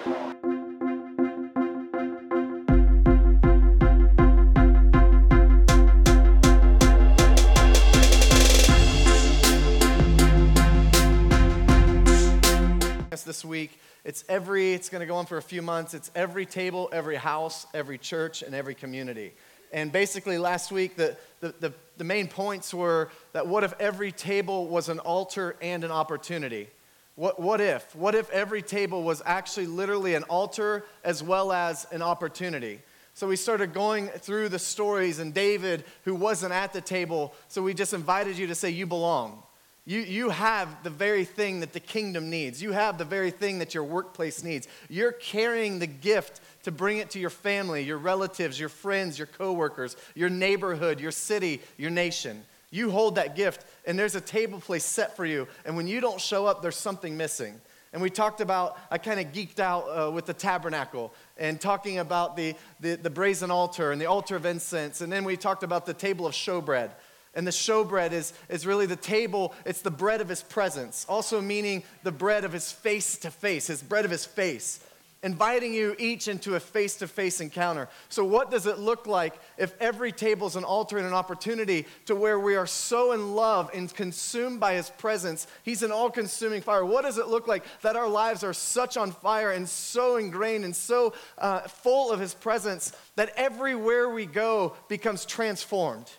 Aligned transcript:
this 13.26 13.44
week. 13.44 13.82
It's 14.06 14.24
every, 14.30 14.74
it's 14.74 14.88
going 14.88 15.02
to 15.02 15.06
go 15.06 15.16
on 15.16 15.26
for 15.26 15.38
a 15.38 15.42
few 15.42 15.62
months. 15.62 15.94
It's 15.94 16.10
every 16.16 16.46
table, 16.46 16.90
every 16.94 17.18
house, 17.18 17.68
every 17.74 17.98
church, 17.98 18.42
and 18.42 18.56
every 18.56 18.74
community. 18.74 19.34
And 19.78 19.92
basically, 19.92 20.40
last 20.40 20.72
week, 20.72 20.96
the, 20.96 21.16
the, 21.40 21.54
the, 21.60 21.74
the 21.98 22.04
main 22.04 22.28
points 22.28 22.74
were 22.74 23.12
that 23.34 23.46
what 23.46 23.64
if 23.64 23.76
every 23.80 24.12
table 24.12 24.68
was 24.68 24.90
an 24.90 24.98
altar 24.98 25.56
and 25.62 25.84
an 25.84 25.92
opportunity? 25.92 26.68
What, 27.14 27.40
what 27.40 27.62
if? 27.62 27.96
What 27.96 28.16
if 28.16 28.28
every 28.32 28.64
table 28.64 29.04
was 29.04 29.22
actually 29.24 29.68
literally 29.68 30.16
an 30.16 30.24
altar 30.24 30.84
as 31.04 31.22
well 31.22 31.52
as 31.52 31.86
an 31.92 32.02
opportunity? 32.02 32.80
So 33.14 33.28
we 33.28 33.36
started 33.36 33.72
going 33.72 34.08
through 34.08 34.50
the 34.50 34.58
stories, 34.58 35.20
and 35.20 35.32
David, 35.32 35.84
who 36.06 36.16
wasn't 36.16 36.54
at 36.54 36.74
the 36.74 36.82
table, 36.82 37.36
so 37.48 37.62
we 37.62 37.76
just 37.76 37.94
invited 37.94 38.36
you 38.36 38.48
to 38.48 38.56
say, 38.56 38.72
You 38.72 38.88
belong. 38.88 39.44
You, 39.88 40.02
you 40.02 40.30
have 40.32 40.84
the 40.84 40.90
very 40.90 41.24
thing 41.24 41.62
that 41.62 41.72
the 41.72 41.80
kingdom 41.80 42.30
needs. 42.30 42.62
You 42.62 42.74
have 42.74 42.98
the 42.98 43.06
very 43.06 43.32
thing 43.32 43.60
that 43.60 43.74
your 43.74 43.86
workplace 43.86 44.44
needs. 44.44 44.68
You're 44.90 45.14
carrying 45.14 45.80
the 45.80 45.88
gift 45.88 46.42
to 46.64 46.74
bring 46.74 46.98
it 46.98 47.10
to 47.12 47.20
your 47.20 47.30
family, 47.30 47.84
your 47.84 47.98
relatives, 47.98 48.60
your 48.60 48.68
friends, 48.68 49.18
your 49.18 49.28
coworkers, 49.28 49.96
your 50.14 50.28
neighborhood, 50.28 51.00
your 51.00 51.12
city, 51.12 51.62
your 51.78 51.90
nation. 51.90 52.44
You 52.70 52.92
hold 52.92 53.16
that 53.16 53.38
gift, 53.38 53.64
and 53.86 53.98
there's 53.98 54.16
a 54.16 54.20
table 54.20 54.60
place 54.60 54.84
set 54.84 55.16
for 55.16 55.26
you. 55.26 55.48
And 55.64 55.78
when 55.78 55.88
you 55.88 56.02
don't 56.02 56.20
show 56.20 56.46
up, 56.46 56.62
there's 56.62 56.76
something 56.76 57.16
missing. 57.16 57.58
And 57.94 58.02
we 58.02 58.10
talked 58.10 58.42
about, 58.42 58.78
I 58.92 58.98
kind 58.98 59.22
of 59.22 59.28
geeked 59.28 59.60
out 59.60 59.86
uh, 59.86 60.12
with 60.12 60.26
the 60.26 60.34
tabernacle 60.34 61.14
and 61.38 61.62
talking 61.62 62.00
about 62.00 62.36
the, 62.36 62.56
the, 62.82 62.96
the 62.96 63.10
brazen 63.10 63.52
altar 63.52 63.94
and 63.94 64.02
the 64.02 64.08
altar 64.08 64.36
of 64.36 64.46
incense. 64.46 65.00
And 65.00 65.10
then 65.10 65.24
we 65.24 65.38
talked 65.38 65.64
about 65.64 65.86
the 65.86 65.94
table 65.94 66.28
of 66.28 66.34
showbread. 66.34 66.92
And 67.38 67.46
the 67.46 67.52
showbread 67.52 68.14
is, 68.14 68.34
is 68.50 68.66
really 68.66 68.88
the 68.88 68.96
table, 68.96 69.54
it's 69.64 69.82
the 69.82 69.92
bread 69.92 70.22
of 70.22 70.28
his 70.28 70.42
presence, 70.42 71.06
also 71.08 71.40
meaning 71.40 71.84
the 72.02 72.12
bread 72.12 72.44
of 72.44 72.52
his 72.52 72.72
face 72.72 73.16
to 73.20 73.30
face, 73.30 73.68
his 73.68 73.84
bread 73.84 74.06
of 74.06 74.12
his 74.12 74.26
face, 74.26 74.80
inviting 75.22 75.72
you 75.72 75.96
each 76.00 76.28
into 76.28 76.56
a 76.56 76.60
face 76.60 76.96
to 76.96 77.08
face 77.08 77.40
encounter. 77.40 77.90
So, 78.10 78.26
what 78.26 78.50
does 78.50 78.66
it 78.66 78.80
look 78.80 79.06
like 79.06 79.40
if 79.60 79.80
every 79.80 80.12
table 80.12 80.48
is 80.48 80.56
an 80.56 80.64
altar 80.64 80.98
and 80.98 81.06
an 81.06 81.14
opportunity 81.14 81.86
to 82.08 82.16
where 82.16 82.40
we 82.40 82.56
are 82.56 82.66
so 82.66 83.12
in 83.12 83.36
love 83.36 83.70
and 83.72 83.94
consumed 83.94 84.60
by 84.60 84.74
his 84.74 84.90
presence? 84.90 85.46
He's 85.62 85.84
an 85.84 85.92
all 85.92 86.10
consuming 86.10 86.64
fire. 86.64 86.84
What 86.84 87.04
does 87.04 87.20
it 87.20 87.28
look 87.28 87.48
like 87.48 87.64
that 87.84 87.96
our 87.96 88.10
lives 88.10 88.44
are 88.44 88.54
such 88.54 88.98
on 88.98 89.12
fire 89.12 89.52
and 89.52 89.70
so 89.70 90.18
ingrained 90.18 90.66
and 90.66 90.76
so 90.76 91.14
uh, 91.38 91.60
full 91.60 92.12
of 92.12 92.20
his 92.20 92.34
presence 92.34 92.94
that 93.16 93.32
everywhere 93.38 94.10
we 94.10 94.26
go 94.26 94.76
becomes 94.90 95.24
transformed? 95.24 96.10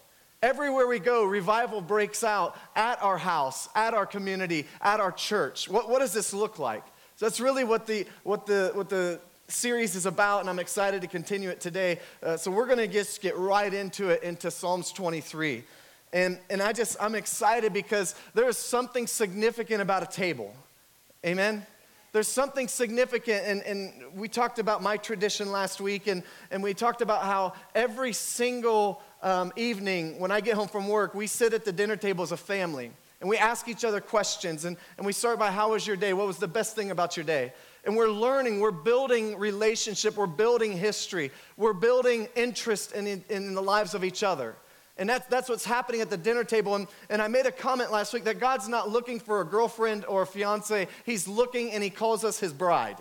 Everywhere 0.40 0.86
we 0.86 1.00
go, 1.00 1.24
revival 1.24 1.80
breaks 1.80 2.22
out 2.22 2.56
at 2.76 3.02
our 3.02 3.18
house, 3.18 3.68
at 3.74 3.92
our 3.92 4.06
community, 4.06 4.66
at 4.80 5.00
our 5.00 5.10
church. 5.10 5.68
What, 5.68 5.90
what 5.90 5.98
does 5.98 6.12
this 6.12 6.32
look 6.32 6.60
like? 6.60 6.84
So 7.16 7.26
that's 7.26 7.40
really 7.40 7.64
what 7.64 7.88
the, 7.88 8.06
what 8.22 8.46
the, 8.46 8.70
what 8.74 8.88
the 8.88 9.18
series 9.48 9.96
is 9.96 10.06
about, 10.06 10.42
and 10.42 10.48
I'm 10.48 10.60
excited 10.60 11.02
to 11.02 11.08
continue 11.08 11.48
it 11.48 11.60
today. 11.60 11.98
Uh, 12.22 12.36
so 12.36 12.52
we're 12.52 12.66
going 12.66 12.78
to 12.78 12.86
just 12.86 13.20
get 13.20 13.36
right 13.36 13.74
into 13.74 14.10
it, 14.10 14.22
into 14.22 14.48
Psalms 14.52 14.92
23. 14.92 15.64
And, 16.12 16.38
and 16.48 16.62
I 16.62 16.72
just, 16.72 16.96
I'm 17.00 17.16
excited 17.16 17.72
because 17.72 18.14
there 18.34 18.48
is 18.48 18.56
something 18.56 19.08
significant 19.08 19.82
about 19.82 20.04
a 20.04 20.06
table. 20.06 20.54
Amen? 21.26 21.66
There's 22.12 22.28
something 22.28 22.68
significant, 22.68 23.42
and, 23.44 23.62
and 23.62 23.92
we 24.14 24.28
talked 24.28 24.60
about 24.60 24.84
my 24.84 24.98
tradition 24.98 25.50
last 25.50 25.80
week, 25.80 26.06
and, 26.06 26.22
and 26.52 26.62
we 26.62 26.74
talked 26.74 27.02
about 27.02 27.22
how 27.22 27.54
every 27.74 28.12
single 28.12 29.02
um, 29.22 29.52
evening, 29.56 30.18
when 30.20 30.30
I 30.30 30.40
get 30.40 30.54
home 30.54 30.68
from 30.68 30.88
work, 30.88 31.14
we 31.14 31.26
sit 31.26 31.52
at 31.52 31.64
the 31.64 31.72
dinner 31.72 31.96
table 31.96 32.22
as 32.22 32.32
a 32.32 32.36
family 32.36 32.90
and 33.20 33.28
we 33.28 33.36
ask 33.36 33.68
each 33.68 33.84
other 33.84 34.00
questions. 34.00 34.64
And, 34.64 34.76
and 34.96 35.06
we 35.06 35.12
start 35.12 35.38
by, 35.38 35.50
How 35.50 35.72
was 35.72 35.86
your 35.86 35.96
day? 35.96 36.12
What 36.12 36.26
was 36.26 36.38
the 36.38 36.48
best 36.48 36.76
thing 36.76 36.90
about 36.90 37.16
your 37.16 37.24
day? 37.24 37.52
And 37.84 37.96
we're 37.96 38.10
learning, 38.10 38.60
we're 38.60 38.70
building 38.70 39.38
relationship, 39.38 40.16
we're 40.16 40.26
building 40.26 40.76
history, 40.76 41.30
we're 41.56 41.72
building 41.72 42.28
interest 42.36 42.92
in, 42.92 43.06
in, 43.06 43.24
in 43.28 43.54
the 43.54 43.62
lives 43.62 43.94
of 43.94 44.04
each 44.04 44.22
other. 44.22 44.56
And 44.98 45.08
that's, 45.08 45.26
that's 45.28 45.48
what's 45.48 45.64
happening 45.64 46.00
at 46.00 46.10
the 46.10 46.16
dinner 46.16 46.42
table. 46.42 46.74
And, 46.74 46.88
and 47.08 47.22
I 47.22 47.28
made 47.28 47.46
a 47.46 47.52
comment 47.52 47.92
last 47.92 48.12
week 48.12 48.24
that 48.24 48.40
God's 48.40 48.68
not 48.68 48.90
looking 48.90 49.20
for 49.20 49.40
a 49.40 49.44
girlfriend 49.44 50.04
or 50.06 50.22
a 50.22 50.26
fiance, 50.26 50.88
He's 51.06 51.26
looking 51.28 51.70
and 51.70 51.82
He 51.82 51.90
calls 51.90 52.24
us 52.24 52.38
His 52.38 52.52
bride. 52.52 52.96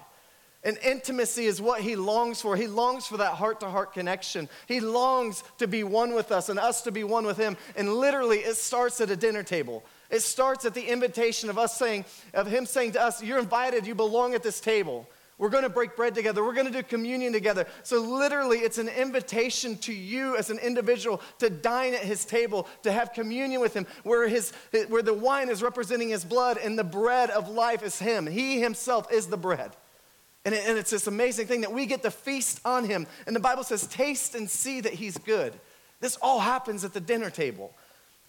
And 0.68 0.78
intimacy 0.80 1.46
is 1.46 1.62
what 1.62 1.80
he 1.80 1.96
longs 1.96 2.42
for. 2.42 2.58
He 2.58 2.68
longs 2.68 3.08
for 3.08 3.16
that 3.18 3.36
heart 3.36 3.62
to 3.62 3.70
heart 3.70 3.94
connection. 3.94 4.50
He 4.68 4.82
longs 4.82 5.46
to 5.60 5.66
be 5.66 5.86
one 5.86 6.14
with 6.14 6.30
us 6.30 6.50
and 6.50 6.60
us 6.60 6.82
to 6.82 6.92
be 6.92 7.06
one 7.06 7.26
with 7.26 7.38
him. 7.38 7.56
And 7.78 7.94
literally, 7.94 8.40
it 8.40 8.58
starts 8.58 9.00
at 9.00 9.10
a 9.10 9.16
dinner 9.16 9.44
table. 9.44 9.86
It 10.10 10.24
starts 10.24 10.66
at 10.66 10.74
the 10.74 10.82
invitation 10.82 11.50
of 11.50 11.58
us 11.58 11.78
saying, 11.78 12.04
of 12.34 12.48
him 12.48 12.66
saying 12.66 12.92
to 12.92 13.02
us, 13.02 13.24
You're 13.24 13.40
invited, 13.40 13.88
you 13.88 13.96
belong 13.96 14.34
at 14.34 14.44
this 14.44 14.60
table. 14.60 15.08
We're 15.38 15.48
going 15.48 15.64
to 15.64 15.70
break 15.70 15.96
bread 15.96 16.14
together. 16.14 16.44
We're 16.44 16.54
going 16.54 16.68
to 16.68 16.74
do 16.74 16.84
communion 16.84 17.32
together. 17.32 17.66
So, 17.84 18.02
literally, 18.02 18.58
it's 18.58 18.78
an 18.78 18.90
invitation 18.90 19.78
to 19.78 19.94
you 19.94 20.36
as 20.36 20.50
an 20.50 20.60
individual 20.60 21.22
to 21.40 21.50
dine 21.50 21.94
at 21.94 22.02
his 22.02 22.26
table, 22.26 22.68
to 22.84 22.92
have 22.92 23.14
communion 23.14 23.62
with 23.62 23.74
him, 23.74 23.88
where, 24.04 24.28
his, 24.28 24.52
where 24.90 25.02
the 25.02 25.14
wine 25.14 25.48
is 25.48 25.64
representing 25.64 26.10
his 26.10 26.26
blood 26.26 26.58
and 26.58 26.78
the 26.78 26.84
bread 26.84 27.30
of 27.30 27.48
life 27.48 27.84
is 27.84 28.00
him. 28.00 28.28
He 28.28 28.60
himself 28.60 29.10
is 29.14 29.28
the 29.28 29.38
bread. 29.38 29.72
And, 30.48 30.56
it, 30.56 30.64
and 30.66 30.78
it's 30.78 30.92
this 30.92 31.08
amazing 31.08 31.48
thing 31.48 31.60
that 31.60 31.74
we 31.74 31.86
get 31.86 32.04
to 32.04 32.10
feast 32.10 32.62
on 32.64 32.86
him. 32.86 33.06
And 33.26 33.36
the 33.36 33.40
Bible 33.42 33.66
says, 33.66 33.86
taste 33.86 34.34
and 34.34 34.50
see 34.50 34.80
that 34.80 34.94
he's 34.94 35.18
good. 35.18 35.52
This 36.00 36.18
all 36.22 36.40
happens 36.40 36.86
at 36.86 36.94
the 36.94 37.02
dinner 37.02 37.30
table. 37.30 37.76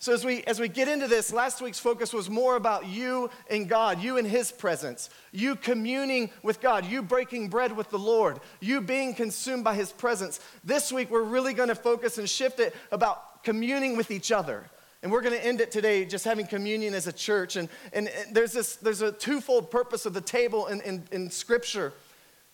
So 0.01 0.13
as 0.13 0.25
we 0.25 0.43
as 0.43 0.59
we 0.59 0.67
get 0.67 0.89
into 0.89 1.07
this, 1.07 1.33
last 1.33 1.63
week's 1.63 1.79
focus 1.79 2.13
was 2.13 2.29
more 2.29 2.57
about 2.57 2.89
you 2.89 3.31
and 3.49 3.69
God, 3.69 4.03
you 4.03 4.17
in 4.17 4.25
his 4.25 4.51
presence, 4.51 5.11
you 5.31 5.55
communing 5.55 6.31
with 6.43 6.61
God, 6.61 6.87
you 6.87 7.03
breaking 7.03 7.51
bread 7.51 7.77
with 7.77 7.91
the 7.91 8.01
Lord, 8.01 8.41
you 8.59 8.81
being 8.81 9.15
consumed 9.15 9.63
by 9.63 9.77
his 9.77 9.93
presence. 9.93 10.41
This 10.65 10.91
week 10.91 11.13
we're 11.13 11.23
really 11.23 11.55
going 11.55 11.69
to 11.69 11.77
focus 11.77 12.19
and 12.19 12.29
shift 12.29 12.59
it 12.59 12.75
about 12.91 13.45
communing 13.45 13.97
with 13.97 14.11
each 14.11 14.33
other. 14.33 14.65
And 15.05 15.13
we're 15.13 15.23
going 15.23 15.39
to 15.39 15.45
end 15.45 15.61
it 15.61 15.71
today 15.71 16.05
just 16.05 16.25
having 16.25 16.49
communion 16.49 16.95
as 16.95 17.07
a 17.07 17.13
church. 17.13 17.55
And, 17.55 17.69
and, 17.93 18.11
there's, 18.33 18.51
this, 18.51 18.75
there's 18.75 19.03
a 19.03 19.13
twofold 19.13 19.71
purpose 19.71 20.05
of 20.05 20.15
the 20.15 20.21
table 20.21 20.67
in, 20.67 20.81
in, 20.81 21.05
in 21.13 21.31
Scripture 21.31 21.93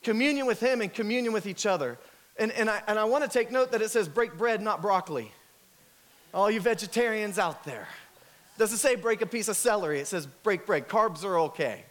communion 0.05 0.47
with 0.47 0.61
Him 0.61 0.81
and 0.81 0.93
communion 0.93 1.33
with 1.33 1.47
each 1.47 1.67
other. 1.67 1.99
And, 2.37 2.53
and 2.53 2.71
I, 2.71 2.83
and 2.87 2.99
I 2.99 3.05
want 3.05 3.25
to 3.25 3.31
take 3.31 3.51
note 3.51 3.73
that 3.73 3.83
it 3.83 3.91
says 3.91 4.09
break 4.09 4.37
bread, 4.37 4.61
not 4.61 4.83
broccoli. 4.83 5.33
All 6.33 6.51
you 6.51 6.61
vegetarians 6.61 7.39
out 7.39 7.65
there. 7.65 7.89
It 8.57 8.59
doesn't 8.59 8.79
say 8.79 8.97
break 8.97 9.23
a 9.23 9.27
piece 9.27 9.49
of 9.49 9.57
celery, 9.57 10.01
it 10.01 10.07
says 10.07 10.27
break 10.27 10.67
bread. 10.67 10.89
Carbs 10.89 11.25
are 11.25 11.39
okay. 11.41 11.85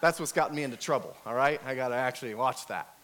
That's 0.00 0.20
what's 0.20 0.32
gotten 0.32 0.54
me 0.54 0.62
into 0.62 0.76
trouble, 0.76 1.16
all 1.26 1.34
right? 1.34 1.60
I 1.66 1.74
got 1.74 1.88
to 1.88 1.96
actually 1.96 2.34
watch 2.34 2.66
that. 2.68 2.94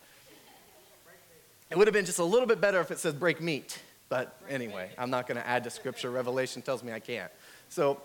It 1.71 1.77
would 1.77 1.89
have 1.89 1.95
been 1.95 2.05
just 2.05 2.21
a 2.21 2.25
little 2.25 2.47
bit 2.47 2.61
better 2.61 2.81
if 2.81 2.93
it 2.93 2.99
says 2.99 3.15
break 3.15 3.41
meat. 3.41 3.81
But 4.09 4.39
anyway, 4.49 4.91
I'm 4.97 5.11
not 5.11 5.27
going 5.27 5.39
to 5.39 5.47
add 5.47 5.65
to 5.65 5.71
scripture. 5.71 6.11
Revelation 6.11 6.63
tells 6.63 6.85
me 6.85 6.93
I 6.93 7.01
can't. 7.01 7.33
So, 7.69 8.01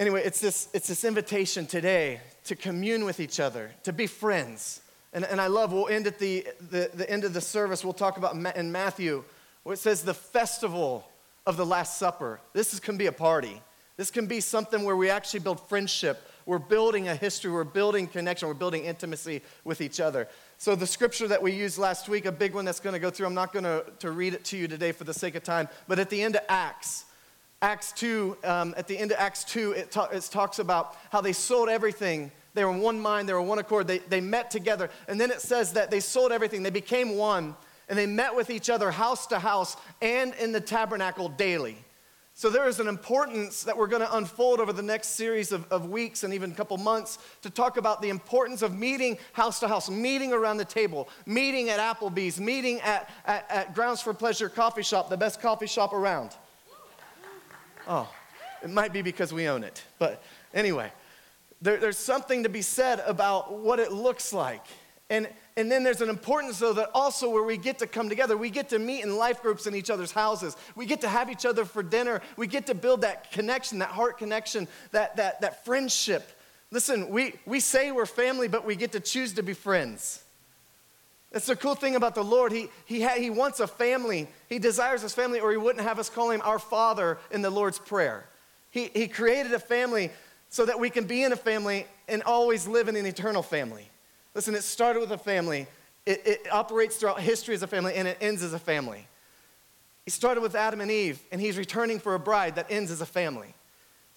anyway, 0.00 0.22
it's 0.24 0.40
this, 0.40 0.68
it's 0.72 0.88
this 0.88 1.04
invitation 1.04 1.66
today 1.66 2.20
to 2.44 2.56
commune 2.56 3.04
with 3.04 3.20
each 3.20 3.40
other, 3.40 3.70
to 3.84 3.92
be 3.92 4.06
friends. 4.06 4.80
And, 5.12 5.24
and 5.24 5.40
I 5.40 5.46
love, 5.46 5.72
we'll 5.72 5.88
end 5.88 6.06
at 6.06 6.18
the, 6.18 6.46
the, 6.70 6.90
the 6.92 7.08
end 7.08 7.24
of 7.24 7.32
the 7.32 7.40
service, 7.40 7.84
we'll 7.84 7.92
talk 7.92 8.16
about 8.16 8.34
in 8.56 8.72
Matthew, 8.72 9.24
where 9.62 9.74
it 9.74 9.78
says 9.78 10.02
the 10.02 10.14
festival 10.14 11.08
of 11.46 11.56
the 11.56 11.66
Last 11.66 11.98
Supper. 11.98 12.40
This 12.52 12.74
is, 12.74 12.80
can 12.80 12.96
be 12.96 13.06
a 13.06 13.12
party. 13.12 13.60
This 13.96 14.10
can 14.10 14.26
be 14.26 14.40
something 14.40 14.82
where 14.84 14.96
we 14.96 15.08
actually 15.08 15.40
build 15.40 15.60
friendship. 15.68 16.20
We're 16.46 16.58
building 16.58 17.08
a 17.08 17.14
history. 17.14 17.50
We're 17.50 17.64
building 17.64 18.06
connection. 18.06 18.48
We're 18.48 18.54
building 18.54 18.84
intimacy 18.84 19.42
with 19.62 19.80
each 19.80 20.00
other. 20.00 20.28
So, 20.58 20.74
the 20.74 20.86
scripture 20.86 21.28
that 21.28 21.42
we 21.42 21.52
used 21.52 21.78
last 21.78 22.08
week, 22.08 22.26
a 22.26 22.32
big 22.32 22.54
one 22.54 22.64
that's 22.64 22.80
going 22.80 22.94
to 22.94 22.98
go 22.98 23.10
through, 23.10 23.26
I'm 23.26 23.34
not 23.34 23.52
going 23.52 23.64
to, 23.64 23.84
to 24.00 24.10
read 24.10 24.34
it 24.34 24.44
to 24.46 24.56
you 24.56 24.66
today 24.66 24.92
for 24.92 25.04
the 25.04 25.14
sake 25.14 25.36
of 25.36 25.44
time, 25.44 25.68
but 25.86 25.98
at 25.98 26.10
the 26.10 26.20
end 26.20 26.36
of 26.36 26.42
Acts, 26.48 27.04
Acts 27.64 27.92
2, 27.92 28.36
um, 28.44 28.74
at 28.76 28.86
the 28.86 28.98
end 28.98 29.10
of 29.10 29.16
Acts 29.18 29.42
2, 29.44 29.72
it, 29.72 29.90
ta- 29.90 30.10
it 30.12 30.22
talks 30.30 30.58
about 30.58 30.98
how 31.10 31.22
they 31.22 31.32
sold 31.32 31.70
everything. 31.70 32.30
They 32.52 32.62
were 32.62 32.70
one 32.70 33.00
mind, 33.00 33.26
they 33.26 33.32
were 33.32 33.40
one 33.40 33.58
accord, 33.58 33.86
they, 33.86 34.00
they 34.00 34.20
met 34.20 34.50
together. 34.50 34.90
And 35.08 35.18
then 35.18 35.30
it 35.30 35.40
says 35.40 35.72
that 35.72 35.90
they 35.90 36.00
sold 36.00 36.30
everything, 36.30 36.62
they 36.62 36.68
became 36.68 37.16
one, 37.16 37.56
and 37.88 37.98
they 37.98 38.04
met 38.04 38.36
with 38.36 38.50
each 38.50 38.68
other 38.68 38.90
house 38.90 39.26
to 39.28 39.38
house 39.38 39.78
and 40.02 40.34
in 40.34 40.52
the 40.52 40.60
tabernacle 40.60 41.30
daily. 41.30 41.78
So 42.34 42.50
there 42.50 42.68
is 42.68 42.80
an 42.80 42.86
importance 42.86 43.62
that 43.62 43.78
we're 43.78 43.86
going 43.86 44.02
to 44.02 44.14
unfold 44.14 44.60
over 44.60 44.74
the 44.74 44.82
next 44.82 45.10
series 45.10 45.50
of, 45.50 45.66
of 45.72 45.88
weeks 45.88 46.22
and 46.22 46.34
even 46.34 46.50
a 46.50 46.54
couple 46.54 46.76
months 46.76 47.16
to 47.40 47.48
talk 47.48 47.78
about 47.78 48.02
the 48.02 48.10
importance 48.10 48.60
of 48.60 48.78
meeting 48.78 49.16
house 49.32 49.58
to 49.60 49.68
house, 49.68 49.88
meeting 49.88 50.34
around 50.34 50.58
the 50.58 50.66
table, 50.66 51.08
meeting 51.24 51.70
at 51.70 51.80
Applebee's, 51.80 52.38
meeting 52.38 52.82
at, 52.82 53.08
at, 53.24 53.50
at 53.50 53.74
Grounds 53.74 54.02
for 54.02 54.12
Pleasure 54.12 54.50
Coffee 54.50 54.82
Shop, 54.82 55.08
the 55.08 55.16
best 55.16 55.40
coffee 55.40 55.66
shop 55.66 55.94
around. 55.94 56.36
Oh, 57.86 58.12
it 58.62 58.70
might 58.70 58.92
be 58.92 59.02
because 59.02 59.32
we 59.32 59.48
own 59.48 59.64
it. 59.64 59.82
But 59.98 60.22
anyway, 60.52 60.90
there, 61.60 61.76
there's 61.76 61.98
something 61.98 62.42
to 62.44 62.48
be 62.48 62.62
said 62.62 63.02
about 63.06 63.58
what 63.58 63.78
it 63.78 63.92
looks 63.92 64.32
like. 64.32 64.64
And 65.10 65.28
and 65.56 65.70
then 65.70 65.84
there's 65.84 66.00
an 66.00 66.08
importance, 66.08 66.58
though, 66.58 66.72
that 66.72 66.90
also 66.94 67.30
where 67.30 67.44
we 67.44 67.56
get 67.56 67.78
to 67.78 67.86
come 67.86 68.08
together, 68.08 68.36
we 68.36 68.50
get 68.50 68.68
to 68.70 68.78
meet 68.80 69.04
in 69.04 69.16
life 69.16 69.40
groups 69.40 69.66
in 69.66 69.74
each 69.74 69.88
other's 69.88 70.10
houses. 70.10 70.56
We 70.74 70.84
get 70.84 71.00
to 71.02 71.08
have 71.08 71.30
each 71.30 71.46
other 71.46 71.64
for 71.64 71.82
dinner. 71.82 72.22
We 72.36 72.48
get 72.48 72.66
to 72.66 72.74
build 72.74 73.02
that 73.02 73.30
connection, 73.30 73.78
that 73.78 73.90
heart 73.90 74.18
connection, 74.18 74.66
that, 74.90 75.16
that, 75.16 75.40
that 75.42 75.64
friendship. 75.64 76.28
Listen, 76.72 77.08
we, 77.08 77.34
we 77.46 77.60
say 77.60 77.92
we're 77.92 78.04
family, 78.04 78.48
but 78.48 78.66
we 78.66 78.74
get 78.74 78.92
to 78.92 79.00
choose 79.00 79.34
to 79.34 79.44
be 79.44 79.52
friends. 79.52 80.23
That's 81.34 81.46
the 81.46 81.56
cool 81.56 81.74
thing 81.74 81.96
about 81.96 82.14
the 82.14 82.22
Lord. 82.22 82.52
He, 82.52 82.68
he, 82.84 83.02
ha- 83.02 83.18
he 83.18 83.28
wants 83.28 83.58
a 83.58 83.66
family. 83.66 84.28
He 84.48 84.60
desires 84.60 85.02
his 85.02 85.14
family, 85.14 85.40
or 85.40 85.50
he 85.50 85.56
wouldn't 85.56 85.84
have 85.84 85.98
us 85.98 86.08
call 86.08 86.30
him 86.30 86.40
our 86.44 86.60
Father 86.60 87.18
in 87.32 87.42
the 87.42 87.50
Lord's 87.50 87.76
Prayer. 87.76 88.24
He, 88.70 88.88
he 88.94 89.08
created 89.08 89.52
a 89.52 89.58
family 89.58 90.12
so 90.48 90.64
that 90.64 90.78
we 90.78 90.90
can 90.90 91.06
be 91.06 91.24
in 91.24 91.32
a 91.32 91.36
family 91.36 91.88
and 92.06 92.22
always 92.22 92.68
live 92.68 92.86
in 92.86 92.94
an 92.94 93.04
eternal 93.04 93.42
family. 93.42 93.90
Listen, 94.36 94.54
it 94.54 94.62
started 94.62 95.00
with 95.00 95.10
a 95.10 95.18
family, 95.18 95.66
it, 96.06 96.22
it 96.24 96.52
operates 96.52 96.98
throughout 96.98 97.18
history 97.18 97.56
as 97.56 97.64
a 97.64 97.66
family, 97.66 97.94
and 97.96 98.06
it 98.06 98.16
ends 98.20 98.44
as 98.44 98.52
a 98.52 98.58
family. 98.60 99.08
He 100.04 100.12
started 100.12 100.40
with 100.40 100.54
Adam 100.54 100.80
and 100.80 100.90
Eve, 100.90 101.20
and 101.32 101.40
he's 101.40 101.58
returning 101.58 101.98
for 101.98 102.14
a 102.14 102.20
bride 102.20 102.54
that 102.54 102.70
ends 102.70 102.92
as 102.92 103.00
a 103.00 103.06
family. 103.06 103.54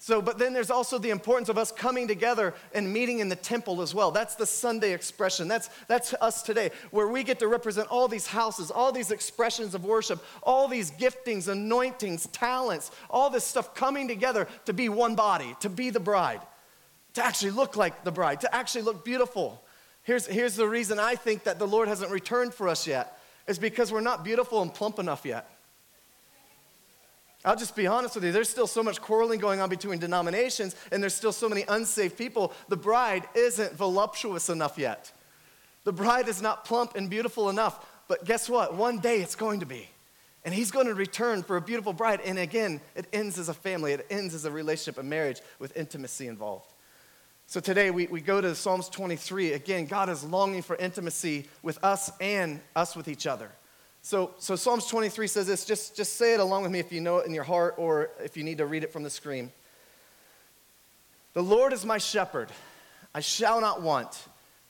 So, 0.00 0.22
but 0.22 0.38
then 0.38 0.52
there's 0.52 0.70
also 0.70 0.96
the 0.96 1.10
importance 1.10 1.48
of 1.48 1.58
us 1.58 1.72
coming 1.72 2.06
together 2.06 2.54
and 2.72 2.92
meeting 2.92 3.18
in 3.18 3.28
the 3.28 3.36
temple 3.36 3.82
as 3.82 3.92
well. 3.92 4.12
That's 4.12 4.36
the 4.36 4.46
Sunday 4.46 4.92
expression. 4.92 5.48
That's, 5.48 5.68
that's 5.88 6.14
us 6.20 6.42
today, 6.42 6.70
where 6.92 7.08
we 7.08 7.24
get 7.24 7.40
to 7.40 7.48
represent 7.48 7.88
all 7.88 8.06
these 8.06 8.28
houses, 8.28 8.70
all 8.70 8.92
these 8.92 9.10
expressions 9.10 9.74
of 9.74 9.84
worship, 9.84 10.24
all 10.44 10.68
these 10.68 10.92
giftings, 10.92 11.48
anointings, 11.48 12.28
talents, 12.28 12.92
all 13.10 13.28
this 13.28 13.42
stuff 13.42 13.74
coming 13.74 14.06
together 14.06 14.46
to 14.66 14.72
be 14.72 14.88
one 14.88 15.16
body, 15.16 15.56
to 15.60 15.68
be 15.68 15.90
the 15.90 15.98
bride, 15.98 16.40
to 17.14 17.24
actually 17.24 17.50
look 17.50 17.76
like 17.76 18.04
the 18.04 18.12
bride, 18.12 18.40
to 18.42 18.54
actually 18.54 18.82
look 18.82 19.04
beautiful. 19.04 19.64
Here's, 20.04 20.26
here's 20.26 20.54
the 20.54 20.68
reason 20.68 21.00
I 21.00 21.16
think 21.16 21.42
that 21.42 21.58
the 21.58 21.66
Lord 21.66 21.88
hasn't 21.88 22.12
returned 22.12 22.54
for 22.54 22.68
us 22.68 22.86
yet, 22.86 23.18
is 23.48 23.58
because 23.58 23.90
we're 23.90 24.00
not 24.00 24.22
beautiful 24.22 24.62
and 24.62 24.72
plump 24.72 25.00
enough 25.00 25.26
yet. 25.26 25.50
I'll 27.44 27.56
just 27.56 27.76
be 27.76 27.86
honest 27.86 28.14
with 28.16 28.24
you. 28.24 28.32
There's 28.32 28.48
still 28.48 28.66
so 28.66 28.82
much 28.82 29.00
quarreling 29.00 29.38
going 29.38 29.60
on 29.60 29.68
between 29.68 29.98
denominations, 29.98 30.74
and 30.90 31.02
there's 31.02 31.14
still 31.14 31.32
so 31.32 31.48
many 31.48 31.64
unsaved 31.68 32.18
people. 32.18 32.52
The 32.68 32.76
bride 32.76 33.24
isn't 33.34 33.74
voluptuous 33.74 34.48
enough 34.48 34.76
yet. 34.76 35.12
The 35.84 35.92
bride 35.92 36.28
is 36.28 36.42
not 36.42 36.64
plump 36.64 36.96
and 36.96 37.08
beautiful 37.08 37.48
enough. 37.48 37.86
But 38.08 38.24
guess 38.24 38.48
what? 38.48 38.74
One 38.74 38.98
day 38.98 39.20
it's 39.20 39.36
going 39.36 39.60
to 39.60 39.66
be. 39.66 39.88
And 40.44 40.54
he's 40.54 40.70
going 40.70 40.86
to 40.86 40.94
return 40.94 41.42
for 41.42 41.56
a 41.56 41.60
beautiful 41.60 41.92
bride. 41.92 42.20
And 42.24 42.38
again, 42.38 42.80
it 42.94 43.06
ends 43.12 43.38
as 43.38 43.48
a 43.48 43.54
family, 43.54 43.92
it 43.92 44.06
ends 44.10 44.34
as 44.34 44.44
a 44.44 44.50
relationship, 44.50 44.98
a 44.98 45.02
marriage 45.02 45.40
with 45.58 45.76
intimacy 45.76 46.26
involved. 46.26 46.72
So 47.46 47.60
today 47.60 47.90
we, 47.90 48.06
we 48.06 48.20
go 48.20 48.40
to 48.40 48.54
Psalms 48.54 48.88
23. 48.88 49.52
Again, 49.52 49.86
God 49.86 50.08
is 50.08 50.24
longing 50.24 50.62
for 50.62 50.76
intimacy 50.76 51.46
with 51.62 51.82
us 51.82 52.10
and 52.20 52.60
us 52.76 52.94
with 52.96 53.08
each 53.08 53.26
other. 53.26 53.50
So, 54.08 54.30
so 54.38 54.56
Psalms 54.56 54.86
23 54.86 55.26
says 55.26 55.46
this. 55.46 55.66
Just, 55.66 55.94
just 55.94 56.16
say 56.16 56.32
it 56.32 56.40
along 56.40 56.62
with 56.62 56.72
me 56.72 56.78
if 56.78 56.90
you 56.90 57.02
know 57.02 57.18
it 57.18 57.26
in 57.26 57.34
your 57.34 57.44
heart 57.44 57.74
or 57.76 58.08
if 58.24 58.38
you 58.38 58.42
need 58.42 58.56
to 58.56 58.64
read 58.64 58.82
it 58.82 58.90
from 58.90 59.02
the 59.02 59.10
screen. 59.10 59.52
The 61.34 61.42
Lord 61.42 61.74
is 61.74 61.84
my 61.84 61.98
shepherd. 61.98 62.48
I 63.14 63.20
shall 63.20 63.60
not 63.60 63.82
want. 63.82 64.18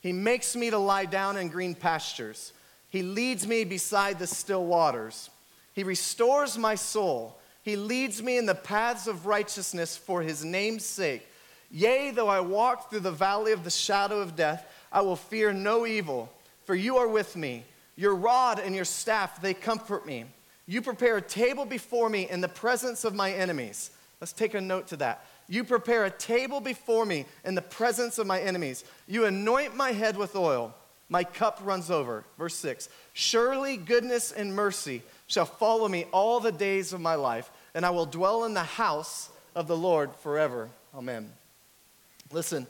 He 0.01 0.11
makes 0.11 0.57
me 0.57 0.69
to 0.71 0.77
lie 0.77 1.05
down 1.05 1.37
in 1.37 1.47
green 1.47 1.73
pastures. 1.73 2.51
He 2.89 3.01
leads 3.01 3.47
me 3.47 3.63
beside 3.63 4.19
the 4.19 4.27
still 4.27 4.65
waters. 4.65 5.29
He 5.73 5.85
restores 5.85 6.57
my 6.57 6.75
soul. 6.75 7.37
He 7.63 7.77
leads 7.77 8.21
me 8.21 8.37
in 8.37 8.45
the 8.45 8.55
paths 8.55 9.07
of 9.07 9.25
righteousness 9.25 9.95
for 9.95 10.21
his 10.21 10.43
name's 10.43 10.83
sake. 10.83 11.25
Yea, 11.71 12.11
though 12.11 12.27
I 12.27 12.41
walk 12.41 12.89
through 12.89 12.99
the 12.99 13.11
valley 13.13 13.53
of 13.53 13.63
the 13.63 13.71
shadow 13.71 14.19
of 14.19 14.35
death, 14.35 14.69
I 14.91 14.99
will 14.99 15.15
fear 15.15 15.53
no 15.53 15.85
evil, 15.85 16.29
for 16.65 16.75
you 16.75 16.97
are 16.97 17.07
with 17.07 17.37
me. 17.37 17.63
Your 17.99 18.15
rod 18.15 18.59
and 18.59 18.73
your 18.73 18.85
staff, 18.85 19.41
they 19.41 19.53
comfort 19.53 20.05
me. 20.05 20.23
You 20.65 20.81
prepare 20.81 21.17
a 21.17 21.21
table 21.21 21.65
before 21.65 22.07
me 22.07 22.29
in 22.29 22.39
the 22.39 22.47
presence 22.47 23.03
of 23.03 23.13
my 23.13 23.33
enemies. 23.33 23.91
Let's 24.21 24.31
take 24.31 24.53
a 24.53 24.61
note 24.61 24.87
to 24.87 24.97
that. 24.97 25.25
You 25.49 25.65
prepare 25.65 26.05
a 26.05 26.09
table 26.09 26.61
before 26.61 27.05
me 27.05 27.25
in 27.43 27.55
the 27.55 27.61
presence 27.61 28.17
of 28.17 28.25
my 28.25 28.39
enemies. 28.39 28.85
You 29.05 29.25
anoint 29.25 29.75
my 29.75 29.91
head 29.91 30.15
with 30.15 30.37
oil. 30.37 30.73
My 31.09 31.25
cup 31.25 31.59
runs 31.61 31.91
over. 31.91 32.23
Verse 32.37 32.55
6 32.55 32.87
Surely 33.11 33.75
goodness 33.75 34.31
and 34.31 34.55
mercy 34.55 35.01
shall 35.27 35.43
follow 35.43 35.89
me 35.89 36.05
all 36.13 36.39
the 36.39 36.53
days 36.53 36.93
of 36.93 37.01
my 37.01 37.15
life, 37.15 37.51
and 37.73 37.85
I 37.85 37.89
will 37.89 38.05
dwell 38.05 38.45
in 38.45 38.53
the 38.53 38.63
house 38.63 39.29
of 39.55 39.67
the 39.67 39.75
Lord 39.75 40.15
forever. 40.23 40.69
Amen. 40.95 41.33
Listen, 42.31 42.65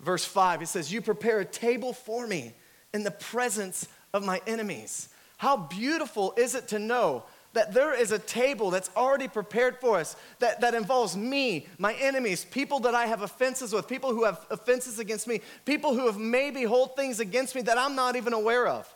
verse 0.00 0.26
5, 0.26 0.60
it 0.60 0.66
says, 0.66 0.92
You 0.92 1.00
prepare 1.00 1.40
a 1.40 1.46
table 1.46 1.94
for 1.94 2.26
me 2.26 2.52
in 2.92 3.02
the 3.02 3.10
presence 3.10 3.88
of 4.14 4.24
my 4.24 4.40
enemies. 4.46 5.10
How 5.36 5.58
beautiful 5.58 6.32
is 6.38 6.54
it 6.54 6.68
to 6.68 6.78
know 6.78 7.24
that 7.52 7.74
there 7.74 7.94
is 7.94 8.12
a 8.12 8.18
table 8.18 8.70
that's 8.70 8.90
already 8.96 9.28
prepared 9.28 9.78
for 9.78 9.98
us 9.98 10.16
that, 10.38 10.60
that 10.60 10.74
involves 10.74 11.16
me, 11.16 11.66
my 11.78 11.94
enemies, 11.94 12.44
people 12.44 12.80
that 12.80 12.94
I 12.94 13.06
have 13.06 13.22
offenses 13.22 13.72
with, 13.72 13.86
people 13.86 14.14
who 14.14 14.24
have 14.24 14.44
offenses 14.50 14.98
against 14.98 15.28
me, 15.28 15.40
people 15.64 15.94
who 15.94 16.06
have 16.06 16.18
maybe 16.18 16.64
hold 16.64 16.96
things 16.96 17.20
against 17.20 17.54
me 17.54 17.62
that 17.62 17.78
I'm 17.78 17.94
not 17.94 18.16
even 18.16 18.32
aware 18.32 18.66
of. 18.66 18.92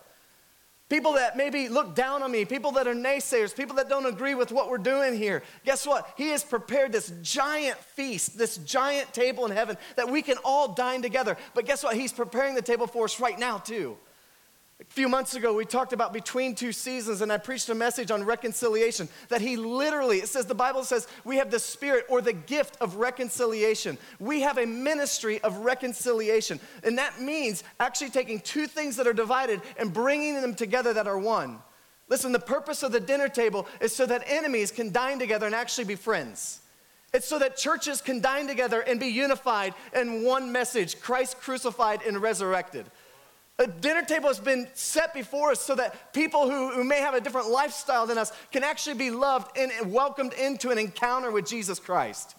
People 0.89 1.13
that 1.15 1.37
maybe 1.37 1.69
look 1.69 1.95
down 1.95 2.23
on 2.23 2.33
me, 2.33 2.47
people 2.47 2.73
that 2.73 2.89
are 2.89 2.95
naysayers, 2.95 3.55
people 3.55 3.77
that 3.77 3.91
don't 3.91 4.07
agree 4.07 4.35
with 4.35 4.51
what 4.51 4.71
we're 4.71 4.79
doing 4.79 5.15
here. 5.15 5.43
Guess 5.67 5.87
what? 5.87 6.11
He 6.17 6.29
has 6.29 6.43
prepared 6.43 6.93
this 6.93 7.13
giant 7.23 7.77
feast, 7.77 8.39
this 8.39 8.57
giant 8.59 9.13
table 9.13 9.45
in 9.45 9.53
heaven 9.53 9.77
that 9.97 10.09
we 10.09 10.23
can 10.23 10.37
all 10.45 10.73
dine 10.73 11.03
together. 11.03 11.37
But 11.55 11.67
guess 11.67 11.85
what? 11.85 11.95
He's 11.95 12.13
preparing 12.13 12.55
the 12.55 12.63
table 12.63 12.87
for 12.87 13.05
us 13.05 13.21
right 13.21 13.39
now, 13.39 13.59
too. 13.59 13.99
A 14.81 14.85
few 14.85 15.09
months 15.09 15.35
ago, 15.35 15.55
we 15.55 15.65
talked 15.65 15.93
about 15.93 16.13
between 16.13 16.55
two 16.55 16.71
seasons, 16.71 17.21
and 17.21 17.33
I 17.33 17.39
preached 17.39 17.69
a 17.69 17.75
message 17.75 18.13
on 18.13 18.23
reconciliation. 18.23 19.09
That 19.29 19.41
he 19.41 19.57
literally, 19.57 20.19
it 20.19 20.29
says, 20.29 20.47
the 20.47 20.55
Bible 20.55 20.85
says, 20.85 21.09
we 21.25 21.39
have 21.39 21.51
the 21.51 21.59
spirit 21.59 22.07
or 22.09 22.21
the 22.21 22.33
gift 22.33 22.77
of 22.81 22.95
reconciliation. 22.95 23.99
We 24.21 24.43
have 24.43 24.57
a 24.57 24.67
ministry 24.67 25.41
of 25.41 25.59
reconciliation. 25.59 26.61
And 26.85 26.97
that 26.97 27.21
means 27.21 27.65
actually 27.81 28.11
taking 28.11 28.39
two 28.39 28.69
things 28.69 28.95
that 28.97 29.09
are 29.09 29.13
divided 29.13 29.63
and 29.79 29.93
bringing 29.93 30.41
them 30.41 30.55
together 30.55 30.93
that 30.93 31.09
are 31.09 31.19
one. 31.19 31.59
Listen, 32.09 32.31
the 32.31 32.39
purpose 32.39 32.85
of 32.85 32.93
the 32.93 33.01
dinner 33.01 33.29
table 33.29 33.67
is 33.81 33.95
so 33.95 34.07
that 34.07 34.23
enemies 34.27 34.71
can 34.71 34.93
dine 34.93 35.19
together 35.19 35.47
and 35.47 35.57
actually 35.57 35.85
be 35.85 35.97
friends. 35.97 36.61
It's 37.13 37.27
so 37.27 37.39
that 37.39 37.57
churches 37.57 38.01
can 38.01 38.21
dine 38.21 38.47
together 38.47 38.81
and 38.81 39.01
be 39.01 39.07
unified 39.07 39.75
in 39.95 40.23
one 40.25 40.53
message 40.53 41.01
Christ 41.01 41.41
crucified 41.41 42.03
and 42.07 42.23
resurrected. 42.23 42.87
A 43.61 43.67
dinner 43.67 44.03
table 44.03 44.29
has 44.29 44.39
been 44.39 44.69
set 44.75 45.13
before 45.13 45.51
us 45.51 45.61
so 45.61 45.75
that 45.75 46.13
people 46.13 46.49
who, 46.49 46.71
who 46.71 46.85
may 46.85 47.01
have 47.01 47.15
a 47.15 47.21
different 47.21 47.51
lifestyle 47.51 48.07
than 48.07 48.17
us 48.17 48.33
can 48.53 48.63
actually 48.63 48.95
be 48.95 49.11
loved 49.11 49.57
and 49.59 49.93
welcomed 49.93 50.33
into 50.35 50.71
an 50.71 50.79
encounter 50.79 51.33
with 51.33 51.47
Jesus 51.47 51.81
Christ. 51.81 52.37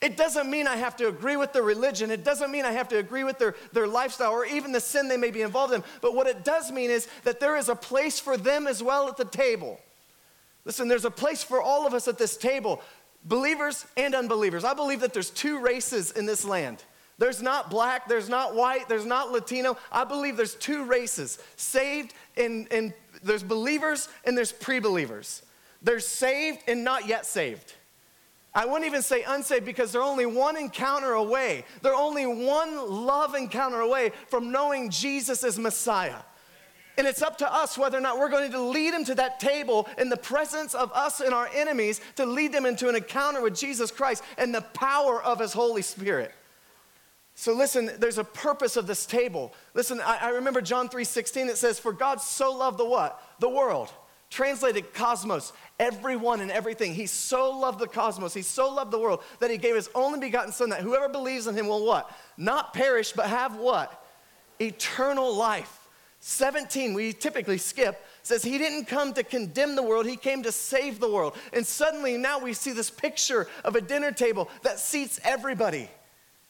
It 0.00 0.16
doesn't 0.16 0.48
mean 0.48 0.66
I 0.66 0.76
have 0.76 0.96
to 0.96 1.08
agree 1.08 1.36
with 1.36 1.52
their 1.52 1.62
religion. 1.62 2.10
It 2.10 2.24
doesn't 2.24 2.50
mean 2.50 2.64
I 2.64 2.72
have 2.72 2.88
to 2.88 2.98
agree 2.98 3.24
with 3.24 3.38
their, 3.38 3.54
their 3.72 3.86
lifestyle 3.86 4.32
or 4.32 4.46
even 4.46 4.72
the 4.72 4.80
sin 4.80 5.08
they 5.08 5.16
may 5.16 5.30
be 5.30 5.42
involved 5.42 5.74
in. 5.74 5.82
But 6.00 6.14
what 6.14 6.26
it 6.26 6.44
does 6.44 6.70
mean 6.72 6.90
is 6.90 7.08
that 7.24 7.40
there 7.40 7.56
is 7.56 7.68
a 7.68 7.74
place 7.74 8.18
for 8.18 8.36
them 8.36 8.66
as 8.66 8.82
well 8.82 9.08
at 9.08 9.16
the 9.16 9.24
table. 9.24 9.80
Listen, 10.64 10.88
there's 10.88 11.04
a 11.04 11.10
place 11.10 11.42
for 11.42 11.60
all 11.60 11.86
of 11.86 11.94
us 11.94 12.06
at 12.06 12.18
this 12.18 12.36
table, 12.36 12.80
believers 13.24 13.86
and 13.96 14.14
unbelievers. 14.14 14.64
I 14.64 14.74
believe 14.74 15.00
that 15.00 15.14
there's 15.14 15.30
two 15.30 15.60
races 15.60 16.12
in 16.12 16.26
this 16.26 16.44
land. 16.44 16.84
There's 17.18 17.42
not 17.42 17.68
black, 17.68 18.08
there's 18.08 18.28
not 18.28 18.54
white, 18.54 18.88
there's 18.88 19.04
not 19.04 19.32
Latino. 19.32 19.76
I 19.90 20.04
believe 20.04 20.36
there's 20.36 20.54
two 20.54 20.84
races 20.84 21.38
saved 21.56 22.14
and, 22.36 22.68
and 22.70 22.94
there's 23.22 23.42
believers 23.42 24.08
and 24.24 24.38
there's 24.38 24.52
pre 24.52 24.78
believers. 24.78 25.42
There's 25.82 26.06
saved 26.06 26.60
and 26.68 26.84
not 26.84 27.06
yet 27.06 27.26
saved. 27.26 27.74
I 28.54 28.64
wouldn't 28.64 28.86
even 28.86 29.02
say 29.02 29.24
unsaved 29.24 29.64
because 29.64 29.92
they're 29.92 30.02
only 30.02 30.26
one 30.26 30.56
encounter 30.56 31.12
away. 31.12 31.64
They're 31.82 31.94
only 31.94 32.26
one 32.26 32.88
love 32.88 33.34
encounter 33.34 33.80
away 33.80 34.12
from 34.28 34.50
knowing 34.50 34.90
Jesus 34.90 35.44
as 35.44 35.58
Messiah. 35.58 36.16
And 36.96 37.06
it's 37.06 37.22
up 37.22 37.38
to 37.38 37.52
us 37.52 37.78
whether 37.78 37.96
or 37.96 38.00
not 38.00 38.18
we're 38.18 38.30
going 38.30 38.50
to 38.50 38.60
lead 38.60 38.92
them 38.92 39.04
to 39.04 39.14
that 39.16 39.38
table 39.38 39.88
in 39.98 40.08
the 40.08 40.16
presence 40.16 40.74
of 40.74 40.90
us 40.92 41.20
and 41.20 41.32
our 41.32 41.48
enemies 41.54 42.00
to 42.16 42.26
lead 42.26 42.52
them 42.52 42.66
into 42.66 42.88
an 42.88 42.96
encounter 42.96 43.40
with 43.40 43.56
Jesus 43.56 43.92
Christ 43.92 44.24
and 44.36 44.52
the 44.52 44.62
power 44.62 45.22
of 45.22 45.38
His 45.38 45.52
Holy 45.52 45.82
Spirit. 45.82 46.32
So 47.38 47.52
listen, 47.52 47.88
there's 48.00 48.18
a 48.18 48.24
purpose 48.24 48.76
of 48.76 48.88
this 48.88 49.06
table. 49.06 49.54
Listen, 49.72 50.00
I, 50.00 50.18
I 50.22 50.28
remember 50.30 50.60
John 50.60 50.88
3:16, 50.88 51.48
it 51.48 51.56
says, 51.56 51.78
For 51.78 51.92
God 51.92 52.20
so 52.20 52.50
loved 52.52 52.78
the 52.78 52.84
what? 52.84 53.22
The 53.38 53.48
world. 53.48 53.92
Translated 54.28 54.92
cosmos, 54.92 55.52
everyone 55.78 56.40
and 56.40 56.50
everything. 56.50 56.94
He 56.94 57.06
so 57.06 57.56
loved 57.56 57.78
the 57.78 57.86
cosmos, 57.86 58.34
he 58.34 58.42
so 58.42 58.74
loved 58.74 58.90
the 58.90 58.98
world 58.98 59.22
that 59.38 59.52
he 59.52 59.56
gave 59.56 59.76
his 59.76 59.88
only 59.94 60.18
begotten 60.18 60.50
son 60.50 60.70
that 60.70 60.80
whoever 60.80 61.08
believes 61.08 61.46
in 61.46 61.54
him 61.54 61.68
will 61.68 61.86
what? 61.86 62.10
Not 62.36 62.74
perish, 62.74 63.12
but 63.12 63.26
have 63.26 63.54
what? 63.54 64.04
Eternal 64.60 65.32
life. 65.32 65.88
17, 66.18 66.92
we 66.92 67.12
typically 67.12 67.58
skip, 67.58 68.04
says 68.24 68.42
he 68.42 68.58
didn't 68.58 68.86
come 68.86 69.12
to 69.12 69.22
condemn 69.22 69.76
the 69.76 69.82
world, 69.84 70.06
he 70.06 70.16
came 70.16 70.42
to 70.42 70.50
save 70.50 70.98
the 70.98 71.08
world. 71.08 71.36
And 71.52 71.64
suddenly 71.64 72.16
now 72.18 72.40
we 72.40 72.52
see 72.52 72.72
this 72.72 72.90
picture 72.90 73.46
of 73.64 73.76
a 73.76 73.80
dinner 73.80 74.10
table 74.10 74.50
that 74.64 74.80
seats 74.80 75.20
everybody. 75.22 75.88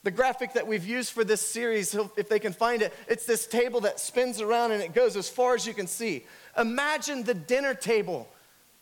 The 0.05 0.11
graphic 0.11 0.53
that 0.53 0.67
we've 0.67 0.87
used 0.87 1.13
for 1.13 1.25
this 1.25 1.41
series, 1.41 1.95
if 2.17 2.29
they 2.29 2.39
can 2.39 2.53
find 2.53 2.83
it, 2.83 2.95
it's 3.09 3.27
this 3.27 3.47
table 3.47 3.81
that 3.81 3.99
spins 3.99 4.41
around 4.41 4.73
and 4.73 4.83
it 4.83 4.95
goes 4.95 5.17
as 5.17 5.29
far 5.29 5.55
as 5.55 5.67
you 5.67 5.75
can 5.75 5.87
see. 5.87 6.25
Imagine 6.57 7.25
the 7.25 7.35
dinner 7.35 7.75
table 7.75 8.29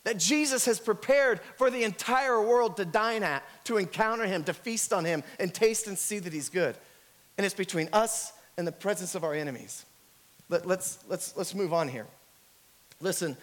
that 0.03 0.17
Jesus 0.17 0.65
has 0.65 0.79
prepared 0.79 1.41
for 1.57 1.69
the 1.69 1.83
entire 1.83 2.41
world 2.41 2.77
to 2.77 2.85
dine 2.85 3.23
at, 3.23 3.43
to 3.65 3.77
encounter 3.77 4.25
him, 4.25 4.43
to 4.45 4.53
feast 4.53 4.93
on 4.93 5.03
him, 5.03 5.23
and 5.39 5.53
taste 5.53 5.87
and 5.87 5.97
see 5.97 6.19
that 6.19 6.31
he's 6.31 6.49
good. 6.49 6.77
And 7.37 7.45
it's 7.45 7.55
between 7.55 7.89
us 7.91 8.31
and 8.57 8.65
the 8.65 8.71
presence 8.71 9.15
of 9.15 9.23
our 9.23 9.33
enemies. 9.33 9.85
Let, 10.49 10.61
us 10.61 10.67
let's, 10.67 10.99
let's, 11.09 11.37
let's 11.37 11.55
move 11.55 11.73
on 11.73 11.89
here. 11.89 12.05
Listen, 13.01 13.35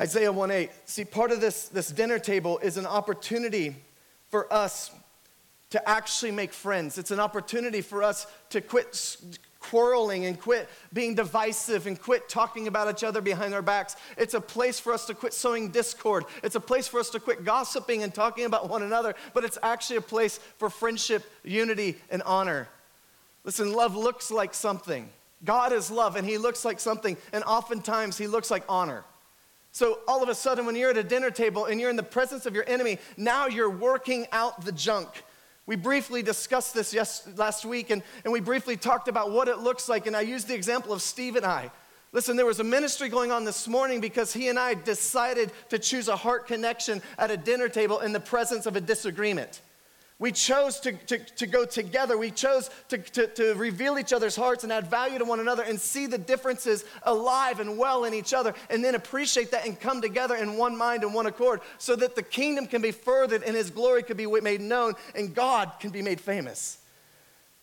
Isaiah 0.00 0.32
1 0.32 0.50
8. 0.50 0.70
See, 0.86 1.04
part 1.04 1.30
of 1.30 1.40
this, 1.40 1.68
this 1.68 1.88
dinner 1.90 2.18
table 2.18 2.58
is 2.58 2.76
an 2.76 2.86
opportunity 2.86 3.76
for 4.30 4.50
us 4.52 4.90
to 5.74 5.88
actually 5.88 6.30
make 6.30 6.52
friends. 6.52 6.98
It's 6.98 7.10
an 7.10 7.18
opportunity 7.18 7.80
for 7.80 8.04
us 8.04 8.28
to 8.50 8.60
quit 8.60 9.16
quarreling 9.58 10.24
and 10.24 10.40
quit 10.40 10.68
being 10.92 11.16
divisive 11.16 11.88
and 11.88 12.00
quit 12.00 12.28
talking 12.28 12.68
about 12.68 12.88
each 12.88 13.02
other 13.02 13.20
behind 13.20 13.52
our 13.52 13.60
backs. 13.60 13.96
It's 14.16 14.34
a 14.34 14.40
place 14.40 14.78
for 14.78 14.92
us 14.92 15.04
to 15.06 15.14
quit 15.14 15.32
sowing 15.32 15.70
discord. 15.70 16.26
It's 16.44 16.54
a 16.54 16.60
place 16.60 16.86
for 16.86 17.00
us 17.00 17.10
to 17.10 17.18
quit 17.18 17.44
gossiping 17.44 18.04
and 18.04 18.14
talking 18.14 18.44
about 18.44 18.68
one 18.68 18.84
another, 18.84 19.16
but 19.32 19.42
it's 19.42 19.58
actually 19.64 19.96
a 19.96 20.00
place 20.00 20.38
for 20.58 20.70
friendship, 20.70 21.24
unity, 21.42 21.96
and 22.08 22.22
honor. 22.22 22.68
Listen, 23.42 23.72
love 23.72 23.96
looks 23.96 24.30
like 24.30 24.54
something. 24.54 25.08
God 25.44 25.72
is 25.72 25.90
love, 25.90 26.14
and 26.14 26.24
He 26.24 26.38
looks 26.38 26.64
like 26.64 26.78
something, 26.78 27.16
and 27.32 27.42
oftentimes 27.42 28.16
He 28.16 28.28
looks 28.28 28.48
like 28.48 28.62
honor. 28.68 29.02
So, 29.72 29.98
all 30.06 30.22
of 30.22 30.28
a 30.28 30.36
sudden, 30.36 30.66
when 30.66 30.76
you're 30.76 30.90
at 30.90 30.98
a 30.98 31.02
dinner 31.02 31.32
table 31.32 31.64
and 31.64 31.80
you're 31.80 31.90
in 31.90 31.96
the 31.96 32.04
presence 32.04 32.46
of 32.46 32.54
your 32.54 32.62
enemy, 32.68 33.00
now 33.16 33.48
you're 33.48 33.68
working 33.68 34.28
out 34.30 34.64
the 34.64 34.70
junk. 34.70 35.08
We 35.66 35.76
briefly 35.76 36.22
discussed 36.22 36.74
this 36.74 36.92
yes, 36.92 37.26
last 37.36 37.64
week, 37.64 37.90
and, 37.90 38.02
and 38.24 38.32
we 38.32 38.40
briefly 38.40 38.76
talked 38.76 39.08
about 39.08 39.30
what 39.30 39.48
it 39.48 39.58
looks 39.60 39.88
like, 39.88 40.06
and 40.06 40.14
I 40.14 40.20
used 40.20 40.46
the 40.46 40.54
example 40.54 40.92
of 40.92 41.00
Steve 41.00 41.36
and 41.36 41.46
I. 41.46 41.70
Listen, 42.12 42.36
there 42.36 42.46
was 42.46 42.60
a 42.60 42.64
ministry 42.64 43.08
going 43.08 43.32
on 43.32 43.44
this 43.44 43.66
morning 43.66 44.00
because 44.00 44.32
he 44.32 44.48
and 44.48 44.58
I 44.58 44.74
decided 44.74 45.50
to 45.70 45.78
choose 45.78 46.08
a 46.08 46.16
heart 46.16 46.46
connection 46.46 47.02
at 47.18 47.30
a 47.30 47.36
dinner 47.36 47.68
table 47.68 48.00
in 48.00 48.12
the 48.12 48.20
presence 48.20 48.66
of 48.66 48.76
a 48.76 48.80
disagreement. 48.80 49.62
We 50.24 50.32
chose 50.32 50.80
to, 50.80 50.92
to, 50.92 51.18
to 51.18 51.46
go 51.46 51.66
together. 51.66 52.16
We 52.16 52.30
chose 52.30 52.70
to, 52.88 52.96
to, 52.96 53.26
to 53.26 53.54
reveal 53.56 53.98
each 53.98 54.10
other's 54.10 54.34
hearts 54.34 54.64
and 54.64 54.72
add 54.72 54.86
value 54.86 55.18
to 55.18 55.24
one 55.26 55.38
another 55.38 55.62
and 55.62 55.78
see 55.78 56.06
the 56.06 56.16
differences 56.16 56.86
alive 57.02 57.60
and 57.60 57.76
well 57.76 58.04
in 58.04 58.14
each 58.14 58.32
other, 58.32 58.54
and 58.70 58.82
then 58.82 58.94
appreciate 58.94 59.50
that 59.50 59.66
and 59.66 59.78
come 59.78 60.00
together 60.00 60.34
in 60.34 60.56
one 60.56 60.78
mind 60.78 61.02
and 61.02 61.12
one 61.12 61.26
accord 61.26 61.60
so 61.76 61.94
that 61.96 62.16
the 62.16 62.22
kingdom 62.22 62.66
can 62.66 62.80
be 62.80 62.90
furthered 62.90 63.42
and 63.42 63.54
his 63.54 63.68
glory 63.68 64.02
can 64.02 64.16
be 64.16 64.24
made 64.40 64.62
known 64.62 64.94
and 65.14 65.34
God 65.34 65.72
can 65.78 65.90
be 65.90 66.00
made 66.00 66.22
famous. 66.22 66.78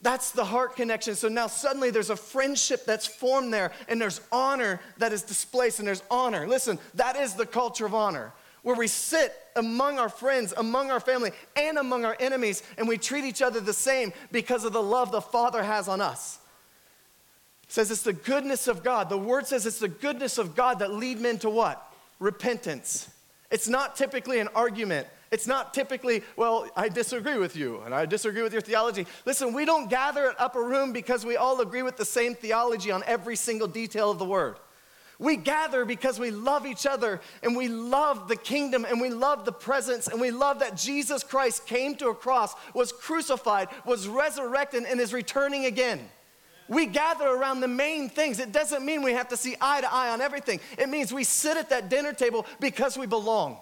That's 0.04 0.30
the 0.30 0.46
heart 0.46 0.76
connection. 0.76 1.16
So 1.16 1.30
now 1.30 1.48
suddenly 1.48 1.90
there's 1.90 2.12
a 2.12 2.16
friendship 2.16 2.86
that's 2.86 3.08
formed 3.08 3.52
there, 3.52 3.72
and 3.88 4.00
there's 4.00 4.22
honor 4.32 4.80
that 5.00 5.14
is 5.14 5.24
displaced, 5.24 5.80
and 5.80 5.88
there's 5.88 6.04
honor. 6.12 6.48
Listen, 6.48 6.78
that 6.94 7.16
is 7.16 7.34
the 7.34 7.48
culture 7.48 7.88
of 7.88 7.96
honor 7.96 8.34
where 8.64 8.76
we 8.76 8.88
sit 8.88 9.34
among 9.56 10.00
our 10.00 10.10
friends, 10.10 10.54
among 10.56 10.92
our 10.92 11.00
family, 11.00 11.32
and 11.56 11.78
among 11.78 12.06
our 12.06 12.16
enemies, 12.20 12.64
and 12.78 12.88
we 12.88 12.98
treat 12.98 13.24
each 13.24 13.42
other 13.42 13.60
the 13.60 13.74
same 13.74 14.14
because 14.32 14.64
of 14.64 14.74
the 14.74 14.82
love 14.82 15.12
the 15.12 15.22
Father 15.22 15.64
has 15.64 15.88
on 15.88 16.02
us. 16.02 16.40
It 17.64 17.72
says 17.72 17.90
it's 17.90 18.04
the 18.04 18.14
goodness 18.14 18.68
of 18.68 18.84
God. 18.84 19.10
The 19.10 19.18
word 19.18 19.48
says 19.48 19.66
it's 19.66 19.80
the 19.80 19.88
goodness 19.88 20.38
of 20.38 20.56
God 20.56 20.80
that 20.80 20.92
lead 20.92 21.20
men 21.20 21.40
to 21.40 21.50
what? 21.50 21.92
Repentance. 22.20 23.10
It's 23.50 23.68
not 23.68 23.96
typically 23.96 24.40
an 24.40 24.50
argument. 24.54 25.08
It's 25.32 25.48
not 25.48 25.74
typically, 25.74 26.24
well, 26.36 26.68
I 26.76 26.90
disagree 26.90 27.38
with 27.38 27.56
you 27.56 27.82
and 27.86 27.96
I 27.96 28.06
disagree 28.06 28.44
with 28.44 28.52
your 28.52 28.62
theology. 28.62 29.08
Listen, 29.26 29.54
we 29.54 29.64
don't 29.64 29.90
gather 29.90 30.30
at 30.30 30.40
Upper 30.40 30.64
Room 30.64 30.92
because 30.92 31.26
we 31.26 31.38
all 31.38 31.62
agree 31.62 31.82
with 31.82 31.96
the 31.96 32.06
same 32.06 32.36
theology 32.36 32.92
on 32.92 33.02
every 33.08 33.38
single 33.38 33.68
detail 33.68 34.12
of 34.12 34.20
the 34.20 34.26
word. 34.26 34.58
We 35.22 35.38
gather 35.38 35.86
because 35.86 36.20
we 36.20 36.32
love 36.32 36.66
each 36.66 36.88
other 36.88 37.22
and 37.44 37.56
we 37.56 37.68
love 37.68 38.28
the 38.28 38.36
kingdom 38.36 38.86
and 38.90 39.00
we 39.00 39.12
love 39.12 39.46
the 39.46 39.52
presence 39.52 40.08
and 40.08 40.20
we 40.20 40.32
love 40.32 40.58
that 40.62 40.76
Jesus 40.76 41.24
Christ 41.24 41.68
came 41.68 41.94
to 41.98 42.10
a 42.10 42.16
cross, 42.16 42.56
was 42.74 42.92
crucified, 42.92 43.68
was 43.86 44.08
resurrected, 44.08 44.84
and 44.84 45.00
is 45.00 45.14
returning 45.14 45.66
again. 45.66 46.10
We 46.68 46.88
gather 46.88 47.28
around 47.28 47.60
the 47.60 47.68
main 47.68 48.10
things. 48.10 48.40
It 48.40 48.52
doesn't 48.52 48.84
mean 48.84 49.04
we 49.04 49.12
have 49.12 49.28
to 49.28 49.38
see 49.38 49.56
eye 49.62 49.82
to 49.82 49.94
eye 49.94 50.10
on 50.10 50.22
everything. 50.22 50.60
It 50.80 50.90
means 50.90 51.14
we 51.14 51.24
sit 51.24 51.56
at 51.56 51.70
that 51.70 51.88
dinner 51.88 52.14
table 52.14 52.48
because 52.60 52.98
we 52.98 53.06
belong. 53.06 53.60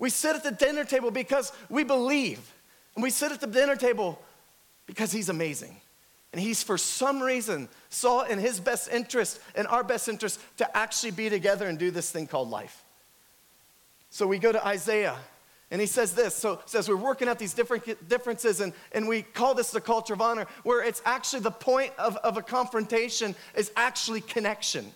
We 0.00 0.10
sit 0.10 0.34
at 0.34 0.42
the 0.42 0.50
dinner 0.50 0.84
table 0.84 1.12
because 1.12 1.52
we 1.70 1.84
believe. 1.84 2.40
And 2.96 3.04
we 3.04 3.10
sit 3.10 3.30
at 3.30 3.40
the 3.40 3.46
dinner 3.46 3.76
table 3.76 4.20
because 4.86 5.12
He's 5.12 5.28
amazing. 5.28 5.80
And 6.32 6.40
he's, 6.40 6.62
for 6.62 6.78
some 6.78 7.22
reason, 7.22 7.68
saw 7.92 8.22
in 8.22 8.38
his 8.38 8.58
best 8.58 8.90
interest, 8.90 9.38
in 9.54 9.66
our 9.66 9.84
best 9.84 10.08
interest, 10.08 10.40
to 10.56 10.76
actually 10.76 11.10
be 11.10 11.28
together 11.28 11.66
and 11.66 11.78
do 11.78 11.90
this 11.90 12.10
thing 12.10 12.26
called 12.26 12.48
life. 12.50 12.82
So 14.10 14.26
we 14.26 14.38
go 14.38 14.50
to 14.50 14.66
Isaiah, 14.66 15.16
and 15.70 15.80
he 15.80 15.86
says 15.86 16.14
this. 16.14 16.34
So 16.34 16.60
says 16.66 16.88
we're 16.88 16.96
working 16.96 17.28
out 17.28 17.38
these 17.38 17.54
different 17.54 18.08
differences, 18.08 18.60
and, 18.60 18.72
and 18.92 19.06
we 19.06 19.22
call 19.22 19.54
this 19.54 19.70
the 19.70 19.80
culture 19.80 20.14
of 20.14 20.20
honor, 20.20 20.46
where 20.62 20.82
it's 20.82 21.02
actually 21.04 21.40
the 21.40 21.50
point 21.50 21.92
of, 21.98 22.16
of 22.18 22.36
a 22.36 22.42
confrontation 22.42 23.34
is 23.54 23.70
actually 23.76 24.20
connection. 24.22 24.90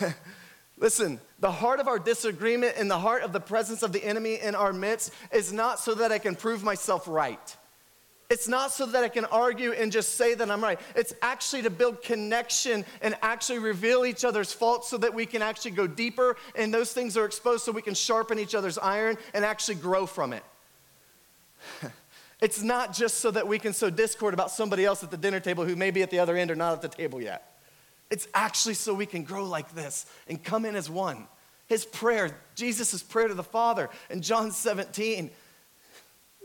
Listen, 0.78 1.20
the 1.38 1.50
heart 1.50 1.80
of 1.80 1.88
our 1.88 1.98
disagreement 1.98 2.74
and 2.76 2.90
the 2.90 2.98
heart 2.98 3.22
of 3.22 3.32
the 3.32 3.40
presence 3.40 3.82
of 3.82 3.92
the 3.92 4.04
enemy 4.04 4.40
in 4.40 4.54
our 4.54 4.72
midst 4.72 5.12
is 5.32 5.52
not 5.52 5.78
so 5.78 5.94
that 5.94 6.10
I 6.10 6.18
can 6.18 6.34
prove 6.34 6.64
myself 6.64 7.06
right. 7.06 7.56
It's 8.32 8.48
not 8.48 8.72
so 8.72 8.86
that 8.86 9.04
I 9.04 9.10
can 9.10 9.26
argue 9.26 9.72
and 9.72 9.92
just 9.92 10.14
say 10.14 10.32
that 10.32 10.50
I'm 10.50 10.64
right. 10.64 10.80
It's 10.96 11.12
actually 11.20 11.60
to 11.64 11.70
build 11.70 12.02
connection 12.02 12.86
and 13.02 13.14
actually 13.20 13.58
reveal 13.58 14.06
each 14.06 14.24
other's 14.24 14.54
faults 14.54 14.88
so 14.88 14.96
that 14.96 15.12
we 15.12 15.26
can 15.26 15.42
actually 15.42 15.72
go 15.72 15.86
deeper 15.86 16.38
and 16.56 16.72
those 16.72 16.94
things 16.94 17.18
are 17.18 17.26
exposed 17.26 17.62
so 17.62 17.72
we 17.72 17.82
can 17.82 17.92
sharpen 17.92 18.38
each 18.38 18.54
other's 18.54 18.78
iron 18.78 19.18
and 19.34 19.44
actually 19.44 19.74
grow 19.74 20.06
from 20.06 20.32
it. 20.32 20.42
it's 22.40 22.62
not 22.62 22.94
just 22.94 23.18
so 23.18 23.30
that 23.30 23.46
we 23.46 23.58
can 23.58 23.74
sow 23.74 23.90
discord 23.90 24.32
about 24.32 24.50
somebody 24.50 24.86
else 24.86 25.02
at 25.02 25.10
the 25.10 25.18
dinner 25.18 25.38
table 25.38 25.66
who 25.66 25.76
may 25.76 25.90
be 25.90 26.00
at 26.00 26.08
the 26.08 26.18
other 26.18 26.34
end 26.34 26.50
or 26.50 26.56
not 26.56 26.72
at 26.72 26.80
the 26.80 26.88
table 26.88 27.20
yet. 27.20 27.60
It's 28.10 28.28
actually 28.32 28.74
so 28.74 28.94
we 28.94 29.04
can 29.04 29.24
grow 29.24 29.44
like 29.44 29.74
this 29.74 30.06
and 30.26 30.42
come 30.42 30.64
in 30.64 30.74
as 30.74 30.88
one. 30.88 31.28
His 31.66 31.84
prayer, 31.84 32.34
Jesus' 32.54 33.02
prayer 33.02 33.28
to 33.28 33.34
the 33.34 33.42
Father 33.42 33.90
in 34.08 34.22
John 34.22 34.52
17 34.52 35.30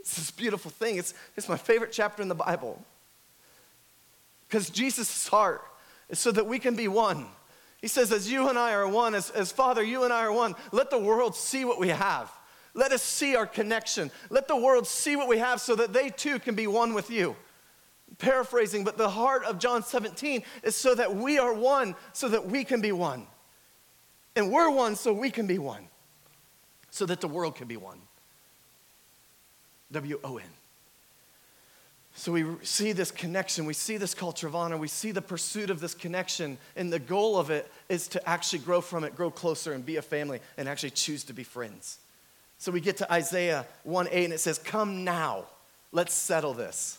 it's 0.08 0.16
this 0.16 0.30
beautiful 0.30 0.70
thing. 0.70 0.96
It's, 0.96 1.12
it's 1.36 1.50
my 1.50 1.58
favorite 1.58 1.92
chapter 1.92 2.22
in 2.22 2.28
the 2.28 2.34
Bible. 2.34 2.82
Because 4.48 4.70
Jesus' 4.70 5.28
heart 5.28 5.60
is 6.08 6.18
so 6.18 6.32
that 6.32 6.46
we 6.46 6.58
can 6.58 6.74
be 6.74 6.88
one. 6.88 7.26
He 7.82 7.88
says, 7.88 8.10
as 8.10 8.32
you 8.32 8.48
and 8.48 8.58
I 8.58 8.72
are 8.72 8.88
one, 8.88 9.14
as, 9.14 9.28
as 9.28 9.52
Father, 9.52 9.82
you 9.82 10.04
and 10.04 10.12
I 10.12 10.22
are 10.22 10.32
one, 10.32 10.54
let 10.72 10.88
the 10.88 10.98
world 10.98 11.36
see 11.36 11.66
what 11.66 11.78
we 11.78 11.88
have. 11.88 12.32
Let 12.72 12.92
us 12.92 13.02
see 13.02 13.36
our 13.36 13.46
connection. 13.46 14.10
Let 14.30 14.48
the 14.48 14.56
world 14.56 14.86
see 14.86 15.14
what 15.14 15.28
we 15.28 15.36
have 15.38 15.60
so 15.60 15.76
that 15.76 15.92
they 15.92 16.08
too 16.08 16.38
can 16.38 16.54
be 16.54 16.66
one 16.66 16.94
with 16.94 17.10
you. 17.10 17.36
Paraphrasing, 18.16 18.84
but 18.84 18.96
the 18.96 19.10
heart 19.10 19.44
of 19.44 19.58
John 19.58 19.82
17 19.82 20.42
is 20.62 20.74
so 20.74 20.94
that 20.94 21.14
we 21.14 21.38
are 21.38 21.52
one, 21.52 21.94
so 22.14 22.30
that 22.30 22.46
we 22.46 22.64
can 22.64 22.80
be 22.80 22.92
one. 22.92 23.26
And 24.34 24.50
we're 24.50 24.70
one 24.70 24.96
so 24.96 25.12
we 25.12 25.30
can 25.30 25.46
be 25.46 25.58
one, 25.58 25.86
so 26.88 27.04
that 27.04 27.20
the 27.20 27.28
world 27.28 27.56
can 27.56 27.68
be 27.68 27.76
one. 27.76 28.00
W 29.92 30.20
O 30.24 30.36
N. 30.38 30.44
So 32.14 32.32
we 32.32 32.44
see 32.62 32.90
this 32.90 33.12
connection, 33.12 33.64
we 33.64 33.74
see 33.74 33.96
this 33.96 34.12
culture 34.12 34.48
of 34.48 34.56
honor, 34.56 34.76
we 34.76 34.88
see 34.88 35.12
the 35.12 35.22
pursuit 35.22 35.70
of 35.70 35.78
this 35.78 35.94
connection, 35.94 36.58
and 36.74 36.92
the 36.92 36.98
goal 36.98 37.38
of 37.38 37.50
it 37.50 37.70
is 37.88 38.08
to 38.08 38.28
actually 38.28 38.58
grow 38.58 38.80
from 38.80 39.04
it, 39.04 39.14
grow 39.14 39.30
closer, 39.30 39.72
and 39.72 39.86
be 39.86 39.96
a 39.96 40.02
family, 40.02 40.40
and 40.56 40.68
actually 40.68 40.90
choose 40.90 41.22
to 41.24 41.32
be 41.32 41.44
friends. 41.44 41.98
So 42.58 42.72
we 42.72 42.80
get 42.80 42.96
to 42.96 43.12
Isaiah 43.12 43.66
1 43.84 44.08
8, 44.10 44.24
and 44.24 44.32
it 44.32 44.40
says, 44.40 44.58
Come 44.58 45.04
now, 45.04 45.44
let's 45.92 46.12
settle 46.12 46.54
this. 46.54 46.98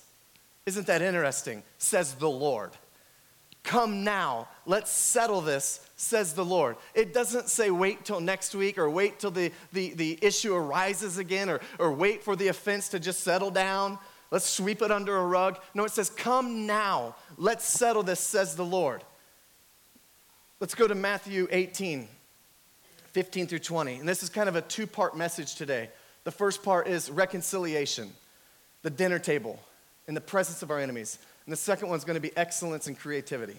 Isn't 0.65 0.87
that 0.87 1.01
interesting? 1.01 1.63
Says 1.79 2.13
the 2.13 2.29
Lord. 2.29 2.71
Come 3.63 4.03
now, 4.03 4.47
let's 4.65 4.91
settle 4.91 5.41
this, 5.41 5.85
says 5.95 6.33
the 6.33 6.45
Lord. 6.45 6.77
It 6.93 7.13
doesn't 7.13 7.49
say 7.49 7.69
wait 7.69 8.05
till 8.05 8.21
next 8.21 8.55
week 8.55 8.77
or 8.77 8.89
wait 8.89 9.19
till 9.19 9.31
the, 9.31 9.51
the, 9.73 9.93
the 9.93 10.17
issue 10.21 10.55
arises 10.55 11.17
again 11.17 11.49
or, 11.49 11.59
or 11.77 11.91
wait 11.91 12.23
for 12.23 12.35
the 12.35 12.47
offense 12.47 12.89
to 12.89 12.99
just 12.99 13.19
settle 13.19 13.51
down. 13.51 13.99
Let's 14.31 14.47
sweep 14.47 14.81
it 14.81 14.91
under 14.91 15.17
a 15.17 15.25
rug. 15.25 15.59
No, 15.73 15.83
it 15.83 15.91
says, 15.91 16.09
Come 16.09 16.65
now, 16.65 17.15
let's 17.37 17.65
settle 17.65 18.03
this, 18.03 18.19
says 18.19 18.55
the 18.55 18.65
Lord. 18.65 19.03
Let's 20.59 20.75
go 20.75 20.87
to 20.87 20.95
Matthew 20.95 21.47
18, 21.51 22.07
15 23.11 23.47
through 23.47 23.59
20. 23.59 23.95
And 23.95 24.07
this 24.07 24.23
is 24.23 24.29
kind 24.29 24.49
of 24.49 24.55
a 24.55 24.61
two 24.61 24.87
part 24.87 25.17
message 25.17 25.55
today. 25.55 25.89
The 26.25 26.31
first 26.31 26.63
part 26.63 26.87
is 26.87 27.09
reconciliation, 27.09 28.11
the 28.83 28.89
dinner 28.89 29.19
table, 29.19 29.59
in 30.07 30.13
the 30.13 30.21
presence 30.21 30.61
of 30.61 30.69
our 30.69 30.79
enemies. 30.79 31.17
And 31.49 31.53
the 31.53 31.57
second 31.57 31.89
one's 31.89 32.05
going 32.05 32.13
to 32.13 32.21
be 32.21 32.31
excellence 32.37 32.85
and 32.85 32.95
creativity. 32.95 33.57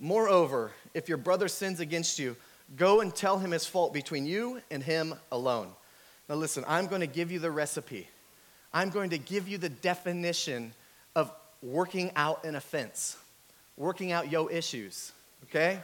Moreover, 0.00 0.72
if 0.92 1.08
your 1.08 1.16
brother 1.16 1.46
sins 1.46 1.78
against 1.78 2.18
you, 2.18 2.34
go 2.76 3.02
and 3.02 3.14
tell 3.14 3.38
him 3.38 3.52
his 3.52 3.64
fault 3.64 3.94
between 3.94 4.26
you 4.26 4.62
and 4.68 4.82
him 4.82 5.14
alone. 5.30 5.68
Now, 6.28 6.34
listen, 6.34 6.64
I'm 6.66 6.88
going 6.88 7.02
to 7.02 7.06
give 7.06 7.30
you 7.30 7.38
the 7.38 7.52
recipe. 7.52 8.08
I'm 8.74 8.90
going 8.90 9.10
to 9.10 9.18
give 9.18 9.46
you 9.46 9.58
the 9.58 9.68
definition 9.68 10.72
of 11.14 11.30
working 11.62 12.10
out 12.16 12.44
an 12.44 12.56
offense, 12.56 13.16
working 13.76 14.10
out 14.10 14.28
yo 14.28 14.48
issues, 14.48 15.12
okay? 15.44 15.82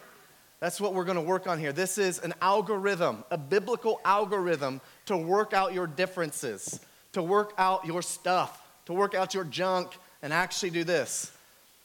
That's 0.60 0.80
what 0.80 0.94
we're 0.94 1.04
going 1.04 1.16
to 1.16 1.22
work 1.22 1.46
on 1.46 1.58
here. 1.58 1.72
This 1.72 1.98
is 1.98 2.18
an 2.18 2.32
algorithm, 2.40 3.24
a 3.30 3.36
biblical 3.36 4.00
algorithm 4.04 4.80
to 5.06 5.16
work 5.16 5.52
out 5.52 5.74
your 5.74 5.86
differences, 5.86 6.80
to 7.12 7.22
work 7.22 7.52
out 7.58 7.84
your 7.84 8.02
stuff, 8.02 8.62
to 8.86 8.94
work 8.94 9.14
out 9.14 9.34
your 9.34 9.44
junk, 9.44 9.96
and 10.22 10.32
actually 10.32 10.70
do 10.70 10.82
this. 10.82 11.32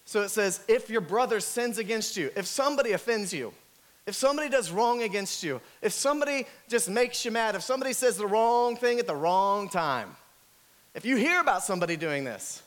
So 0.05 0.21
it 0.21 0.29
says, 0.29 0.63
if 0.67 0.89
your 0.89 1.01
brother 1.01 1.39
sins 1.39 1.77
against 1.77 2.17
you, 2.17 2.31
if 2.35 2.45
somebody 2.45 2.93
offends 2.93 3.33
you, 3.33 3.53
if 4.07 4.15
somebody 4.15 4.49
does 4.49 4.71
wrong 4.71 5.03
against 5.03 5.43
you, 5.43 5.61
if 5.81 5.93
somebody 5.93 6.47
just 6.67 6.89
makes 6.89 7.23
you 7.23 7.31
mad, 7.31 7.55
if 7.55 7.61
somebody 7.61 7.93
says 7.93 8.17
the 8.17 8.25
wrong 8.25 8.75
thing 8.75 8.99
at 8.99 9.05
the 9.05 9.15
wrong 9.15 9.69
time, 9.69 10.15
if 10.95 11.05
you 11.05 11.17
hear 11.17 11.39
about 11.39 11.63
somebody 11.63 11.95
doing 11.97 12.23
this, 12.23 12.63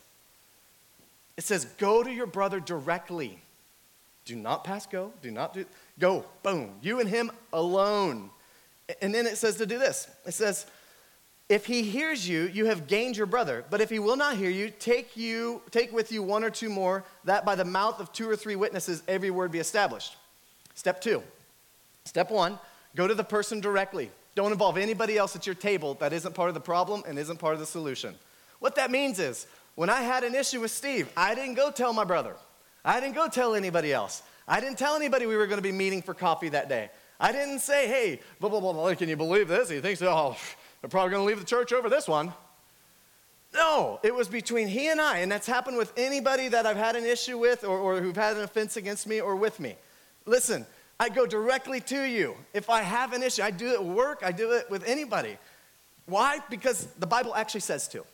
it 1.36 1.44
says, 1.44 1.64
go 1.78 2.02
to 2.02 2.10
your 2.10 2.26
brother 2.26 2.60
directly. 2.60 3.40
Do 4.24 4.36
not 4.36 4.64
pass 4.64 4.86
go. 4.86 5.12
Do 5.22 5.30
not 5.30 5.54
do, 5.54 5.64
go, 5.98 6.24
boom, 6.42 6.72
you 6.82 7.00
and 7.00 7.08
him 7.08 7.30
alone. 7.52 8.30
And 9.00 9.14
then 9.14 9.26
it 9.26 9.36
says 9.36 9.56
to 9.56 9.66
do 9.66 9.78
this 9.78 10.08
it 10.26 10.32
says, 10.32 10.66
if 11.48 11.66
he 11.66 11.82
hears 11.82 12.26
you, 12.26 12.44
you 12.44 12.66
have 12.66 12.86
gained 12.86 13.18
your 13.18 13.26
brother. 13.26 13.64
But 13.68 13.82
if 13.82 13.90
he 13.90 13.98
will 13.98 14.16
not 14.16 14.36
hear 14.36 14.50
you, 14.50 14.70
take 14.70 15.16
you 15.16 15.60
take 15.70 15.92
with 15.92 16.10
you 16.10 16.22
one 16.22 16.42
or 16.42 16.50
two 16.50 16.70
more, 16.70 17.04
that 17.24 17.44
by 17.44 17.54
the 17.54 17.64
mouth 17.64 18.00
of 18.00 18.12
two 18.12 18.28
or 18.28 18.36
three 18.36 18.56
witnesses 18.56 19.02
every 19.06 19.30
word 19.30 19.52
be 19.52 19.58
established. 19.58 20.16
Step 20.74 21.00
two. 21.00 21.22
Step 22.04 22.30
one, 22.30 22.58
go 22.96 23.06
to 23.06 23.14
the 23.14 23.24
person 23.24 23.60
directly. 23.60 24.10
Don't 24.34 24.52
involve 24.52 24.76
anybody 24.76 25.16
else 25.16 25.36
at 25.36 25.46
your 25.46 25.54
table 25.54 25.94
that 25.94 26.12
isn't 26.12 26.34
part 26.34 26.48
of 26.48 26.54
the 26.54 26.60
problem 26.60 27.02
and 27.06 27.18
isn't 27.18 27.38
part 27.38 27.54
of 27.54 27.60
the 27.60 27.66
solution. 27.66 28.14
What 28.58 28.74
that 28.76 28.90
means 28.90 29.18
is, 29.18 29.46
when 29.74 29.90
I 29.90 30.02
had 30.02 30.24
an 30.24 30.34
issue 30.34 30.60
with 30.60 30.70
Steve, 30.70 31.08
I 31.16 31.34
didn't 31.34 31.54
go 31.54 31.70
tell 31.70 31.92
my 31.92 32.04
brother. 32.04 32.34
I 32.84 33.00
didn't 33.00 33.14
go 33.14 33.28
tell 33.28 33.54
anybody 33.54 33.92
else. 33.92 34.22
I 34.46 34.60
didn't 34.60 34.78
tell 34.78 34.94
anybody 34.94 35.26
we 35.26 35.36
were 35.36 35.46
going 35.46 35.58
to 35.58 35.62
be 35.62 35.72
meeting 35.72 36.02
for 36.02 36.12
coffee 36.12 36.50
that 36.50 36.68
day. 36.68 36.90
I 37.18 37.32
didn't 37.32 37.60
say, 37.60 37.86
hey, 37.86 38.20
blah, 38.40 38.50
blah, 38.50 38.60
blah, 38.60 38.72
blah, 38.72 38.94
can 38.94 39.08
you 39.08 39.16
believe 39.16 39.48
this? 39.48 39.70
He 39.70 39.80
thinks, 39.80 40.02
oh, 40.02 40.36
they're 40.80 40.90
probably 40.90 41.12
going 41.12 41.22
to 41.22 41.26
leave 41.26 41.40
the 41.40 41.46
church 41.46 41.72
over 41.72 41.88
this 41.88 42.06
one. 42.06 42.32
No, 43.54 44.00
it 44.02 44.12
was 44.14 44.28
between 44.28 44.66
he 44.66 44.88
and 44.88 45.00
I, 45.00 45.18
and 45.18 45.30
that's 45.30 45.46
happened 45.46 45.76
with 45.76 45.92
anybody 45.96 46.48
that 46.48 46.66
I've 46.66 46.76
had 46.76 46.96
an 46.96 47.04
issue 47.04 47.38
with 47.38 47.62
or, 47.64 47.78
or 47.78 48.00
who've 48.00 48.16
had 48.16 48.36
an 48.36 48.42
offense 48.42 48.76
against 48.76 49.06
me 49.06 49.20
or 49.20 49.36
with 49.36 49.60
me. 49.60 49.76
Listen, 50.26 50.66
I 50.98 51.08
go 51.08 51.24
directly 51.24 51.80
to 51.82 52.02
you. 52.02 52.34
If 52.52 52.68
I 52.68 52.82
have 52.82 53.12
an 53.12 53.22
issue, 53.22 53.42
I 53.42 53.52
do 53.52 53.68
it 53.68 53.74
at 53.74 53.84
work, 53.84 54.22
I 54.24 54.32
do 54.32 54.52
it 54.52 54.68
with 54.70 54.84
anybody. 54.84 55.38
Why? 56.06 56.40
Because 56.50 56.86
the 56.98 57.06
Bible 57.06 57.34
actually 57.34 57.60
says 57.60 57.86
to. 57.88 58.04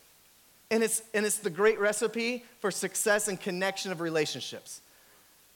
And 0.71 0.83
it's, 0.85 1.03
and 1.15 1.27
it's 1.27 1.39
the 1.39 1.51
great 1.51 1.81
recipe 1.81 2.45
for 2.61 2.71
success 2.71 3.29
and 3.29 3.41
connection 3.41 3.91
of 3.91 4.01
relationships. 4.01 4.81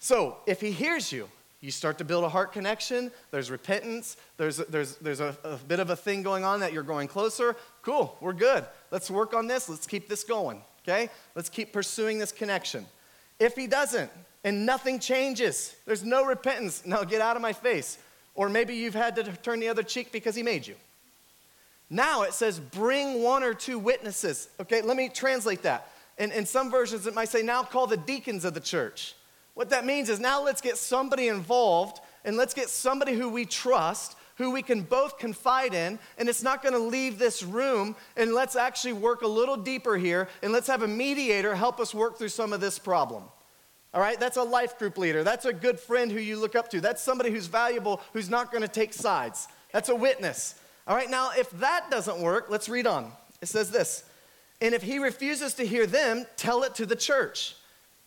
So 0.01 0.39
if 0.47 0.61
he 0.61 0.73
hears 0.73 1.13
you, 1.13 1.29
you 1.61 1.71
start 1.71 1.97
to 1.99 2.05
build 2.05 2.25
a 2.25 2.29
heart 2.29 2.53
connection. 2.53 3.11
There's 3.31 3.51
repentance. 3.51 4.19
There's, 4.37 4.59
there's, 4.59 4.97
there's 4.97 5.21
a, 5.21 5.35
a 5.45 5.57
bit 5.57 5.81
of 5.81 5.89
a 5.89 5.97
thing 5.97 6.23
going 6.23 6.45
on 6.45 6.61
that 6.61 6.75
you're 6.75 6.83
going 6.83 7.09
closer. 7.09 7.57
Cool, 7.81 8.15
we're 8.21 8.35
good. 8.35 8.67
Let's 8.91 9.11
work 9.11 9.33
on 9.33 9.47
this. 9.47 9.69
Let's 9.69 9.87
keep 9.87 10.09
this 10.09 10.25
going, 10.25 10.61
okay? 10.83 11.09
Let's 11.35 11.49
keep 11.49 11.73
pursuing 11.73 12.19
this 12.19 12.33
connection. 12.33 12.85
If 13.39 13.55
he 13.55 13.67
doesn't 13.67 14.11
and 14.45 14.67
nothing 14.67 14.99
changes, 14.99 15.75
there's 15.87 16.05
no 16.05 16.27
repentance, 16.27 16.85
now 16.85 17.03
get 17.03 17.23
out 17.23 17.37
of 17.37 17.41
my 17.41 17.55
face. 17.55 17.97
Or 18.35 18.51
maybe 18.51 18.75
you've 18.75 18.95
had 18.95 19.17
to 19.17 19.23
turn 19.23 19.61
the 19.61 19.69
other 19.69 19.83
cheek 19.83 20.13
because 20.13 20.35
he 20.35 20.43
made 20.43 20.67
you. 20.67 20.75
Now 21.95 22.23
it 22.23 22.35
says, 22.35 22.59
bring 22.59 23.23
one 23.23 23.45
or 23.45 23.55
two 23.55 23.79
witnesses. 23.79 24.49
Okay, 24.59 24.83
let 24.83 24.97
me 24.97 25.09
translate 25.09 25.63
that. 25.63 25.89
In, 26.19 26.33
in 26.33 26.45
some 26.45 26.69
versions, 26.69 27.07
it 27.07 27.15
might 27.15 27.29
say, 27.29 27.41
now 27.41 27.63
call 27.63 27.87
the 27.87 27.97
deacons 27.97 28.45
of 28.45 28.53
the 28.53 28.61
church. 28.61 29.15
What 29.55 29.71
that 29.71 29.87
means 29.87 30.09
is 30.09 30.19
now 30.19 30.43
let's 30.43 30.61
get 30.61 30.77
somebody 30.77 31.29
involved 31.29 32.01
and 32.25 32.37
let's 32.37 32.53
get 32.53 32.69
somebody 32.69 33.15
who 33.15 33.29
we 33.29 33.45
trust, 33.45 34.17
who 34.39 34.51
we 34.51 34.61
can 34.61 34.83
both 34.83 35.19
confide 35.19 35.73
in, 35.73 36.01
and 36.19 36.29
it's 36.29 36.43
not 36.43 36.63
to 36.73 36.81
leave 36.81 37.17
this 37.17 37.45
room. 37.45 37.95
And 38.17 38.35
let's 38.35 38.57
actually 38.57 38.95
work 38.95 39.23
a 39.23 39.29
little 39.29 39.57
deeper 39.57 39.97
here 39.97 40.29
and 40.43 40.53
let's 40.53 40.67
have 40.67 40.83
a 40.83 40.89
mediator 40.89 41.55
help 41.55 41.79
us 41.79 41.95
work 41.95 42.19
through 42.19 42.31
some 42.31 42.53
of 42.53 42.61
this 42.61 42.77
problem. 42.77 43.23
All 43.93 44.01
right, 44.01 44.19
that's 44.19 44.37
a 44.37 44.43
life 44.43 44.81
group 44.81 44.99
leader. 44.99 45.23
That's 45.23 45.45
a 45.45 45.53
good 45.53 45.79
friend 45.79 46.11
who 46.11 46.19
you 46.19 46.41
look 46.41 46.57
up 46.57 46.73
to. 46.73 46.81
That's 46.81 47.01
somebody 47.01 47.31
who's 47.31 47.47
valuable, 47.47 48.01
who's 48.13 48.29
not 48.29 48.51
to 48.51 48.67
take 48.67 48.93
sides. 48.93 49.47
That's 49.73 49.91
a 49.91 49.95
witness. 49.95 50.57
All 50.87 50.95
right, 50.95 51.11
now 51.11 51.31
if 51.37 51.51
that 51.61 51.91
doesn't 51.91 52.19
work, 52.19 52.47
let's 52.51 52.69
read 52.69 52.87
on. 52.87 53.11
It 53.41 53.47
says 53.47 53.71
this 53.71 54.05
And 54.61 54.75
if 54.75 54.83
he 54.83 54.99
refuses 54.99 55.55
to 55.55 55.67
hear 55.67 55.87
them, 55.87 56.27
tell 56.37 56.63
it 56.63 56.75
to 56.77 56.87
the 56.87 56.97
church. 56.97 57.57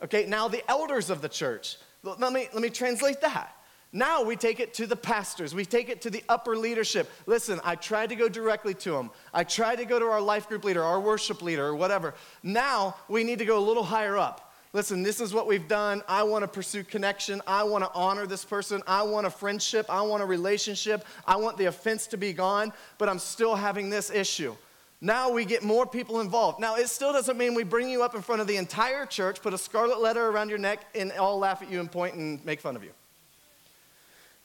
Okay, 0.03 0.25
now 0.27 0.47
the 0.47 0.63
elders 0.69 1.09
of 1.09 1.21
the 1.21 1.29
church. 1.29 1.77
Let 2.03 2.31
me, 2.31 2.47
let 2.53 2.61
me 2.61 2.69
translate 2.69 3.21
that. 3.21 3.53
Now 3.93 4.23
we 4.23 4.35
take 4.35 4.59
it 4.59 4.73
to 4.75 4.85
the 4.85 4.95
pastors. 4.95 5.55
We 5.55 5.65
take 5.65 5.89
it 5.89 6.01
to 6.01 6.09
the 6.09 6.23
upper 6.29 6.55
leadership. 6.55 7.09
Listen, 7.25 7.59
I 7.63 7.75
tried 7.75 8.09
to 8.09 8.15
go 8.15 8.29
directly 8.29 8.73
to 8.75 8.91
them. 8.91 9.11
I 9.33 9.43
tried 9.43 9.77
to 9.77 9.85
go 9.85 9.97
to 9.97 10.05
our 10.05 10.21
life 10.21 10.47
group 10.47 10.65
leader, 10.65 10.83
our 10.83 10.99
worship 10.99 11.41
leader, 11.41 11.65
or 11.65 11.75
whatever. 11.75 12.13
Now 12.43 12.95
we 13.07 13.23
need 13.23 13.39
to 13.39 13.45
go 13.45 13.57
a 13.57 13.65
little 13.65 13.83
higher 13.83 14.17
up. 14.17 14.46
Listen, 14.73 15.01
this 15.01 15.21
is 15.21 15.33
what 15.33 15.47
we've 15.47 15.67
done. 15.67 16.03
I 16.07 16.23
want 16.23 16.43
to 16.43 16.47
pursue 16.47 16.83
connection. 16.83 17.41
I 17.47 17.63
want 17.63 17.83
to 17.83 17.91
honor 17.93 18.27
this 18.27 18.43
person. 18.43 18.83
I 18.85 19.03
want 19.03 19.25
a 19.25 19.29
friendship. 19.29 19.85
I 19.89 20.01
want 20.01 20.21
a 20.21 20.25
relationship. 20.25 21.05
I 21.25 21.37
want 21.37 21.57
the 21.57 21.65
offense 21.65 22.07
to 22.07 22.17
be 22.17 22.33
gone, 22.33 22.73
but 22.97 23.07
I'm 23.09 23.19
still 23.19 23.55
having 23.55 23.89
this 23.89 24.11
issue. 24.11 24.55
Now 24.99 25.31
we 25.31 25.45
get 25.45 25.63
more 25.63 25.85
people 25.85 26.21
involved. 26.21 26.59
Now, 26.59 26.75
it 26.75 26.89
still 26.89 27.13
doesn't 27.13 27.37
mean 27.37 27.53
we 27.53 27.63
bring 27.63 27.89
you 27.89 28.03
up 28.03 28.15
in 28.15 28.21
front 28.21 28.41
of 28.41 28.47
the 28.47 28.57
entire 28.57 29.05
church, 29.05 29.41
put 29.41 29.53
a 29.53 29.57
scarlet 29.57 30.01
letter 30.01 30.27
around 30.27 30.49
your 30.49 30.57
neck, 30.57 30.85
and 30.95 31.11
all 31.13 31.37
laugh 31.37 31.61
at 31.61 31.69
you 31.69 31.79
and 31.79 31.91
point 31.91 32.15
and 32.15 32.43
make 32.43 32.59
fun 32.59 32.75
of 32.75 32.83
you. 32.83 32.91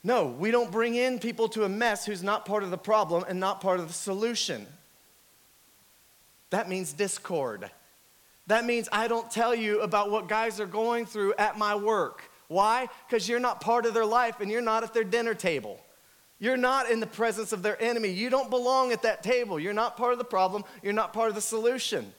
No, 0.03 0.27
we 0.27 0.51
don't 0.51 0.71
bring 0.71 0.95
in 0.95 1.17
people 1.17 1.47
to 1.49 1.63
a 1.63 1.69
mess 1.69 2.05
who's 2.05 2.21
not 2.21 2.45
part 2.45 2.63
of 2.63 2.71
the 2.71 2.77
problem 2.77 3.23
and 3.27 3.39
not 3.39 3.61
part 3.61 3.79
of 3.79 3.87
the 3.87 3.93
solution. 3.93 4.67
That 6.49 6.69
means 6.69 6.93
discord. 6.93 7.71
That 8.47 8.65
means 8.65 8.89
I 8.91 9.07
don't 9.07 9.29
tell 9.31 9.55
you 9.55 9.81
about 9.81 10.11
what 10.11 10.27
guys 10.27 10.59
are 10.59 10.65
going 10.65 11.05
through 11.05 11.33
at 11.37 11.57
my 11.57 11.75
work. 11.75 12.29
Why? 12.47 12.87
Because 13.07 13.27
you're 13.27 13.39
not 13.39 13.61
part 13.61 13.85
of 13.85 13.93
their 13.93 14.05
life 14.05 14.39
and 14.41 14.51
you're 14.51 14.61
not 14.61 14.83
at 14.83 14.93
their 14.93 15.03
dinner 15.03 15.33
table. 15.33 15.79
You're 16.39 16.57
not 16.57 16.91
in 16.91 16.99
the 16.99 17.07
presence 17.07 17.53
of 17.53 17.63
their 17.63 17.81
enemy. 17.81 18.09
You 18.09 18.29
don't 18.29 18.49
belong 18.49 18.91
at 18.91 19.03
that 19.03 19.23
table. 19.23 19.59
You're 19.59 19.73
not 19.73 19.95
part 19.95 20.11
of 20.11 20.17
the 20.17 20.25
problem. 20.25 20.65
You're 20.81 20.91
not 20.91 21.13
part 21.13 21.29
of 21.29 21.35
the 21.35 21.41
solution. 21.41 22.13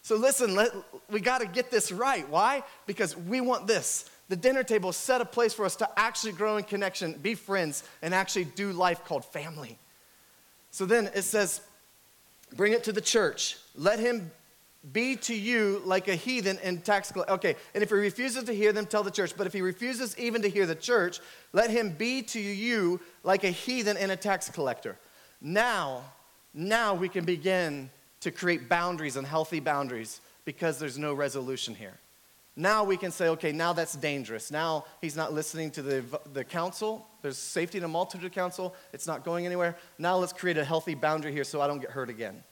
So 0.00 0.16
listen, 0.16 0.54
let, 0.54 0.70
we 1.10 1.20
got 1.20 1.42
to 1.42 1.46
get 1.46 1.70
this 1.70 1.92
right. 1.92 2.26
Why? 2.30 2.62
Because 2.86 3.14
we 3.14 3.42
want 3.42 3.66
this. 3.66 4.08
The 4.30 4.36
dinner 4.36 4.62
table 4.62 4.92
set 4.92 5.20
a 5.20 5.24
place 5.24 5.52
for 5.52 5.66
us 5.66 5.76
to 5.76 5.88
actually 5.98 6.32
grow 6.32 6.56
in 6.56 6.64
connection, 6.64 7.12
be 7.14 7.34
friends, 7.34 7.84
and 8.00 8.14
actually 8.14 8.44
do 8.44 8.72
life 8.72 9.04
called 9.04 9.24
family. 9.24 9.78
So 10.70 10.86
then 10.86 11.10
it 11.14 11.22
says, 11.22 11.60
bring 12.56 12.72
it 12.72 12.84
to 12.84 12.92
the 12.92 13.00
church. 13.00 13.58
Let 13.74 13.98
him 13.98 14.30
be 14.92 15.16
to 15.16 15.34
you 15.34 15.82
like 15.84 16.08
a 16.08 16.14
heathen 16.14 16.58
and 16.62 16.84
tax 16.84 17.12
collector. 17.12 17.34
Okay, 17.34 17.56
and 17.74 17.82
if 17.82 17.90
he 17.90 17.96
refuses 17.96 18.44
to 18.44 18.52
hear 18.52 18.72
them, 18.72 18.86
tell 18.86 19.02
the 19.02 19.10
church. 19.10 19.34
But 19.36 19.46
if 19.46 19.52
he 19.52 19.60
refuses 19.60 20.16
even 20.18 20.42
to 20.42 20.48
hear 20.48 20.66
the 20.66 20.74
church, 20.74 21.20
let 21.52 21.70
him 21.70 21.90
be 21.90 22.22
to 22.22 22.40
you 22.40 23.00
like 23.22 23.44
a 23.44 23.50
heathen 23.50 23.96
and 23.96 24.12
a 24.12 24.16
tax 24.16 24.48
collector. 24.48 24.96
Now, 25.40 26.04
now 26.54 26.94
we 26.94 27.08
can 27.08 27.24
begin 27.24 27.90
to 28.20 28.30
create 28.30 28.68
boundaries 28.68 29.16
and 29.16 29.26
healthy 29.26 29.60
boundaries 29.60 30.20
because 30.44 30.78
there's 30.78 30.98
no 30.98 31.14
resolution 31.14 31.74
here. 31.74 31.94
Now 32.56 32.82
we 32.82 32.96
can 32.96 33.12
say, 33.12 33.28
okay, 33.28 33.52
now 33.52 33.72
that's 33.72 33.94
dangerous. 33.94 34.50
Now 34.50 34.84
he's 35.00 35.14
not 35.14 35.32
listening 35.32 35.70
to 35.72 35.82
the, 35.82 36.04
the 36.32 36.42
counsel. 36.42 37.06
There's 37.22 37.38
safety 37.38 37.78
in 37.78 37.84
a 37.84 37.88
multitude 37.88 38.26
of 38.26 38.32
counsel. 38.32 38.74
It's 38.92 39.06
not 39.06 39.24
going 39.24 39.46
anywhere. 39.46 39.76
Now 39.96 40.16
let's 40.16 40.32
create 40.32 40.58
a 40.58 40.64
healthy 40.64 40.94
boundary 40.94 41.32
here 41.32 41.44
so 41.44 41.60
I 41.60 41.68
don't 41.68 41.78
get 41.78 41.90
hurt 41.90 42.10
again. 42.10 42.42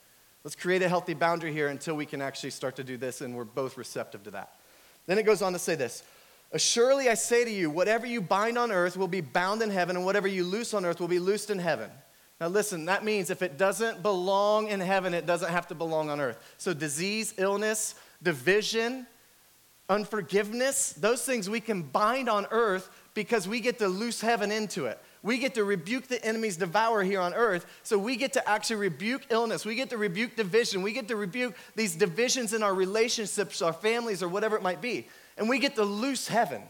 Let's 0.47 0.55
create 0.55 0.81
a 0.83 0.89
healthy 0.89 1.15
boundary 1.15 1.53
here 1.53 1.67
until 1.67 1.97
we 1.97 2.07
can 2.07 2.23
actually 2.23 2.51
start 2.51 2.77
to 2.77 2.85
do 2.85 2.97
this, 2.97 3.21
and 3.21 3.35
we're 3.35 3.43
both 3.43 3.77
receptive 3.77 4.23
to 4.23 4.31
that. 4.31 4.53
Then 5.07 5.19
it 5.19 5.25
goes 5.25 5.43
on 5.43 5.53
to 5.55 5.59
say 5.59 5.75
this 5.75 6.05
Surely 6.57 7.09
I 7.09 7.15
say 7.15 7.45
to 7.45 7.51
you, 7.51 7.69
whatever 7.69 8.07
you 8.07 8.21
bind 8.21 8.57
on 8.57 8.71
earth 8.71 8.97
will 8.97 9.09
be 9.09 9.21
bound 9.21 9.61
in 9.61 9.71
heaven, 9.71 9.97
and 9.97 10.05
whatever 10.05 10.29
you 10.29 10.45
loose 10.45 10.73
on 10.73 10.85
earth 10.85 11.01
will 11.01 11.09
be 11.09 11.19
loosed 11.19 11.51
in 11.51 11.59
heaven. 11.59 11.91
Now, 12.41 12.47
listen, 12.47 12.85
that 12.85 13.05
means 13.05 13.29
if 13.31 13.43
it 13.43 13.59
doesn't 13.59 14.05
belong 14.05 14.69
in 14.69 14.79
heaven, 14.79 15.15
it 15.15 15.27
doesn't 15.27 15.51
have 15.51 15.67
to 15.67 15.75
belong 15.75 16.11
on 16.11 16.21
earth. 16.21 16.39
So, 16.59 16.73
disease, 16.73 17.35
illness, 17.39 17.97
division, 18.23 19.09
unforgiveness, 19.89 20.93
those 20.93 21.25
things 21.25 21.51
we 21.51 21.59
can 21.59 21.83
bind 21.83 22.29
on 22.29 22.47
earth 22.53 22.89
because 23.15 23.49
we 23.49 23.59
get 23.59 23.81
to 23.81 23.89
loose 23.89 24.21
heaven 24.21 24.53
into 24.53 24.87
it. 24.87 25.01
We 25.23 25.39
get 25.39 25.55
to 25.55 25.65
rebuke 25.65 26.07
the 26.07 26.25
enemy's 26.25 26.57
devour 26.57 27.03
here 27.03 27.21
on 27.21 27.35
earth. 27.35 27.67
So 27.83 27.99
we 27.99 28.17
get 28.17 28.33
to 28.35 28.49
actually 28.49 28.77
rebuke 28.77 29.23
illness. 29.31 29.65
We 29.65 29.75
get 29.75 29.91
to 29.91 29.99
rebuke 29.99 30.37
division. 30.37 30.83
We 30.83 30.93
get 30.93 31.09
to 31.09 31.17
rebuke 31.17 31.55
these 31.75 31.97
divisions 31.97 32.53
in 32.53 32.63
our 32.63 32.75
relationships, 32.75 33.63
our 33.63 33.73
families, 33.73 34.23
or 34.23 34.29
whatever 34.29 34.57
it 34.57 34.63
might 34.63 34.81
be. 34.81 35.09
And 35.37 35.49
we 35.49 35.59
get 35.59 35.75
to 35.77 35.85
loose 35.85 36.29
heaven. 36.29 36.63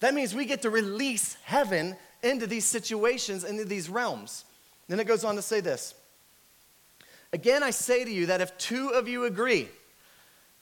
That 0.00 0.14
means 0.14 0.34
we 0.34 0.44
get 0.44 0.62
to 0.62 0.70
release 0.70 1.36
heaven 1.44 1.96
into 2.22 2.46
these 2.46 2.64
situations, 2.64 3.44
into 3.44 3.64
these 3.64 3.88
realms. 3.88 4.44
Then 4.88 5.00
it 5.00 5.06
goes 5.06 5.24
on 5.24 5.36
to 5.36 5.42
say 5.42 5.60
this 5.60 5.94
Again, 7.32 7.62
I 7.62 7.70
say 7.70 8.04
to 8.04 8.10
you 8.12 8.26
that 8.26 8.40
if 8.40 8.56
two 8.58 8.90
of 8.90 9.08
you 9.08 9.24
agree, 9.24 9.68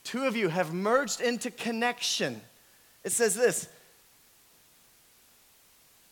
two 0.03 0.25
of 0.25 0.35
you 0.35 0.49
have 0.49 0.73
merged 0.73 1.21
into 1.21 1.51
connection, 1.51 2.41
it 3.03 3.11
says 3.11 3.35
this 3.35 3.67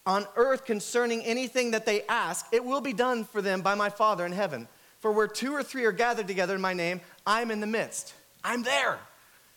on 0.05 0.25
earth 0.35 0.65
concerning 0.65 1.23
anything 1.23 1.71
that 1.71 1.85
they 1.85 2.03
ask, 2.03 2.45
it 2.51 2.63
will 2.63 2.81
be 2.81 2.93
done 2.93 3.23
for 3.23 3.41
them 3.41 3.61
by 3.61 3.75
my 3.75 3.89
Father 3.89 4.25
in 4.25 4.31
heaven. 4.31 4.67
For 4.99 5.11
where 5.11 5.27
two 5.27 5.53
or 5.53 5.63
three 5.63 5.85
are 5.85 5.91
gathered 5.91 6.27
together 6.27 6.55
in 6.55 6.61
my 6.61 6.73
name, 6.73 7.01
I'm 7.25 7.51
in 7.51 7.59
the 7.59 7.67
midst. 7.67 8.13
I'm 8.43 8.63
there. 8.63 8.99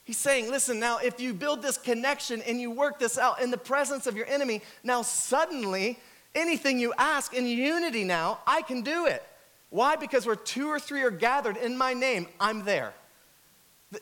He's 0.05 0.19
saying, 0.19 0.51
listen, 0.51 0.79
now 0.79 0.99
if 0.99 1.19
you 1.19 1.33
build 1.33 1.63
this 1.63 1.79
connection 1.79 2.43
and 2.43 2.61
you 2.61 2.71
work 2.71 2.99
this 2.99 3.17
out 3.17 3.41
in 3.41 3.51
the 3.51 3.59
presence 3.59 4.07
of 4.07 4.17
your 4.17 4.27
enemy, 4.27 4.61
now 4.83 5.01
suddenly 5.01 5.99
anything 6.35 6.79
you 6.79 6.93
ask 6.99 7.33
in 7.33 7.47
unity 7.47 8.05
now, 8.05 8.39
I 8.47 8.63
can 8.63 8.83
do 8.83 9.07
it. 9.07 9.23
Why? 9.71 9.97
Because 9.97 10.27
where 10.27 10.37
two 10.37 10.69
or 10.69 10.79
three 10.79 11.03
are 11.03 11.11
gathered 11.11 11.57
in 11.57 11.77
my 11.77 11.95
name, 11.95 12.27
I'm 12.39 12.65
there. 12.65 12.93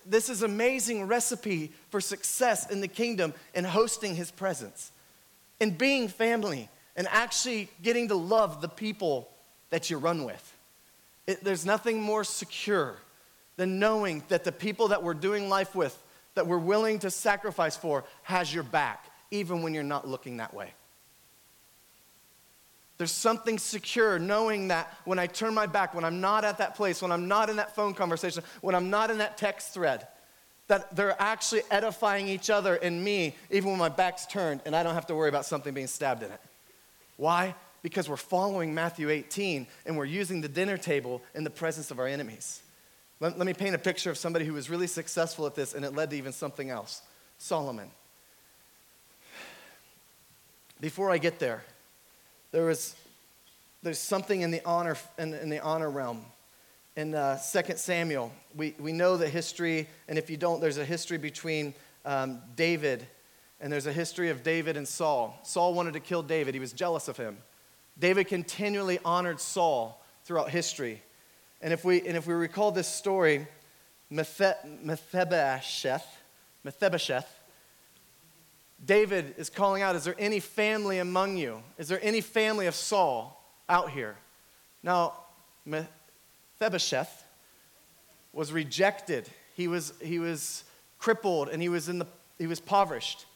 This 0.04 0.28
is 0.28 0.42
amazing 0.42 1.06
recipe 1.06 1.70
for 1.90 2.00
success 2.00 2.68
in 2.70 2.80
the 2.80 2.88
kingdom 2.88 3.32
and 3.54 3.64
hosting 3.64 4.16
his 4.16 4.30
presence 4.30 4.90
and 5.62 5.78
being 5.78 6.08
family 6.08 6.68
and 6.96 7.06
actually 7.08 7.68
getting 7.82 8.08
to 8.08 8.16
love 8.16 8.60
the 8.60 8.68
people 8.68 9.30
that 9.70 9.88
you 9.88 9.96
run 9.96 10.24
with. 10.24 10.56
It, 11.28 11.44
there's 11.44 11.64
nothing 11.64 12.02
more 12.02 12.24
secure 12.24 12.96
than 13.56 13.78
knowing 13.78 14.24
that 14.28 14.42
the 14.42 14.50
people 14.50 14.88
that 14.88 15.04
we're 15.04 15.14
doing 15.14 15.48
life 15.48 15.76
with, 15.76 15.96
that 16.34 16.48
we're 16.48 16.58
willing 16.58 16.98
to 16.98 17.10
sacrifice 17.10 17.76
for, 17.76 18.02
has 18.24 18.52
your 18.52 18.64
back, 18.64 19.06
even 19.30 19.62
when 19.62 19.72
you're 19.72 19.84
not 19.84 20.06
looking 20.06 20.38
that 20.38 20.52
way. 20.52 20.74
There's 22.98 23.12
something 23.12 23.56
secure 23.56 24.18
knowing 24.18 24.68
that 24.68 24.92
when 25.04 25.20
I 25.20 25.28
turn 25.28 25.54
my 25.54 25.66
back, 25.66 25.94
when 25.94 26.04
I'm 26.04 26.20
not 26.20 26.44
at 26.44 26.58
that 26.58 26.74
place, 26.74 27.00
when 27.00 27.12
I'm 27.12 27.28
not 27.28 27.50
in 27.50 27.56
that 27.56 27.76
phone 27.76 27.94
conversation, 27.94 28.42
when 28.62 28.74
I'm 28.74 28.90
not 28.90 29.10
in 29.10 29.18
that 29.18 29.38
text 29.38 29.74
thread, 29.74 30.08
that 30.72 30.96
they're 30.96 31.20
actually 31.20 31.60
edifying 31.70 32.28
each 32.28 32.48
other 32.48 32.76
and 32.76 33.04
me, 33.04 33.36
even 33.50 33.68
when 33.68 33.78
my 33.78 33.90
back's 33.90 34.24
turned 34.24 34.62
and 34.64 34.74
I 34.74 34.82
don't 34.82 34.94
have 34.94 35.06
to 35.08 35.14
worry 35.14 35.28
about 35.28 35.44
something 35.44 35.74
being 35.74 35.86
stabbed 35.86 36.22
in 36.22 36.30
it. 36.30 36.40
Why? 37.18 37.54
Because 37.82 38.08
we're 38.08 38.16
following 38.16 38.72
Matthew 38.72 39.10
18 39.10 39.66
and 39.84 39.98
we're 39.98 40.06
using 40.06 40.40
the 40.40 40.48
dinner 40.48 40.78
table 40.78 41.20
in 41.34 41.44
the 41.44 41.50
presence 41.50 41.90
of 41.90 41.98
our 41.98 42.06
enemies. 42.06 42.62
Let, 43.20 43.36
let 43.36 43.46
me 43.46 43.52
paint 43.52 43.74
a 43.74 43.78
picture 43.78 44.10
of 44.10 44.16
somebody 44.16 44.46
who 44.46 44.54
was 44.54 44.70
really 44.70 44.86
successful 44.86 45.46
at 45.46 45.54
this 45.54 45.74
and 45.74 45.84
it 45.84 45.94
led 45.94 46.08
to 46.08 46.16
even 46.16 46.32
something 46.32 46.70
else 46.70 47.02
Solomon. 47.36 47.90
Before 50.80 51.10
I 51.10 51.18
get 51.18 51.38
there, 51.38 51.64
there 52.50 52.64
was 52.64 52.96
there's 53.82 53.98
something 53.98 54.40
in 54.40 54.50
the 54.50 54.64
honor 54.64 54.96
in, 55.18 55.34
in 55.34 55.50
the 55.50 55.60
honor 55.60 55.90
realm 55.90 56.24
in 56.96 57.14
uh, 57.14 57.38
2 57.38 57.76
Samuel, 57.76 58.32
we, 58.54 58.74
we 58.78 58.92
know 58.92 59.16
the 59.16 59.28
history, 59.28 59.88
and 60.08 60.18
if 60.18 60.28
you 60.28 60.36
don't, 60.36 60.60
there's 60.60 60.78
a 60.78 60.84
history 60.84 61.18
between 61.18 61.74
um, 62.04 62.40
David, 62.54 63.06
and 63.60 63.72
there's 63.72 63.86
a 63.86 63.92
history 63.92 64.28
of 64.28 64.42
David 64.42 64.76
and 64.76 64.86
Saul. 64.86 65.38
Saul 65.42 65.74
wanted 65.74 65.94
to 65.94 66.00
kill 66.00 66.22
David, 66.22 66.54
he 66.54 66.60
was 66.60 66.72
jealous 66.72 67.08
of 67.08 67.16
him. 67.16 67.38
David 67.98 68.26
continually 68.26 68.98
honored 69.04 69.40
Saul 69.40 70.02
throughout 70.24 70.50
history. 70.50 71.02
And 71.60 71.72
if 71.72 71.84
we, 71.84 72.06
and 72.06 72.16
if 72.16 72.26
we 72.26 72.34
recall 72.34 72.72
this 72.72 72.88
story, 72.88 73.46
Mephibosheth, 74.10 76.06
Mephibosheth, 76.64 77.38
David 78.84 79.34
is 79.38 79.48
calling 79.48 79.82
out, 79.82 79.94
Is 79.94 80.04
there 80.04 80.16
any 80.18 80.40
family 80.40 80.98
among 80.98 81.36
you? 81.36 81.62
Is 81.78 81.88
there 81.88 82.00
any 82.02 82.20
family 82.20 82.66
of 82.66 82.74
Saul 82.74 83.40
out 83.68 83.90
here? 83.90 84.16
Now, 84.82 85.14
Mephibosheth 86.62 87.24
was 88.32 88.52
rejected. 88.52 89.28
He 89.54 89.66
was, 89.66 89.92
he 90.00 90.20
was 90.20 90.62
crippled 91.00 91.48
and 91.48 91.60
he 91.60 91.68
was, 91.68 91.88
in 91.88 91.98
the, 91.98 92.06
he 92.38 92.46
was 92.46 92.60
impoverished. 92.60 93.26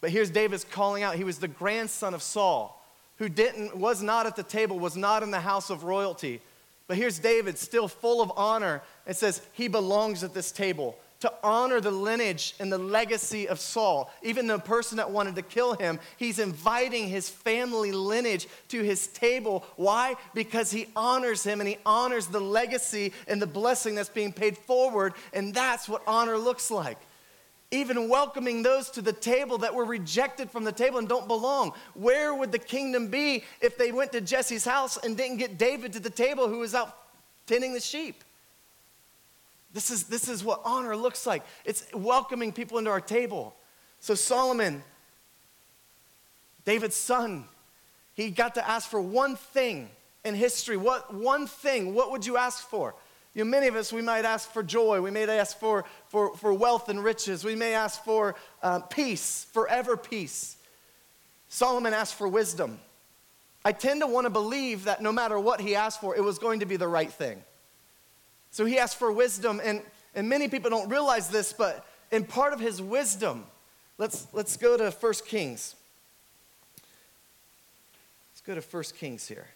But 0.00 0.10
here's 0.10 0.30
David's 0.30 0.62
calling 0.62 1.02
out. 1.02 1.16
He 1.16 1.24
was 1.24 1.38
the 1.38 1.48
grandson 1.48 2.14
of 2.14 2.22
Saul, 2.22 2.80
who 3.16 3.28
didn't, 3.28 3.76
was 3.76 4.02
not 4.02 4.26
at 4.26 4.36
the 4.36 4.44
table, 4.44 4.78
was 4.78 4.96
not 4.96 5.24
in 5.24 5.32
the 5.32 5.40
house 5.40 5.68
of 5.68 5.82
royalty. 5.82 6.40
But 6.86 6.96
here's 6.96 7.18
David, 7.18 7.58
still 7.58 7.88
full 7.88 8.22
of 8.22 8.32
honor, 8.36 8.82
and 9.04 9.16
says, 9.16 9.42
He 9.52 9.66
belongs 9.66 10.22
at 10.22 10.32
this 10.32 10.52
table 10.52 10.96
to 11.20 11.32
honor 11.42 11.80
the 11.80 11.90
lineage 11.90 12.54
and 12.58 12.72
the 12.72 12.78
legacy 12.78 13.46
of 13.46 13.60
Saul. 13.60 14.10
Even 14.22 14.46
the 14.46 14.58
person 14.58 14.96
that 14.96 15.10
wanted 15.10 15.36
to 15.36 15.42
kill 15.42 15.74
him, 15.74 16.00
he's 16.16 16.38
inviting 16.38 17.08
his 17.08 17.28
family 17.28 17.92
lineage 17.92 18.48
to 18.68 18.82
his 18.82 19.06
table. 19.08 19.64
Why? 19.76 20.16
Because 20.34 20.70
he 20.70 20.88
honors 20.96 21.44
him 21.44 21.60
and 21.60 21.68
he 21.68 21.78
honors 21.84 22.26
the 22.26 22.40
legacy 22.40 23.12
and 23.28 23.40
the 23.40 23.46
blessing 23.46 23.94
that's 23.94 24.08
being 24.08 24.32
paid 24.32 24.56
forward. 24.56 25.12
And 25.32 25.52
that's 25.52 25.88
what 25.88 26.02
honor 26.06 26.38
looks 26.38 26.70
like. 26.70 26.98
Even 27.70 28.08
welcoming 28.08 28.62
those 28.62 28.90
to 28.90 29.02
the 29.02 29.12
table 29.12 29.58
that 29.58 29.74
were 29.74 29.84
rejected 29.84 30.50
from 30.50 30.64
the 30.64 30.72
table 30.72 30.98
and 30.98 31.08
don't 31.08 31.28
belong. 31.28 31.72
Where 31.94 32.34
would 32.34 32.50
the 32.50 32.58
kingdom 32.58 33.08
be 33.08 33.44
if 33.60 33.78
they 33.78 33.92
went 33.92 34.10
to 34.12 34.20
Jesse's 34.20 34.64
house 34.64 34.96
and 34.96 35.16
didn't 35.16 35.36
get 35.36 35.56
David 35.56 35.92
to 35.92 36.00
the 36.00 36.10
table 36.10 36.48
who 36.48 36.58
was 36.58 36.74
out 36.74 36.96
tending 37.46 37.72
the 37.72 37.80
sheep? 37.80 38.24
This 39.72 39.90
is, 39.90 40.04
this 40.04 40.28
is 40.28 40.42
what 40.42 40.60
honor 40.64 40.96
looks 40.96 41.26
like. 41.26 41.42
It's 41.64 41.86
welcoming 41.94 42.52
people 42.52 42.78
into 42.78 42.90
our 42.90 43.00
table. 43.00 43.54
So, 44.00 44.14
Solomon, 44.14 44.82
David's 46.64 46.96
son, 46.96 47.44
he 48.14 48.30
got 48.30 48.54
to 48.56 48.68
ask 48.68 48.88
for 48.88 49.00
one 49.00 49.36
thing 49.36 49.88
in 50.24 50.34
history. 50.34 50.76
What 50.76 51.14
one 51.14 51.46
thing? 51.46 51.94
What 51.94 52.10
would 52.10 52.26
you 52.26 52.36
ask 52.36 52.68
for? 52.68 52.94
You 53.34 53.44
know, 53.44 53.50
many 53.50 53.68
of 53.68 53.76
us, 53.76 53.92
we 53.92 54.02
might 54.02 54.24
ask 54.24 54.50
for 54.50 54.62
joy. 54.62 55.00
We 55.00 55.12
may 55.12 55.24
ask 55.28 55.58
for, 55.58 55.84
for, 56.08 56.36
for 56.36 56.52
wealth 56.52 56.88
and 56.88 57.02
riches. 57.02 57.44
We 57.44 57.54
may 57.54 57.74
ask 57.74 58.02
for 58.02 58.34
uh, 58.62 58.80
peace, 58.80 59.46
forever 59.52 59.96
peace. 59.96 60.56
Solomon 61.48 61.94
asked 61.94 62.16
for 62.16 62.26
wisdom. 62.26 62.80
I 63.64 63.72
tend 63.72 64.00
to 64.00 64.06
want 64.06 64.24
to 64.24 64.30
believe 64.30 64.84
that 64.84 65.00
no 65.00 65.12
matter 65.12 65.38
what 65.38 65.60
he 65.60 65.76
asked 65.76 66.00
for, 66.00 66.16
it 66.16 66.24
was 66.24 66.38
going 66.38 66.60
to 66.60 66.66
be 66.66 66.76
the 66.76 66.88
right 66.88 67.12
thing. 67.12 67.42
So 68.50 68.64
he 68.64 68.78
asked 68.78 68.96
for 68.96 69.12
wisdom, 69.12 69.60
and, 69.62 69.82
and 70.14 70.28
many 70.28 70.48
people 70.48 70.70
don't 70.70 70.88
realize 70.88 71.28
this, 71.28 71.52
but 71.52 71.86
in 72.10 72.24
part 72.24 72.52
of 72.52 72.60
his 72.60 72.82
wisdom, 72.82 73.44
let's, 73.98 74.26
let's 74.32 74.56
go 74.56 74.76
to 74.76 74.90
1 74.90 75.12
Kings. 75.26 75.76
Let's 78.32 78.40
go 78.44 78.54
to 78.54 78.60
1 78.60 78.84
Kings 78.98 79.28
here. 79.28 79.46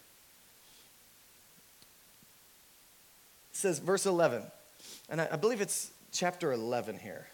It 3.51 3.57
says, 3.57 3.79
verse 3.79 4.05
11, 4.05 4.43
and 5.09 5.21
I, 5.21 5.29
I 5.31 5.35
believe 5.35 5.61
it's 5.61 5.91
chapter 6.11 6.53
11 6.53 6.99
here. 6.99 7.27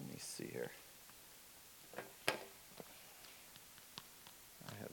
Let 0.00 0.10
me 0.10 0.16
see 0.18 0.48
here. 0.52 0.70
I 2.28 2.32
have 4.80 4.90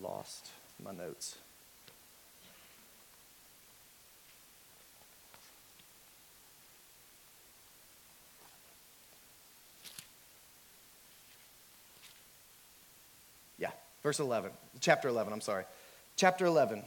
lost 0.00 0.48
my 0.82 0.92
notes. 0.92 1.38
Verse 14.04 14.20
11, 14.20 14.50
chapter 14.80 15.08
11, 15.08 15.32
I'm 15.32 15.40
sorry. 15.40 15.64
Chapter 16.14 16.44
11. 16.44 16.82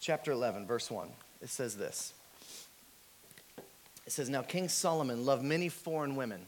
Chapter 0.00 0.32
11, 0.32 0.66
verse 0.66 0.90
1. 0.90 1.08
It 1.40 1.50
says 1.50 1.76
this. 1.76 2.12
It 4.06 4.10
says, 4.10 4.28
Now 4.28 4.42
King 4.42 4.68
Solomon 4.68 5.24
loved 5.24 5.44
many 5.44 5.68
foreign 5.68 6.16
women. 6.16 6.40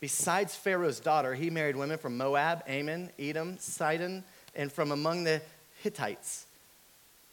Besides 0.00 0.56
Pharaoh's 0.56 0.98
daughter, 0.98 1.34
he 1.34 1.50
married 1.50 1.76
women 1.76 1.98
from 1.98 2.16
Moab, 2.16 2.62
Ammon, 2.66 3.10
Edom, 3.18 3.58
Sidon, 3.58 4.24
and 4.56 4.72
from 4.72 4.90
among 4.90 5.24
the 5.24 5.42
Hittites. 5.82 6.46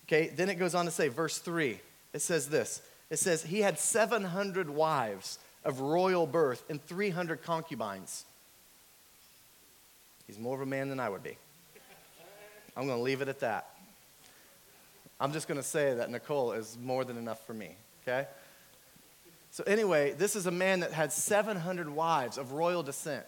Okay, 0.05 0.27
then 0.27 0.49
it 0.49 0.55
goes 0.55 0.75
on 0.75 0.83
to 0.83 0.91
say, 0.91 1.07
verse 1.07 1.37
3, 1.37 1.79
it 2.11 2.21
says 2.21 2.49
this 2.49 2.81
it 3.09 3.17
says 3.17 3.43
he 3.43 3.61
had 3.61 3.79
700 3.79 4.69
wives 4.69 5.39
of 5.65 5.81
royal 5.81 6.27
birth 6.27 6.63
and 6.69 6.83
300 6.83 7.43
concubines. 7.43 8.25
He's 10.27 10.37
more 10.37 10.55
of 10.55 10.61
a 10.61 10.65
man 10.65 10.89
than 10.89 10.99
I 10.99 11.09
would 11.09 11.23
be. 11.23 11.37
I'm 12.77 12.85
going 12.85 12.99
to 12.99 13.03
leave 13.03 13.21
it 13.21 13.27
at 13.27 13.39
that. 13.39 13.67
I'm 15.19 15.33
just 15.33 15.47
going 15.47 15.59
to 15.59 15.65
say 15.65 15.95
that 15.95 16.09
Nicole 16.09 16.53
is 16.53 16.77
more 16.81 17.03
than 17.03 17.17
enough 17.17 17.45
for 17.45 17.53
me, 17.53 17.75
okay? 18.03 18.27
So, 19.51 19.63
anyway, 19.65 20.13
this 20.13 20.35
is 20.35 20.45
a 20.45 20.51
man 20.51 20.79
that 20.81 20.93
had 20.93 21.11
700 21.11 21.89
wives 21.89 22.37
of 22.37 22.53
royal 22.53 22.83
descent. 22.83 23.25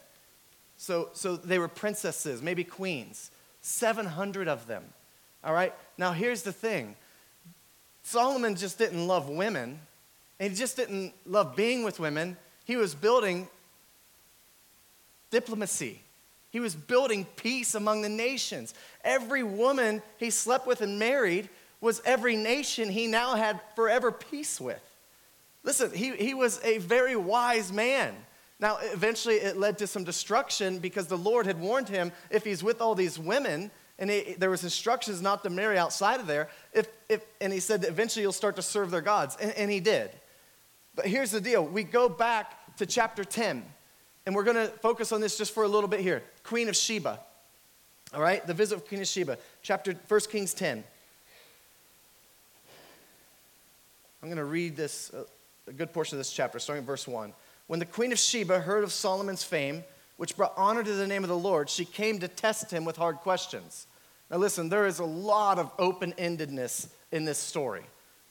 So, 0.78 1.10
so 1.14 1.36
they 1.36 1.60
were 1.60 1.68
princesses, 1.68 2.42
maybe 2.42 2.64
queens, 2.64 3.32
700 3.62 4.48
of 4.48 4.68
them. 4.68 4.84
All 5.44 5.54
right? 5.54 5.74
Now, 5.98 6.14
here's 6.14 6.44
the 6.44 6.54
thing 6.54 6.96
Solomon 8.04 8.56
just 8.56 8.78
didn't 8.78 9.08
love 9.08 9.30
women, 9.30 9.80
and 10.40 10.52
he 10.52 10.58
just 10.58 10.76
didn't 10.76 11.14
love 11.26 11.56
being 11.56 11.84
with 11.84 12.00
women. 12.00 12.38
He 12.66 12.76
was 12.76 12.96
building 12.96 13.48
diplomacy. 15.30 16.02
He 16.52 16.60
was 16.60 16.76
building 16.76 17.26
peace 17.38 17.76
among 17.76 18.02
the 18.02 18.10
nations. 18.10 18.74
Every 19.04 19.44
woman 19.44 20.02
he 20.18 20.30
slept 20.30 20.68
with 20.68 20.82
and 20.82 21.00
married 21.00 21.50
was 21.80 22.02
every 22.06 22.36
nation 22.36 22.90
he 22.90 23.08
now 23.08 23.36
had 23.36 23.60
forever 23.76 24.12
peace 24.12 24.60
with. 24.60 24.82
Listen, 25.64 25.92
he, 25.94 26.16
he 26.16 26.34
was 26.34 26.60
a 26.64 26.80
very 26.80 27.16
wise 27.16 27.72
man. 27.72 28.16
Now, 28.60 28.78
eventually 28.82 29.36
it 29.36 29.58
led 29.58 29.78
to 29.80 29.88
some 29.88 30.04
destruction 30.04 30.80
because 30.80 31.08
the 31.08 31.18
Lord 31.18 31.46
had 31.46 31.60
warned 31.60 31.90
him 31.90 32.12
if 32.30 32.44
he's 32.44 32.64
with 32.64 32.82
all 32.82 32.94
these 32.94 33.18
women, 33.18 33.72
and 34.02 34.10
he, 34.10 34.34
there 34.34 34.50
was 34.50 34.64
instructions 34.64 35.22
not 35.22 35.44
to 35.44 35.50
marry 35.52 35.78
outside 35.78 36.20
of 36.20 36.26
there, 36.26 36.50
if, 36.74 36.88
if, 37.08 37.24
and 37.40 37.54
he 37.54 37.60
said 37.60 37.84
that 37.84 37.90
eventually 37.90 38.24
you'll 38.24 38.32
start 38.32 38.56
to 38.56 38.62
serve 38.64 38.90
their 38.90 39.02
gods, 39.02 39.38
and, 39.40 39.52
and 39.52 39.70
he 39.70 39.80
did. 39.80 40.10
But 40.96 41.06
here's 41.06 41.30
the 41.30 41.40
deal. 41.40 41.64
We 41.64 41.84
go 41.84 42.10
back 42.10 42.76
to 42.78 42.88
chapter 42.88 43.24
10, 43.24 43.64
and 44.26 44.36
we're 44.36 44.44
going 44.44 44.58
to 44.58 44.68
focus 44.68 45.12
on 45.12 45.22
this 45.22 45.38
just 45.38 45.54
for 45.54 45.64
a 45.64 45.68
little 45.68 45.88
bit 45.88 46.00
here. 46.00 46.24
Queen 46.44 46.68
of 46.68 46.76
Sheba. 46.76 47.20
All 48.14 48.22
right, 48.22 48.46
the 48.46 48.56
visit 48.56 48.76
of 48.76 48.88
Queen 48.88 49.02
of 49.02 49.08
Sheba, 49.08 49.38
chapter 49.62 49.96
1 50.08 50.20
Kings 50.32 50.56
10. 50.56 50.84
I'm 54.24 54.30
going 54.30 54.38
to 54.38 54.46
read 54.46 54.76
this, 54.76 55.12
uh, 55.14 55.26
a 55.68 55.74
good 55.74 55.94
portion 55.94 56.16
of 56.16 56.20
this 56.20 56.34
chapter, 56.34 56.58
starting 56.58 56.82
at 56.82 56.88
verse 56.88 57.08
1. 57.08 57.34
When 57.68 57.80
the 57.80 57.86
queen 57.86 58.12
of 58.12 58.18
Sheba 58.18 58.62
heard 58.62 58.84
of 58.84 58.92
Solomon's 58.92 59.44
fame, 59.44 59.84
which 60.18 60.36
brought 60.36 60.54
honor 60.58 60.84
to 60.84 60.94
the 60.94 61.08
name 61.08 61.24
of 61.24 61.30
the 61.30 61.38
Lord, 61.38 61.70
she 61.70 61.86
came 61.86 62.20
to 62.20 62.28
test 62.28 62.72
him 62.72 62.84
with 62.84 62.98
hard 62.98 63.18
questions. 63.18 63.88
Now, 64.32 64.38
listen, 64.38 64.70
there 64.70 64.88
is 64.88 65.00
a 65.00 65.06
lot 65.06 65.60
of 65.60 65.72
open 65.78 66.14
endedness 66.14 66.88
in 67.12 67.26
this 67.26 67.38
story. 67.38 67.84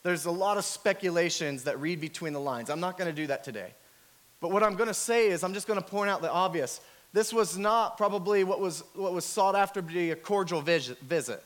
There's 0.02 0.24
a 0.24 0.30
lot 0.30 0.56
of 0.56 0.64
speculations 0.64 1.64
that 1.64 1.78
read 1.78 2.00
between 2.00 2.32
the 2.32 2.40
lines. 2.40 2.70
I'm 2.70 2.80
not 2.80 2.96
going 2.96 3.14
to 3.14 3.14
do 3.14 3.26
that 3.26 3.44
today. 3.44 3.74
But 4.40 4.50
what 4.50 4.62
I'm 4.62 4.76
going 4.76 4.88
to 4.88 4.94
say 4.94 5.28
is, 5.28 5.44
I'm 5.44 5.52
just 5.52 5.66
going 5.66 5.78
to 5.78 5.86
point 5.86 6.08
out 6.08 6.22
the 6.22 6.30
obvious. 6.30 6.80
This 7.12 7.34
was 7.34 7.58
not 7.58 7.98
probably 7.98 8.44
what 8.44 8.60
was, 8.60 8.82
what 8.94 9.12
was 9.12 9.26
sought 9.26 9.54
after 9.54 9.82
to 9.82 9.86
be 9.86 10.10
a 10.10 10.16
cordial 10.16 10.62
visit. 10.62 11.44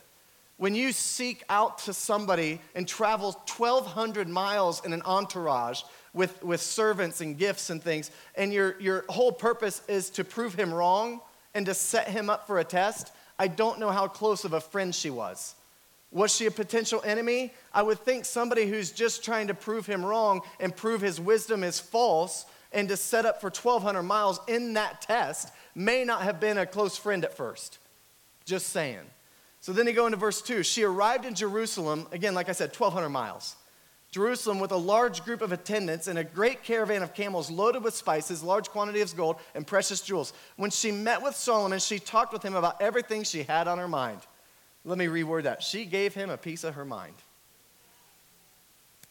When 0.57 0.77
you 0.77 0.93
seek 0.93 1.43
out 1.49 1.79
to 1.79 1.93
somebody 1.93 2.61
and 2.77 2.87
travel 2.87 3.33
1,200 3.33 4.29
miles 4.29 4.85
in 4.85 4.93
an 4.93 5.03
entourage 5.03 5.83
with, 6.13 6.41
with 6.45 6.61
servants 6.61 7.21
and 7.21 7.37
gifts 7.37 7.71
and 7.71 7.83
things, 7.83 8.13
and 8.37 8.53
your, 8.53 8.81
your 8.81 9.05
whole 9.09 9.33
purpose 9.33 9.83
is 9.89 10.11
to 10.11 10.23
prove 10.23 10.55
him 10.55 10.73
wrong 10.73 11.21
and 11.55 11.67
to 11.67 11.75
set 11.75 12.07
him 12.07 12.31
up 12.31 12.47
for 12.47 12.61
a 12.61 12.65
test, 12.65 13.11
I 13.39 13.49
don't 13.49 13.81
know 13.81 13.91
how 13.91 14.09
close 14.09 14.45
of 14.45 14.53
a 14.53 14.61
friend 14.61 14.95
she 14.95 15.11
was. 15.11 15.55
Was 16.11 16.35
she 16.35 16.47
a 16.47 16.51
potential 16.51 17.03
enemy? 17.05 17.53
I 17.73 17.83
would 17.83 17.99
think 17.99 18.25
somebody 18.25 18.67
who's 18.67 18.93
just 18.93 19.25
trying 19.25 19.49
to 19.49 19.55
prove 19.55 19.87
him 19.87 20.05
wrong 20.05 20.43
and 20.61 20.75
prove 20.75 21.01
his 21.01 21.21
wisdom 21.21 21.65
is 21.65 21.81
false 21.81 22.47
and 22.73 22.89
to 22.89 22.97
set 22.97 23.27
up 23.27 23.41
for 23.41 23.51
1,200 23.51 24.03
miles 24.03 24.39
in 24.47 24.75
that 24.75 25.01
test 25.01 25.53
may 25.75 26.05
not 26.05 26.23
have 26.23 26.39
been 26.39 26.59
a 26.59 26.67
close 26.67 26.97
friend 26.97 27.25
at 27.25 27.37
first. 27.37 27.79
Just 28.45 28.69
saying. 28.69 29.01
So 29.61 29.73
then 29.73 29.87
you 29.87 29.93
go 29.93 30.07
into 30.07 30.19
verse 30.19 30.43
2. 30.43 30.63
She 30.63 30.83
arrived 30.83 31.25
in 31.25 31.35
Jerusalem, 31.35 32.07
again, 32.13 32.35
like 32.35 32.49
I 32.49 32.53
said, 32.53 32.69
1,200 32.69 33.09
miles. 33.09 33.57
Jerusalem 34.15 34.61
with 34.61 34.71
a 34.71 34.77
large 34.77 35.25
group 35.25 35.43
of 35.43 35.51
attendants 35.51 36.07
and 36.07 36.21
a 36.21 36.23
great 36.23 36.63
caravan 36.63 37.03
of 37.03 37.15
camels 37.15 37.51
loaded 37.51 37.83
with 37.83 37.97
spices, 37.97 38.45
large 38.45 38.69
quantity 38.69 39.01
of 39.01 39.17
gold, 39.17 39.39
and 39.57 39.67
precious 39.67 40.01
jewels. 40.01 40.33
When 40.55 40.71
she 40.71 40.93
met 40.93 41.21
with 41.21 41.35
Solomon, 41.35 41.81
she 41.81 41.99
talked 41.99 42.33
with 42.33 42.45
him 42.45 42.55
about 42.55 42.81
everything 42.81 43.25
she 43.25 43.43
had 43.43 43.67
on 43.67 43.79
her 43.79 43.89
mind. 43.89 44.21
Let 44.85 44.99
me 44.99 45.07
reword 45.07 45.43
that. 45.43 45.65
She 45.65 45.85
gave 45.85 46.15
him 46.15 46.31
a 46.31 46.37
piece 46.37 46.63
of 46.63 46.77
her 46.77 46.85
mind. 46.85 47.17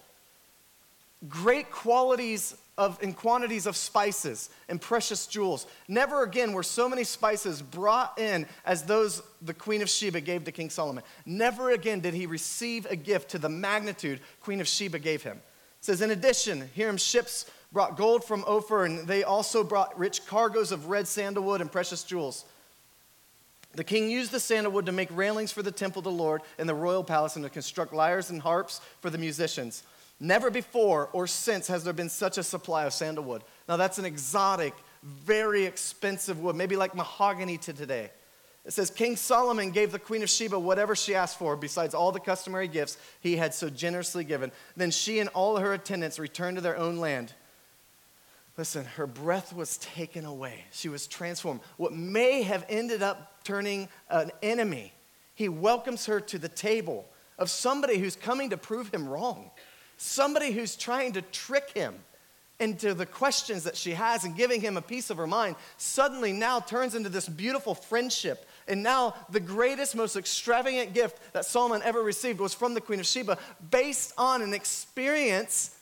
Great 1.29 1.71
qualities 1.71 2.57
of, 2.79 2.99
and 3.03 3.15
quantities 3.15 3.67
of 3.67 3.77
spices 3.77 4.49
and 4.71 4.81
precious 4.81 5.27
jewels. 5.27 5.67
Never 5.87 6.23
again 6.23 6.55
were 6.55 6.63
so 6.63 6.89
many 6.89 7.05
spices 7.05 7.61
brought 7.61 8.19
in 8.19 8.47
as 8.65 8.85
those 8.85 9.23
the 9.43 9.53
Queen 9.53 9.83
of 9.83 9.91
Sheba 9.91 10.23
gave 10.23 10.45
to 10.45 10.53
King 10.53 10.71
Solomon. 10.71 11.05
Never 11.27 11.73
again 11.73 12.01
did 12.01 12.15
he 12.15 12.25
receive 12.25 12.87
a 12.87 12.97
gift 12.97 13.31
to 13.33 13.39
the 13.39 13.51
magnitude 13.51 14.21
Queen 14.41 14.63
of 14.63 14.67
Sheba 14.67 14.99
gave 14.99 15.23
him. 15.23 15.37
It 15.37 15.85
says, 15.85 16.01
in 16.01 16.11
addition, 16.11 16.71
Hiram's 16.75 17.05
ships 17.05 17.51
brought 17.71 17.99
gold 17.99 18.25
from 18.25 18.45
Ophir, 18.47 18.87
and 18.87 19.07
they 19.07 19.25
also 19.25 19.63
brought 19.63 19.99
rich 19.99 20.27
cargoes 20.27 20.73
of 20.73 20.87
red 20.87 21.07
sandalwood 21.07 21.61
and 21.61 21.71
precious 21.71 22.03
jewels. 22.03 22.47
The 23.75 23.85
king 23.85 24.11
used 24.11 24.33
the 24.33 24.41
sandalwood 24.41 24.87
to 24.87 24.93
make 24.93 25.09
railings 25.13 25.53
for 25.53 25.63
the 25.63 25.71
temple 25.71 26.01
of 26.01 26.05
the 26.05 26.11
Lord 26.11 26.43
and 26.59 26.69
the 26.69 26.75
royal 26.75 27.05
palace 27.05 27.37
and 27.37 27.45
to 27.45 27.51
construct 27.51 27.93
lyres 27.93 28.31
and 28.31 28.43
harps 28.43 28.81
for 29.01 29.11
the 29.11 29.19
musicians. 29.19 29.85
Never 30.19 30.51
before 30.51 31.09
or 31.13 31.27
since 31.27 31.69
has 31.69 31.85
there 31.85 31.93
been 31.93 32.11
such 32.11 32.37
a 32.37 32.43
supply 32.43 32.85
of 32.85 32.93
sandalwood. 32.93 33.43
Now, 33.69 33.77
that's 33.77 33.99
an 33.99 34.05
exotic, 34.05 34.75
very 35.03 35.65
expensive 35.65 36.41
wood, 36.41 36.57
maybe 36.57 36.77
like 36.77 36.95
mahogany 36.95 37.57
to 37.59 37.73
today. 37.73 38.11
It 38.67 38.73
says 38.73 38.91
King 38.91 39.17
Solomon 39.17 39.71
gave 39.71 39.93
the 39.93 39.99
Queen 39.99 40.23
of 40.23 40.29
Sheba 40.29 40.59
whatever 40.59 40.95
she 40.95 41.15
asked 41.15 41.39
for, 41.39 41.57
besides 41.57 41.95
all 41.95 42.13
the 42.13 42.21
customary 42.21 42.69
gifts 42.69 42.99
he 43.21 43.37
had 43.37 43.55
so 43.55 43.71
generously 43.71 44.25
given. 44.25 44.53
Then 44.77 44.91
she 44.91 45.21
and 45.21 45.31
all 45.31 45.57
her 45.57 45.73
attendants 45.73 46.19
returned 46.19 46.59
to 46.59 46.61
their 46.61 46.77
own 46.77 46.99
land. 46.99 47.33
Listen, 48.61 48.85
her 48.85 49.07
breath 49.07 49.55
was 49.55 49.79
taken 49.79 50.27
away. 50.27 50.67
She 50.71 50.91
was 50.91 51.07
transformed. 51.07 51.61
What 51.79 51.95
may 51.95 52.43
have 52.43 52.67
ended 52.69 53.03
up 53.03 53.43
turning 53.43 53.89
an 54.11 54.33
enemy, 54.43 54.93
he 55.35 55.49
welcomes 55.49 56.05
her 56.05 56.21
to 56.21 56.39
the 56.39 56.51
table 56.51 57.09
of 57.39 57.49
somebody 57.49 57.97
who's 57.97 58.17
coming 58.17 58.51
to 58.51 58.59
prove 58.59 58.93
him 58.93 59.09
wrong 59.09 59.51
somebody 59.97 60.51
who's 60.51 60.77
trying 60.77 61.13
to 61.13 61.23
trick 61.23 61.71
him. 61.75 61.95
into 62.59 62.93
the 62.93 63.07
questions 63.07 63.65
that 63.65 63.75
she 63.75 63.93
has 63.93 64.25
and 64.25 64.37
giving 64.37 64.61
him 64.61 64.77
a 64.77 64.83
piece 64.83 65.09
of 65.09 65.17
her 65.17 65.27
mind, 65.27 65.57
suddenly 65.79 66.31
now 66.31 66.61
turns 66.61 66.95
into 66.95 67.09
this 67.09 67.27
beautiful 67.27 67.75
friendship. 67.75 68.47
And 68.69 68.83
now, 68.83 69.15
the 69.31 69.41
greatest, 69.41 69.97
most 69.97 70.15
extravagant 70.15 70.93
gift 70.93 71.19
that 71.33 71.47
Solomon 71.47 71.81
ever 71.83 72.03
received 72.03 72.39
was 72.39 72.53
from 72.53 72.75
the 72.75 72.83
Queen 72.83 73.01
of 73.01 73.07
Sheba, 73.07 73.39
based 73.71 74.13
on 74.19 74.43
an 74.43 74.53
experience 74.53 75.75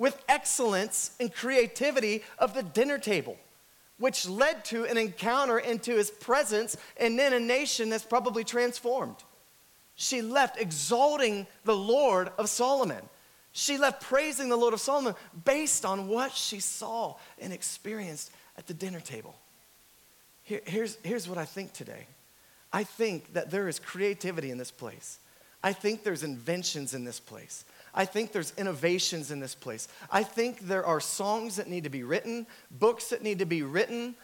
with 0.00 0.24
excellence 0.30 1.10
and 1.20 1.32
creativity 1.32 2.24
of 2.38 2.54
the 2.54 2.62
dinner 2.62 2.96
table, 2.96 3.36
which 3.98 4.26
led 4.26 4.64
to 4.64 4.86
an 4.86 4.96
encounter 4.96 5.58
into 5.58 5.94
his 5.94 6.10
presence 6.10 6.78
and 6.96 7.18
then 7.18 7.34
a 7.34 7.38
nation 7.38 7.90
that's 7.90 8.02
probably 8.02 8.42
transformed. 8.42 9.16
She 9.96 10.22
left 10.22 10.58
exalting 10.58 11.46
the 11.64 11.76
Lord 11.76 12.30
of 12.38 12.48
Solomon. 12.48 13.02
She 13.52 13.76
left 13.76 14.00
praising 14.00 14.48
the 14.48 14.56
Lord 14.56 14.72
of 14.72 14.80
Solomon 14.80 15.14
based 15.44 15.84
on 15.84 16.08
what 16.08 16.32
she 16.32 16.60
saw 16.60 17.16
and 17.38 17.52
experienced 17.52 18.30
at 18.56 18.66
the 18.66 18.72
dinner 18.72 19.00
table. 19.00 19.34
Here, 20.44 20.62
here's, 20.64 20.96
here's 21.02 21.28
what 21.28 21.36
I 21.36 21.44
think 21.44 21.74
today 21.74 22.06
I 22.72 22.84
think 22.84 23.34
that 23.34 23.50
there 23.50 23.68
is 23.68 23.78
creativity 23.78 24.50
in 24.50 24.56
this 24.56 24.70
place, 24.70 25.18
I 25.62 25.74
think 25.74 26.04
there's 26.04 26.22
inventions 26.22 26.94
in 26.94 27.04
this 27.04 27.20
place. 27.20 27.66
I 27.94 28.04
think 28.04 28.32
there's 28.32 28.52
innovations 28.56 29.30
in 29.30 29.40
this 29.40 29.54
place. 29.54 29.88
I 30.10 30.22
think 30.22 30.60
there 30.60 30.84
are 30.84 31.00
songs 31.00 31.56
that 31.56 31.68
need 31.68 31.84
to 31.84 31.90
be 31.90 32.02
written, 32.02 32.46
books 32.70 33.08
that 33.08 33.22
need 33.22 33.40
to 33.40 33.46
be 33.46 33.62
written, 33.62 34.14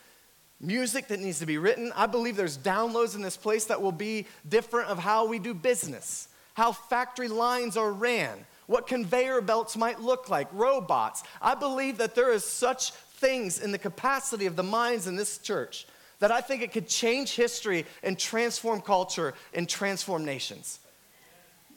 music 0.61 1.09
that 1.09 1.21
needs 1.21 1.41
to 1.41 1.47
be 1.47 1.59
written. 1.59 1.93
I 1.95 2.07
believe 2.07 2.37
there's 2.37 2.59
downloads 2.59 3.15
in 3.15 3.23
this 3.23 3.37
place 3.37 3.65
that 3.67 3.83
will 3.83 3.93
be 3.93 4.27
different 4.49 4.89
of 4.89 4.99
how 4.99 5.27
we 5.27 5.39
do 5.39 5.53
business, 5.55 6.29
how 6.55 6.73
factory 6.73 7.29
lines 7.29 7.77
are 7.77 7.93
ran, 7.93 8.47
what 8.67 8.87
conveyor 8.87 9.41
belts 9.41 9.77
might 9.77 10.01
look 10.01 10.29
like, 10.29 10.49
robots. 10.53 11.23
I 11.43 11.55
believe 11.55 11.99
that 11.99 12.15
there 12.15 12.33
is 12.33 12.45
such 12.45 12.91
things 12.91 13.61
in 13.61 13.73
the 13.73 13.79
capacity 13.79 14.47
of 14.47 14.57
the 14.57 14.63
minds 14.63 15.07
in 15.07 15.17
this 15.17 15.39
church 15.39 15.87
that 16.19 16.33
I 16.33 16.41
think 16.41 16.63
it 16.63 16.73
could 16.73 16.89
change 16.89 17.35
history 17.35 17.85
and 18.03 18.19
transform 18.19 18.81
culture 18.81 19.35
and 19.53 19.69
transform 19.69 20.25
nations. 20.25 20.81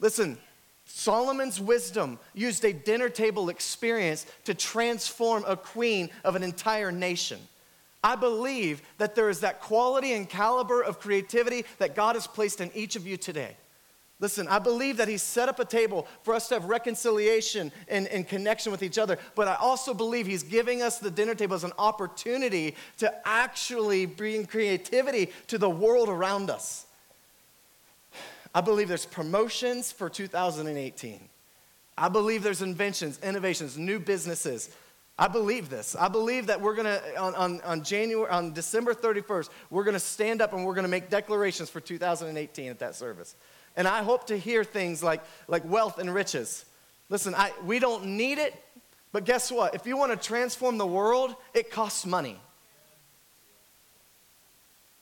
Listen, 0.00 0.38
Solomon's 0.92 1.60
wisdom 1.60 2.18
used 2.34 2.64
a 2.64 2.72
dinner 2.72 3.08
table 3.08 3.48
experience 3.48 4.26
to 4.44 4.54
transform 4.54 5.44
a 5.46 5.56
queen 5.56 6.10
of 6.24 6.36
an 6.36 6.42
entire 6.42 6.90
nation. 6.90 7.38
I 8.02 8.16
believe 8.16 8.82
that 8.98 9.14
there 9.14 9.30
is 9.30 9.40
that 9.40 9.60
quality 9.60 10.14
and 10.14 10.28
caliber 10.28 10.82
of 10.82 10.98
creativity 10.98 11.64
that 11.78 11.94
God 11.94 12.16
has 12.16 12.26
placed 12.26 12.60
in 12.60 12.70
each 12.74 12.96
of 12.96 13.06
you 13.06 13.16
today. 13.16 13.56
Listen, 14.18 14.48
I 14.48 14.58
believe 14.58 14.96
that 14.98 15.08
He 15.08 15.16
set 15.16 15.48
up 15.48 15.60
a 15.60 15.64
table 15.64 16.06
for 16.22 16.34
us 16.34 16.48
to 16.48 16.54
have 16.54 16.64
reconciliation 16.66 17.72
and, 17.88 18.06
and, 18.08 18.26
connection 18.26 18.70
with 18.72 18.82
each 18.82 18.98
other, 18.98 19.16
but 19.34 19.48
I 19.48 19.54
also 19.54 19.94
believe 19.94 20.26
He's 20.26 20.42
giving 20.42 20.82
us 20.82 20.98
the 20.98 21.10
dinner 21.10 21.34
table 21.34 21.54
as 21.54 21.64
an 21.64 21.72
opportunity 21.78 22.74
to 22.98 23.14
actually 23.26 24.06
bring 24.06 24.44
creativity 24.44 25.30
to 25.46 25.56
the 25.56 25.70
world 25.70 26.08
around 26.10 26.50
us. 26.50 26.84
I 28.54 28.60
believe 28.60 28.88
there's 28.88 29.06
promotions 29.06 29.92
for 29.92 30.08
2018. 30.08 31.20
I 31.96 32.08
believe 32.08 32.42
there's 32.42 32.62
inventions, 32.62 33.20
innovations, 33.22 33.76
new 33.76 34.00
businesses. 34.00 34.70
I 35.18 35.28
believe 35.28 35.68
this. 35.68 35.94
I 35.94 36.08
believe 36.08 36.46
that 36.46 36.60
we're 36.60 36.74
gonna, 36.74 37.00
on, 37.18 37.34
on, 37.34 37.60
on 37.60 37.84
January, 37.84 38.30
on 38.30 38.52
December 38.52 38.94
31st, 38.94 39.50
we're 39.68 39.84
gonna 39.84 40.00
stand 40.00 40.40
up 40.40 40.54
and 40.54 40.64
we're 40.64 40.74
gonna 40.74 40.88
make 40.88 41.10
declarations 41.10 41.68
for 41.68 41.78
2018 41.78 42.70
at 42.70 42.78
that 42.78 42.94
service. 42.94 43.36
And 43.76 43.86
I 43.86 44.02
hope 44.02 44.26
to 44.28 44.38
hear 44.38 44.64
things 44.64 45.02
like, 45.02 45.22
like 45.46 45.64
wealth 45.64 45.98
and 45.98 46.12
riches. 46.12 46.64
Listen, 47.10 47.34
I, 47.34 47.52
we 47.64 47.78
don't 47.78 48.06
need 48.06 48.38
it, 48.38 48.54
but 49.12 49.24
guess 49.24 49.52
what? 49.52 49.74
If 49.74 49.86
you 49.86 49.96
want 49.96 50.12
to 50.12 50.16
transform 50.16 50.78
the 50.78 50.86
world, 50.86 51.34
it 51.54 51.70
costs 51.70 52.06
money. 52.06 52.40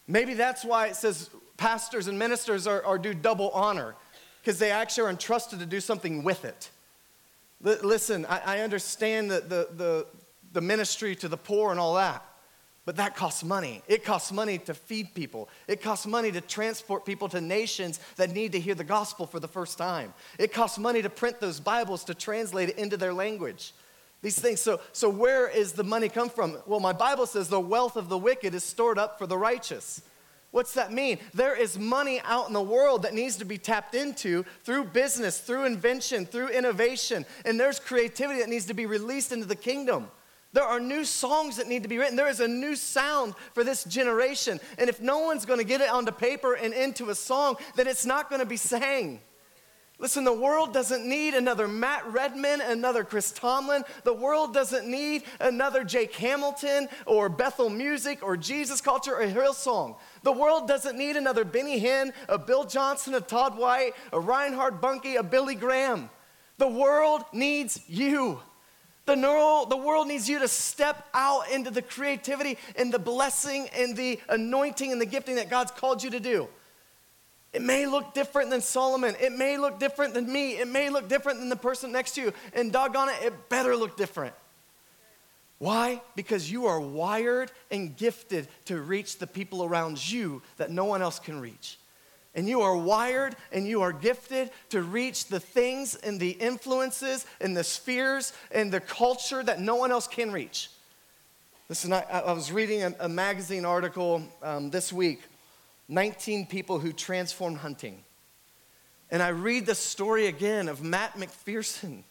Maybe 0.07 0.35
that's 0.35 0.65
why 0.65 0.87
it 0.87 0.97
says 0.97 1.31
pastors 1.59 2.07
and 2.07 2.19
ministers 2.19 2.67
are, 2.67 2.83
are 2.85 2.99
due 2.99 3.13
double 3.13 3.51
honor, 3.51 3.95
because 4.41 4.59
they 4.59 4.71
actually 4.71 5.05
are 5.05 5.11
entrusted 5.11 5.59
to 5.59 5.67
do 5.67 5.81
something 5.81 6.25
with 6.25 6.47
it. 6.47 6.71
L- 7.67 7.77
listen, 7.83 8.25
I, 8.25 8.57
I 8.57 8.59
understand 8.61 9.31
the, 9.31 9.41
the, 9.41 9.69
the, 9.77 10.07
the 10.55 10.61
ministry 10.63 11.15
to 11.17 11.29
the 11.29 11.37
poor 11.37 11.71
and 11.71 11.79
all 11.79 11.97
that. 11.97 12.25
But 12.87 12.97
that 12.97 13.15
costs 13.15 13.45
money. 13.45 13.83
It 13.87 14.03
costs 14.03 14.33
money 14.33 14.57
to 14.61 14.73
feed 14.73 15.15
people. 15.15 15.51
It 15.67 15.83
costs 15.83 16.07
money 16.07 16.33
to 16.33 16.41
transport 16.41 17.05
people 17.05 17.29
to 17.29 17.41
nations 17.43 18.01
that 18.17 18.31
need 18.31 18.53
to 18.53 18.61
hear 18.61 18.75
the 18.75 18.83
gospel 18.83 19.27
for 19.27 19.39
the 19.39 19.47
first 19.47 19.77
time. 19.77 20.15
It 20.39 20.55
costs 20.55 20.79
money 20.79 21.03
to 21.03 21.11
print 21.11 21.39
those 21.39 21.61
Bibles 21.61 22.05
to 22.05 22.15
translate 22.15 22.71
it 22.71 22.79
into 22.79 22.97
their 22.97 23.13
language. 23.13 23.75
These 24.23 24.39
things. 24.39 24.63
So, 24.63 24.81
so 24.93 25.11
where 25.11 25.47
is 25.49 25.73
the 25.73 25.85
money 25.85 26.09
come 26.09 26.31
from? 26.31 26.57
Well, 26.65 26.81
my 26.81 26.95
Bible 26.95 27.27
says 27.27 27.49
the 27.49 27.61
wealth 27.61 27.97
of 27.97 28.09
the 28.09 28.17
wicked 28.17 28.55
is 28.55 28.65
stored 28.65 28.99
up 28.99 29.19
for 29.19 29.27
the 29.27 29.37
righteous. 29.37 30.01
What's 30.51 30.75
that 30.75 30.93
mean? 30.93 31.19
There 31.35 31.55
is 31.55 31.79
money 31.79 32.21
out 32.25 32.49
in 32.49 32.55
the 32.55 32.63
world 32.63 33.03
that 33.03 33.13
needs 33.13 33.37
to 33.37 33.45
be 33.45 33.59
tapped 33.59 33.95
into 33.95 34.45
through 34.63 34.85
business, 34.85 35.39
through 35.39 35.67
invention, 35.67 36.25
through 36.25 36.49
innovation, 36.49 37.27
and 37.45 37.61
there's 37.61 37.79
creativity 37.79 38.41
that 38.41 38.49
needs 38.49 38.67
to 38.67 38.75
be 38.75 38.87
released 38.87 39.31
into 39.31 39.47
the 39.47 39.57
kingdom. 39.57 40.09
There 40.55 40.65
are 40.65 40.81
new 40.81 41.05
songs 41.05 41.57
that 41.57 41.69
need 41.69 41.83
to 41.83 41.89
be 41.89 41.99
written. 41.99 42.17
There 42.17 42.29
is 42.29 42.41
a 42.41 42.49
new 42.49 42.75
sound 42.75 43.35
for 43.53 43.63
this 43.63 43.85
generation. 43.85 44.59
And 44.79 44.89
if 44.89 45.01
no 45.01 45.19
one's 45.19 45.45
going 45.45 45.59
to 45.59 45.65
get 45.65 45.83
it 45.83 45.91
onto 45.91 46.11
paper 46.11 46.55
and 46.55 46.73
into 46.73 47.11
a 47.11 47.15
song, 47.15 47.57
then 47.77 47.87
it's 47.87 48.07
not 48.07 48.31
going 48.31 48.41
to 48.41 48.47
be 48.47 48.57
sang. 48.57 49.21
Listen, 50.01 50.23
the 50.23 50.33
world 50.33 50.73
doesn't 50.73 51.05
need 51.05 51.35
another 51.35 51.67
Matt 51.67 52.07
Redman, 52.07 52.61
another 52.61 53.03
Chris 53.03 53.33
Tomlin. 53.33 53.83
The 54.05 54.15
world 54.15 54.55
doesn't 54.55 54.89
need 54.89 55.25
another 55.41 55.83
Jake 55.83 56.15
Hamilton 56.15 56.89
or 57.05 57.29
Bethel 57.29 57.69
Music 57.69 58.23
or 58.23 58.37
Jesus 58.37 58.81
Culture 58.81 59.17
or 59.17 59.27
Hillsong. 59.27 59.97
The 60.23 60.31
world 60.31 60.69
doesn't 60.69 60.97
need 60.97 61.17
another 61.17 61.45
Benny 61.45 61.81
Hinn, 61.81 62.13
a 62.29 62.39
Bill 62.39 62.63
Johnson, 62.63 63.15
a 63.15 63.21
Todd 63.21 63.59
White, 63.59 63.95
a 64.13 64.21
Reinhard 64.21 64.81
Bonnke, 64.81 65.19
a 65.19 65.25
Billy 65.25 65.57
Graham. 65.57 66.11
The 66.59 66.69
world 66.69 67.25
needs 67.33 67.81
you. 67.89 68.39
The, 69.07 69.17
neural, 69.17 69.67
the 69.67 69.77
world 69.77 70.07
needs 70.07 70.29
you 70.29 70.39
to 70.39 70.49
step 70.49 71.09
out 71.13 71.51
into 71.51 71.73
the 71.73 71.83
creativity 71.83 72.57
and 72.77 72.93
the 72.93 72.99
blessing 73.01 73.69
and 73.75 73.97
the 73.97 74.21
anointing 74.29 74.93
and 74.93 75.01
the 75.01 75.07
gifting 75.07 75.37
that 75.37 75.51
God's 75.51 75.73
called 75.73 76.05
you 76.05 76.11
to 76.11 76.21
do. 76.21 76.49
It 77.53 77.63
may 77.63 77.87
look 77.87 78.15
different 78.15 78.51
than 78.51 78.61
Solomon. 78.61 79.17
It 79.21 79.33
may 79.33 79.57
look 79.57 79.79
different 79.79 80.15
than 80.15 80.31
me. 80.31 80.59
It 80.59 80.69
may 80.69 80.91
look 80.91 81.09
different 81.09 81.39
than 81.39 81.49
the 81.49 81.57
person 81.57 81.93
next 81.93 82.13
to 82.17 82.21
you. 82.21 82.33
And 82.53 82.73
doggone 82.73 83.09
it, 83.09 83.17
it 83.23 83.49
better 83.49 83.75
look 83.75 83.97
different. 83.97 84.35
Why? 85.59 86.03
Because 86.15 86.51
you 86.51 86.67
are 86.67 86.79
wired 86.79 87.51
and 87.71 87.97
gifted 87.97 88.49
to 88.67 88.81
reach 88.81 89.19
the 89.19 89.27
people 89.27 89.65
around 89.65 90.11
you 90.11 90.43
that 90.59 90.71
no 90.71 90.85
one 90.85 91.03
else 91.03 91.19
can 91.19 91.41
reach 91.41 91.79
and 92.39 92.49
you 92.49 92.61
are 92.61 92.77
wired 92.77 93.35
and 93.51 93.67
you 93.67 93.83
are 93.83 93.93
gifted 93.93 94.51
to 94.71 94.81
reach 94.83 95.27
the 95.27 95.41
things 95.41 95.97
and 95.97 96.21
the 96.21 96.31
influences 96.31 97.27
and 97.41 97.57
the 97.57 97.65
spheres 97.65 98.33
and 98.53 98.73
the 98.73 98.79
culture 98.79 99.43
that 99.43 99.61
no 99.61 99.75
one 99.75 99.91
else 99.91 100.07
can 100.07 100.31
reach. 100.31 100.71
Listen, 101.69 101.93
I, 101.93 102.03
I 102.03 102.33
was 102.33 102.53
reading 102.53 102.85
a, 102.85 102.95
a 103.01 103.09
magazine 103.09 103.65
article 103.65 104.23
um, 104.41 104.71
this 104.71 104.93
week 104.93 105.21
19 105.89 106.47
people 106.47 106.79
who 106.79 106.93
transformed 106.93 107.59
hunting. 107.59 108.03
And 109.11 109.23
I 109.23 109.29
read 109.29 109.67
the 109.67 109.75
story 109.75 110.27
again 110.27 110.69
of 110.69 110.83
Matt 110.83 111.15
McPherson. 111.15 112.03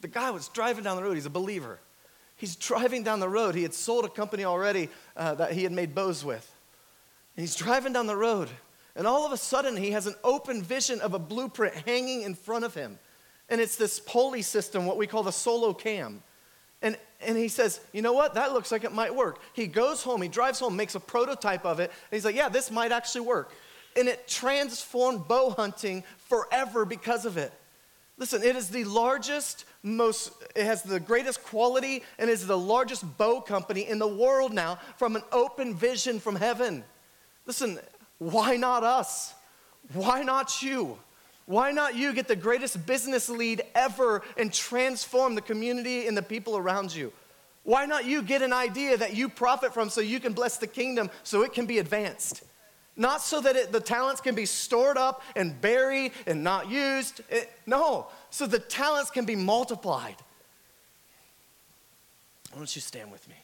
The 0.00 0.08
guy 0.08 0.30
was 0.30 0.48
driving 0.48 0.84
down 0.84 0.96
the 0.96 1.02
road, 1.02 1.14
he's 1.14 1.26
a 1.26 1.30
believer. 1.30 1.78
He's 2.38 2.54
driving 2.54 3.02
down 3.02 3.18
the 3.18 3.28
road. 3.28 3.54
He 3.54 3.62
had 3.62 3.72
sold 3.72 4.04
a 4.04 4.10
company 4.10 4.44
already 4.44 4.90
uh, 5.16 5.36
that 5.36 5.52
he 5.52 5.62
had 5.62 5.72
made 5.72 5.94
bows 5.94 6.22
with. 6.22 6.54
And 7.34 7.42
he's 7.42 7.56
driving 7.56 7.94
down 7.94 8.06
the 8.06 8.16
road, 8.16 8.50
and 8.96 9.06
all 9.06 9.26
of 9.26 9.32
a 9.32 9.36
sudden, 9.36 9.76
he 9.76 9.90
has 9.90 10.06
an 10.06 10.14
open 10.24 10.62
vision 10.62 11.00
of 11.02 11.12
a 11.12 11.18
blueprint 11.18 11.74
hanging 11.74 12.22
in 12.22 12.34
front 12.34 12.64
of 12.64 12.74
him. 12.74 12.98
And 13.50 13.60
it's 13.60 13.76
this 13.76 14.00
pulley 14.00 14.40
system, 14.40 14.86
what 14.86 14.96
we 14.96 15.06
call 15.06 15.22
the 15.22 15.32
solo 15.32 15.74
cam. 15.74 16.22
And, 16.82 16.96
and 17.20 17.36
he 17.36 17.48
says, 17.48 17.80
You 17.92 18.02
know 18.02 18.12
what? 18.12 18.34
That 18.34 18.52
looks 18.52 18.70
like 18.70 18.84
it 18.84 18.92
might 18.92 19.14
work. 19.14 19.38
He 19.52 19.66
goes 19.66 20.02
home, 20.02 20.22
he 20.22 20.28
drives 20.28 20.58
home, 20.58 20.76
makes 20.76 20.94
a 20.94 21.00
prototype 21.00 21.64
of 21.64 21.80
it, 21.80 21.90
and 21.90 22.16
he's 22.16 22.24
like, 22.24 22.36
Yeah, 22.36 22.48
this 22.48 22.70
might 22.70 22.92
actually 22.92 23.22
work. 23.22 23.52
And 23.96 24.08
it 24.08 24.28
transformed 24.28 25.26
bow 25.26 25.50
hunting 25.50 26.04
forever 26.28 26.84
because 26.84 27.24
of 27.24 27.36
it. 27.36 27.52
Listen, 28.18 28.42
it 28.42 28.56
is 28.56 28.68
the 28.70 28.84
largest, 28.84 29.66
most, 29.82 30.32
it 30.54 30.64
has 30.64 30.82
the 30.82 31.00
greatest 31.00 31.42
quality, 31.44 32.02
and 32.18 32.30
is 32.30 32.46
the 32.46 32.56
largest 32.56 33.04
bow 33.18 33.40
company 33.40 33.86
in 33.86 33.98
the 33.98 34.08
world 34.08 34.54
now 34.54 34.78
from 34.96 35.16
an 35.16 35.22
open 35.32 35.74
vision 35.74 36.18
from 36.18 36.34
heaven. 36.34 36.82
Listen, 37.44 37.78
why 38.18 38.56
not 38.56 38.84
us? 38.84 39.34
Why 39.92 40.22
not 40.22 40.62
you? 40.62 40.98
Why 41.46 41.70
not 41.70 41.94
you 41.94 42.12
get 42.12 42.26
the 42.26 42.36
greatest 42.36 42.86
business 42.86 43.28
lead 43.28 43.62
ever 43.74 44.22
and 44.36 44.52
transform 44.52 45.36
the 45.36 45.40
community 45.40 46.06
and 46.06 46.16
the 46.16 46.22
people 46.22 46.56
around 46.56 46.94
you? 46.94 47.12
Why 47.62 47.86
not 47.86 48.04
you 48.04 48.22
get 48.22 48.42
an 48.42 48.52
idea 48.52 48.96
that 48.96 49.14
you 49.14 49.28
profit 49.28 49.72
from 49.72 49.88
so 49.88 50.00
you 50.00 50.20
can 50.20 50.32
bless 50.32 50.58
the 50.58 50.66
kingdom 50.66 51.10
so 51.22 51.42
it 51.42 51.52
can 51.52 51.66
be 51.66 51.78
advanced? 51.78 52.42
Not 52.96 53.22
so 53.22 53.40
that 53.40 53.56
it, 53.56 53.72
the 53.72 53.80
talents 53.80 54.20
can 54.20 54.34
be 54.34 54.46
stored 54.46 54.96
up 54.96 55.22
and 55.34 55.60
buried 55.60 56.12
and 56.26 56.42
not 56.42 56.70
used. 56.70 57.20
It, 57.28 57.50
no, 57.66 58.08
so 58.30 58.46
the 58.46 58.58
talents 58.58 59.10
can 59.10 59.24
be 59.24 59.36
multiplied. 59.36 60.16
Why 62.50 62.58
don't 62.58 62.74
you 62.74 62.80
stand 62.80 63.12
with 63.12 63.28
me? 63.28 63.34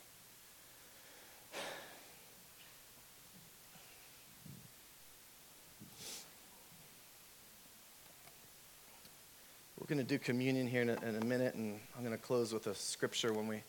We're 9.83 9.97
going 9.97 10.07
to 10.07 10.15
do 10.15 10.21
communion 10.21 10.69
here 10.69 10.83
in 10.83 10.91
a, 10.91 10.97
in 11.05 11.17
a 11.21 11.25
minute, 11.25 11.55
and 11.57 11.81
I'm 11.97 12.05
going 12.05 12.17
to 12.17 12.23
close 12.23 12.53
with 12.53 12.69
a 12.69 12.75
scripture 12.77 13.33
when 13.33 13.49
we 13.49 13.65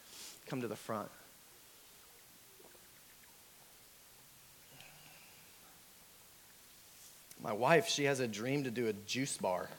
come 0.45 0.61
to 0.61 0.67
the 0.67 0.75
front. 0.75 1.09
My 7.41 7.51
wife, 7.51 7.87
she 7.87 8.03
has 8.03 8.19
a 8.19 8.27
dream 8.27 8.65
to 8.65 8.69
do 8.69 8.85
a 8.89 8.93
juice 8.93 9.37
bar. 9.37 9.71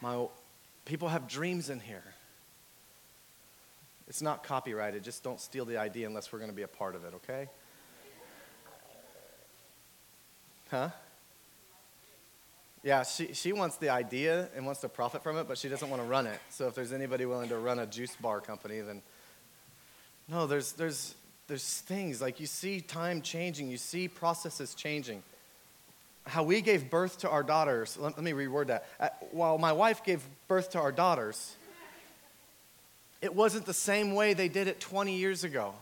My 0.00 0.26
people 0.84 1.06
have 1.06 1.28
dreams 1.28 1.70
in 1.70 1.78
here. 1.78 2.02
It's 4.08 4.22
not 4.22 4.42
copyrighted. 4.42 5.04
Just 5.04 5.22
don't 5.22 5.40
steal 5.40 5.64
the 5.64 5.76
idea 5.76 6.08
unless 6.08 6.32
we're 6.32 6.40
going 6.40 6.50
to 6.50 6.56
be 6.56 6.62
a 6.62 6.68
part 6.68 6.96
of 6.96 7.04
it, 7.04 7.14
okay? 7.14 7.46
Huh? 10.68 10.88
Yeah, 12.82 13.04
she, 13.04 13.32
she 13.32 13.52
wants 13.52 13.76
the 13.76 13.90
idea 13.90 14.48
and 14.56 14.66
wants 14.66 14.80
to 14.80 14.88
profit 14.88 15.22
from 15.22 15.36
it, 15.38 15.46
but 15.46 15.56
she 15.56 15.68
doesn't 15.68 15.88
want 15.88 16.02
to 16.02 16.08
run 16.08 16.26
it. 16.26 16.40
So 16.50 16.66
if 16.66 16.74
there's 16.74 16.92
anybody 16.92 17.26
willing 17.26 17.48
to 17.50 17.58
run 17.58 17.78
a 17.78 17.86
juice 17.86 18.16
bar 18.16 18.40
company, 18.40 18.80
then 18.80 19.02
no, 20.28 20.46
there's, 20.46 20.72
there's, 20.72 21.14
there's 21.46 21.80
things 21.82 22.20
like 22.20 22.40
you 22.40 22.46
see 22.46 22.80
time 22.80 23.22
changing, 23.22 23.70
you 23.70 23.76
see 23.76 24.08
processes 24.08 24.74
changing. 24.74 25.22
How 26.26 26.42
we 26.42 26.60
gave 26.60 26.90
birth 26.90 27.18
to 27.18 27.30
our 27.30 27.44
daughters, 27.44 27.96
let, 27.98 28.16
let 28.16 28.24
me 28.24 28.32
reword 28.32 28.68
that. 28.68 28.86
Uh, 28.98 29.08
while 29.30 29.58
my 29.58 29.72
wife 29.72 30.04
gave 30.04 30.20
birth 30.48 30.70
to 30.70 30.80
our 30.80 30.92
daughters, 30.92 31.54
it 33.20 33.34
wasn't 33.34 33.64
the 33.64 33.74
same 33.74 34.14
way 34.14 34.34
they 34.34 34.48
did 34.48 34.66
it 34.66 34.80
20 34.80 35.16
years 35.16 35.44
ago. 35.44 35.74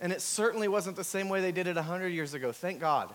And 0.00 0.12
it 0.12 0.20
certainly 0.20 0.66
wasn't 0.66 0.96
the 0.96 1.04
same 1.04 1.28
way 1.28 1.40
they 1.40 1.52
did 1.52 1.68
it 1.68 1.76
100 1.76 2.08
years 2.08 2.34
ago. 2.34 2.50
Thank 2.50 2.80
God. 2.80 3.14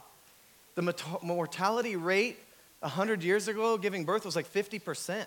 The 0.75 0.93
mortality 1.21 1.97
rate 1.97 2.37
100 2.83 3.23
years 3.23 3.47
ago, 3.47 3.77
giving 3.77 4.03
birth 4.05 4.25
was 4.25 4.35
like 4.35 4.51
50%. 4.51 5.25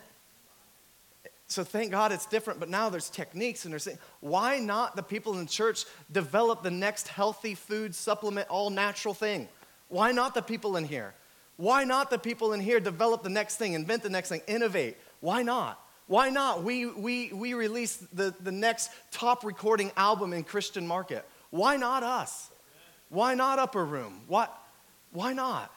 So 1.48 1.64
thank 1.64 1.90
God 1.90 2.12
it's 2.12 2.26
different, 2.26 2.60
but 2.60 2.68
now 2.68 2.88
there's 2.88 3.08
techniques 3.08 3.64
and 3.64 3.72
there's 3.72 3.88
why 4.20 4.58
not 4.58 4.96
the 4.96 5.02
people 5.02 5.38
in 5.38 5.46
church 5.46 5.84
develop 6.10 6.62
the 6.62 6.70
next 6.70 7.08
healthy 7.08 7.54
food 7.54 7.94
supplement 7.94 8.48
all 8.48 8.68
natural 8.68 9.14
thing? 9.14 9.48
Why 9.88 10.10
not 10.12 10.34
the 10.34 10.42
people 10.42 10.76
in 10.76 10.84
here? 10.84 11.14
Why 11.56 11.84
not 11.84 12.10
the 12.10 12.18
people 12.18 12.52
in 12.52 12.60
here 12.60 12.80
develop 12.80 13.22
the 13.22 13.30
next 13.30 13.56
thing, 13.56 13.74
invent 13.74 14.02
the 14.02 14.10
next 14.10 14.28
thing, 14.28 14.42
innovate? 14.46 14.96
Why 15.20 15.42
not? 15.42 15.80
Why 16.08 16.30
not? 16.30 16.62
We, 16.62 16.86
we, 16.86 17.32
we 17.32 17.54
release 17.54 17.96
the, 18.12 18.34
the 18.40 18.52
next 18.52 18.90
top 19.10 19.44
recording 19.44 19.92
album 19.96 20.32
in 20.32 20.44
Christian 20.44 20.86
market. 20.86 21.26
Why 21.50 21.76
not 21.76 22.02
us? 22.02 22.50
Why 23.08 23.34
not 23.34 23.58
Upper 23.58 23.84
Room? 23.84 24.20
Why, 24.26 24.48
why 25.12 25.32
not? 25.32 25.72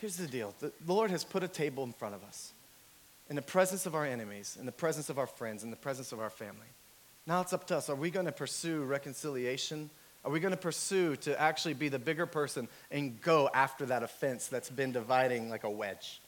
Here's 0.00 0.16
the 0.16 0.26
deal 0.26 0.54
the 0.60 0.72
Lord 0.86 1.10
has 1.10 1.24
put 1.24 1.42
a 1.42 1.48
table 1.48 1.84
in 1.84 1.92
front 1.92 2.14
of 2.14 2.22
us 2.24 2.52
in 3.28 3.36
the 3.36 3.42
presence 3.42 3.86
of 3.86 3.94
our 3.94 4.06
enemies, 4.06 4.56
in 4.58 4.66
the 4.66 4.72
presence 4.72 5.10
of 5.10 5.18
our 5.18 5.26
friends, 5.26 5.64
in 5.64 5.70
the 5.70 5.76
presence 5.76 6.12
of 6.12 6.20
our 6.20 6.30
family. 6.30 6.66
Now 7.26 7.40
it's 7.40 7.52
up 7.52 7.66
to 7.68 7.76
us. 7.76 7.90
Are 7.90 7.96
we 7.96 8.10
going 8.10 8.26
to 8.26 8.32
pursue 8.32 8.84
reconciliation? 8.84 9.90
Are 10.24 10.30
we 10.30 10.38
going 10.38 10.52
to 10.52 10.60
pursue 10.60 11.16
to 11.16 11.40
actually 11.40 11.74
be 11.74 11.88
the 11.88 11.98
bigger 11.98 12.26
person 12.26 12.68
and 12.90 13.20
go 13.20 13.50
after 13.52 13.86
that 13.86 14.02
offense 14.02 14.46
that's 14.46 14.70
been 14.70 14.92
dividing 14.92 15.50
like 15.50 15.64
a 15.64 15.70
wedge? 15.70 16.20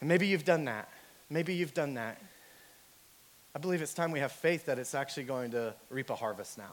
And 0.00 0.08
maybe 0.08 0.26
you've 0.26 0.44
done 0.44 0.64
that. 0.64 0.88
Maybe 1.28 1.54
you've 1.54 1.74
done 1.74 1.94
that. 1.94 2.20
I 3.54 3.58
believe 3.58 3.82
it's 3.82 3.94
time 3.94 4.12
we 4.12 4.20
have 4.20 4.32
faith 4.32 4.66
that 4.66 4.78
it's 4.78 4.94
actually 4.94 5.24
going 5.24 5.50
to 5.52 5.74
reap 5.90 6.10
a 6.10 6.14
harvest 6.14 6.58
now. 6.58 6.72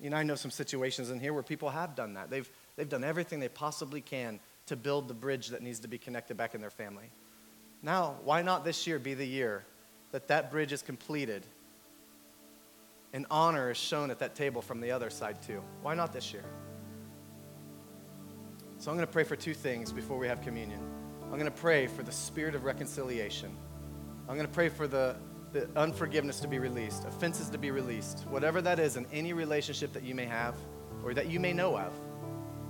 You 0.00 0.10
know, 0.10 0.16
I 0.16 0.22
know 0.22 0.34
some 0.34 0.50
situations 0.50 1.10
in 1.10 1.20
here 1.20 1.32
where 1.32 1.42
people 1.42 1.70
have 1.70 1.94
done 1.94 2.14
that. 2.14 2.28
They've, 2.28 2.48
they've 2.76 2.88
done 2.88 3.04
everything 3.04 3.40
they 3.40 3.48
possibly 3.48 4.00
can 4.00 4.40
to 4.66 4.76
build 4.76 5.08
the 5.08 5.14
bridge 5.14 5.48
that 5.48 5.62
needs 5.62 5.80
to 5.80 5.88
be 5.88 5.98
connected 5.98 6.36
back 6.36 6.54
in 6.54 6.60
their 6.60 6.70
family. 6.70 7.10
Now, 7.82 8.16
why 8.24 8.42
not 8.42 8.64
this 8.64 8.86
year 8.86 8.98
be 8.98 9.14
the 9.14 9.26
year 9.26 9.64
that 10.12 10.28
that 10.28 10.50
bridge 10.50 10.72
is 10.72 10.82
completed 10.82 11.44
and 13.12 13.26
honor 13.30 13.70
is 13.70 13.76
shown 13.76 14.10
at 14.10 14.20
that 14.20 14.34
table 14.34 14.62
from 14.62 14.80
the 14.80 14.92
other 14.92 15.10
side 15.10 15.42
too? 15.42 15.62
Why 15.82 15.94
not 15.94 16.12
this 16.12 16.32
year? 16.32 16.44
So 18.78 18.90
I'm 18.90 18.96
going 18.96 19.06
to 19.06 19.12
pray 19.12 19.24
for 19.24 19.36
two 19.36 19.54
things 19.54 19.92
before 19.92 20.18
we 20.18 20.26
have 20.28 20.42
communion. 20.42 20.80
I'm 21.24 21.38
going 21.38 21.44
to 21.44 21.50
pray 21.50 21.86
for 21.86 22.02
the 22.02 22.12
spirit 22.12 22.54
of 22.54 22.64
reconciliation. 22.64 23.56
I'm 24.28 24.34
going 24.34 24.46
to 24.46 24.52
pray 24.52 24.68
for 24.68 24.86
the, 24.86 25.16
the 25.52 25.68
unforgiveness 25.76 26.40
to 26.40 26.48
be 26.48 26.58
released, 26.58 27.04
offenses 27.04 27.48
to 27.50 27.58
be 27.58 27.70
released, 27.70 28.24
whatever 28.28 28.60
that 28.62 28.78
is 28.78 28.96
in 28.96 29.06
any 29.12 29.32
relationship 29.32 29.92
that 29.92 30.02
you 30.02 30.14
may 30.14 30.24
have 30.24 30.54
or 31.04 31.14
that 31.14 31.30
you 31.30 31.40
may 31.40 31.52
know 31.52 31.78
of. 31.78 31.92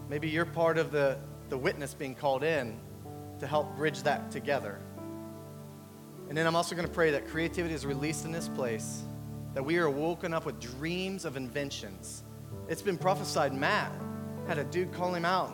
Maybe 0.09 0.29
you're 0.29 0.45
part 0.45 0.79
of 0.79 0.93
the, 0.93 1.19
the 1.49 1.59
witness 1.59 1.95
being 1.95 2.15
called 2.15 2.43
in 2.43 2.79
to 3.39 3.47
help 3.47 3.77
bridge 3.77 4.03
that 4.03 4.31
together. 4.31 4.79
And 6.29 6.39
then 6.39 6.47
I'm 6.47 6.57
also 6.57 6.75
going 6.75 6.87
to 6.87 6.95
pray 6.95 7.11
that 7.11 7.29
creativity 7.29 7.75
is 7.75 7.85
released 7.85 8.25
in 8.25 8.33
this 8.33 8.49
place, 8.49 9.03
that 9.55 9.63
we 9.63 9.79
are 9.79 9.91
woken 9.91 10.33
up 10.33 10.47
with 10.47 10.61
dreams 10.61 11.25
of 11.25 11.37
inventions. 11.37 12.23
It's 12.69 12.83
been 12.83 12.97
prophesied. 12.97 13.53
Matt 13.53 13.93
had 14.47 14.59
a 14.59 14.65
dude 14.65 14.93
call 14.93 15.15
him 15.15 15.25
out, 15.25 15.53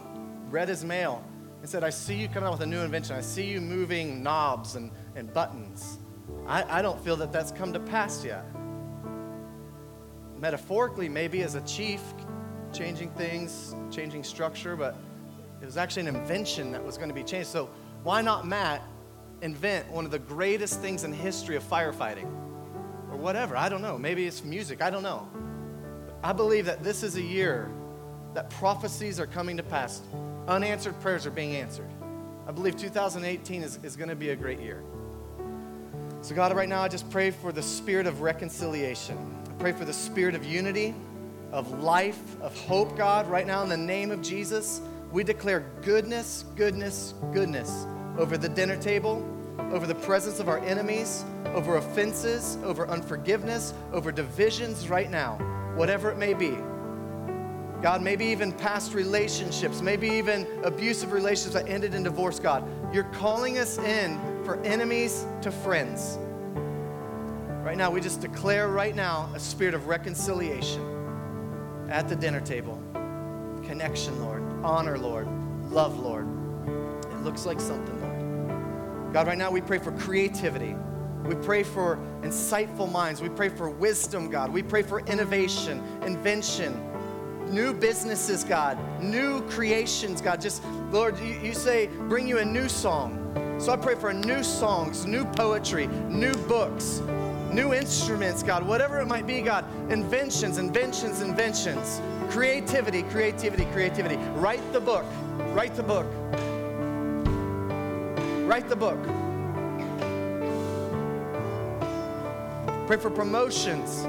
read 0.51 0.68
his 0.68 0.84
mail, 0.84 1.24
and 1.61 1.68
said, 1.68 1.82
I 1.82 1.91
see 1.91 2.14
you 2.14 2.28
coming 2.28 2.47
out 2.47 2.53
with 2.53 2.61
a 2.61 2.66
new 2.66 2.80
invention. 2.80 3.16
I 3.16 3.20
see 3.20 3.47
you 3.47 3.61
moving 3.61 4.22
knobs 4.22 4.76
and, 4.76 4.93
and 5.16 5.32
buttons. 5.32 5.99
I, 6.47 6.78
I 6.78 6.82
don't 6.82 7.03
feel 7.05 7.16
that 7.16 7.32
that's 7.32 7.51
come 7.51 7.72
to 7.72 7.80
pass 7.80 8.24
yet. 8.24 8.45
Metaphorically, 10.39 11.09
maybe 11.09 11.43
as 11.43 11.57
a 11.57 11.61
chief, 11.62 12.01
changing 12.72 13.11
things, 13.11 13.74
changing 13.91 14.22
structure, 14.22 14.76
but 14.76 14.97
it 15.61 15.65
was 15.65 15.77
actually 15.77 16.09
an 16.09 16.17
invention 16.17 16.73
that 16.73 16.85
was 16.85 16.97
going 16.97 17.09
to 17.09 17.15
be 17.15 17.25
changed. 17.25 17.49
So, 17.49 17.69
why 18.03 18.23
not 18.23 18.47
Matt 18.47 18.83
invent 19.43 19.91
one 19.91 20.05
of 20.05 20.11
the 20.11 20.19
greatest 20.19 20.81
things 20.81 21.05
in 21.05 21.13
history 21.13 21.57
of 21.57 21.63
firefighting? 21.63 22.27
Or 23.11 23.17
whatever. 23.17 23.57
I 23.57 23.69
don't 23.69 23.83
know. 23.83 23.99
Maybe 23.99 24.27
it's 24.27 24.45
music. 24.45 24.83
I 24.83 24.91
don't 24.91 25.03
know. 25.03 25.29
I 26.23 26.33
believe 26.33 26.67
that 26.67 26.83
this 26.83 27.03
is 27.03 27.17
a 27.17 27.23
year 27.23 27.71
that 28.35 28.51
prophecies 28.51 29.19
are 29.19 29.27
coming 29.27 29.57
to 29.57 29.63
pass 29.63 30.03
unanswered 30.49 30.99
prayers 31.01 31.27
are 31.27 31.31
being 31.31 31.55
answered. 31.55 31.89
I 32.47 32.53
believe 32.53 32.77
2018 32.77 33.63
is, 33.63 33.79
is 33.83 33.97
going 33.97 34.09
to 34.09 34.17
be 34.17 34.31
a 34.31 34.37
great 34.37 34.61
year. 34.61 34.83
So, 36.23 36.35
God, 36.35 36.57
right 36.57 36.69
now 36.69 36.83
I 36.83 36.89
just 36.89 37.09
pray 37.11 37.31
for 37.31 37.53
the 37.53 37.63
spirit 37.63 38.07
of 38.07 38.23
reconciliation. 38.23 39.19
I 39.49 39.53
pray 39.61 39.73
for 39.73 39.85
the 39.85 39.93
spirit 39.93 40.35
of 40.35 40.45
unity, 40.45 40.95
of 41.53 41.83
life, 41.83 42.41
of 42.41 42.59
hope, 42.61 42.97
God. 42.97 43.29
Right 43.29 43.47
now, 43.47 43.63
in 43.63 43.69
the 43.69 43.77
name 43.77 44.11
of 44.11 44.23
Jesus, 44.23 44.81
we 45.11 45.25
declare 45.25 45.71
goodness, 45.83 46.45
goodness, 46.55 47.15
goodness 47.33 47.87
over 48.19 48.37
the 48.37 48.49
dinner 48.49 48.77
table, 48.77 49.25
over 49.73 49.87
the 49.87 49.95
presence 49.95 50.41
of 50.41 50.49
our 50.49 50.59
enemies, 50.61 51.25
over 51.47 51.77
offenses, 51.77 52.59
over 52.65 52.87
unforgiveness, 52.89 53.75
over 53.93 54.11
divisions 54.11 54.89
right 54.89 55.11
now, 55.11 55.37
whatever 55.77 56.11
it 56.11 56.19
may 56.19 56.35
be. 56.35 56.57
God, 57.81 58.03
maybe 58.03 58.25
even 58.27 58.51
past 58.51 58.93
relationships, 58.93 59.81
maybe 59.81 60.09
even 60.09 60.47
abusive 60.65 61.13
relationships 61.13 61.55
that 61.55 61.69
ended 61.69 61.95
in 61.95 62.03
divorce, 62.03 62.41
God. 62.41 62.65
You're 62.93 63.05
calling 63.05 63.59
us 63.59 63.79
in 63.79 64.19
for 64.45 64.61
enemies 64.65 65.25
to 65.43 65.53
friends. 65.53 66.19
Right 67.63 67.77
now, 67.77 67.91
we 67.91 68.01
just 68.01 68.21
declare 68.21 68.69
right 68.69 68.97
now 68.97 69.31
a 69.35 69.39
spirit 69.39 69.75
of 69.75 69.87
reconciliation 69.87 70.83
at 71.89 72.09
the 72.09 72.17
dinner 72.17 72.41
table. 72.41 72.83
Connection, 73.65 74.19
Lord. 74.21 74.38
Honor, 74.65 74.99
Lord. 74.99 75.29
Love, 75.71 75.99
Lord. 75.99 76.27
It 76.67 77.25
looks 77.25 77.47
like 77.47 77.61
something, 77.61 78.01
Lord. 78.01 79.13
God, 79.13 79.27
right 79.27 79.39
now 79.39 79.51
we 79.51 79.61
pray 79.61 79.79
for 79.79 79.93
creativity. 79.93 80.75
We 81.25 81.35
pray 81.35 81.63
for 81.63 81.99
insightful 82.23 82.91
minds. 82.91 83.21
We 83.21 83.29
pray 83.29 83.49
for 83.49 83.71
wisdom, 83.71 84.31
God. 84.31 84.53
We 84.53 84.63
pray 84.63 84.83
for 84.83 85.01
innovation, 85.01 85.83
invention, 86.03 86.75
new 87.51 87.73
businesses, 87.73 88.45
God, 88.45 88.79
new 89.01 89.43
creations, 89.49 90.21
God. 90.21 90.41
Just, 90.41 90.63
Lord, 90.91 91.19
you, 91.19 91.35
you 91.41 91.55
say, 91.55 91.89
bring 92.09 92.29
you 92.29 92.39
a 92.39 92.45
new 92.45 92.69
song. 92.69 93.25
So 93.59 93.73
I 93.73 93.77
pray 93.77 93.95
for 93.95 94.13
new 94.13 94.43
songs, 94.43 95.07
new 95.07 95.25
poetry, 95.25 95.87
new 95.87 96.35
books, 96.47 97.01
new 97.53 97.75
instruments, 97.75 98.43
God, 98.43 98.67
whatever 98.67 99.01
it 99.01 99.07
might 99.07 99.27
be, 99.27 99.41
God. 99.41 99.65
Inventions, 99.91 100.59
inventions, 100.59 101.23
inventions. 101.23 102.01
Creativity, 102.31 103.03
creativity, 103.05 103.64
creativity. 103.66 104.16
Write 104.35 104.72
the 104.72 104.81
book. 104.81 105.07
Write 105.55 105.74
the 105.74 105.83
book. 105.83 106.07
Write 108.47 108.68
the 108.68 108.76
book. 108.76 109.03
Pray 112.87 112.97
for 112.97 113.11
promotions. 113.11 114.07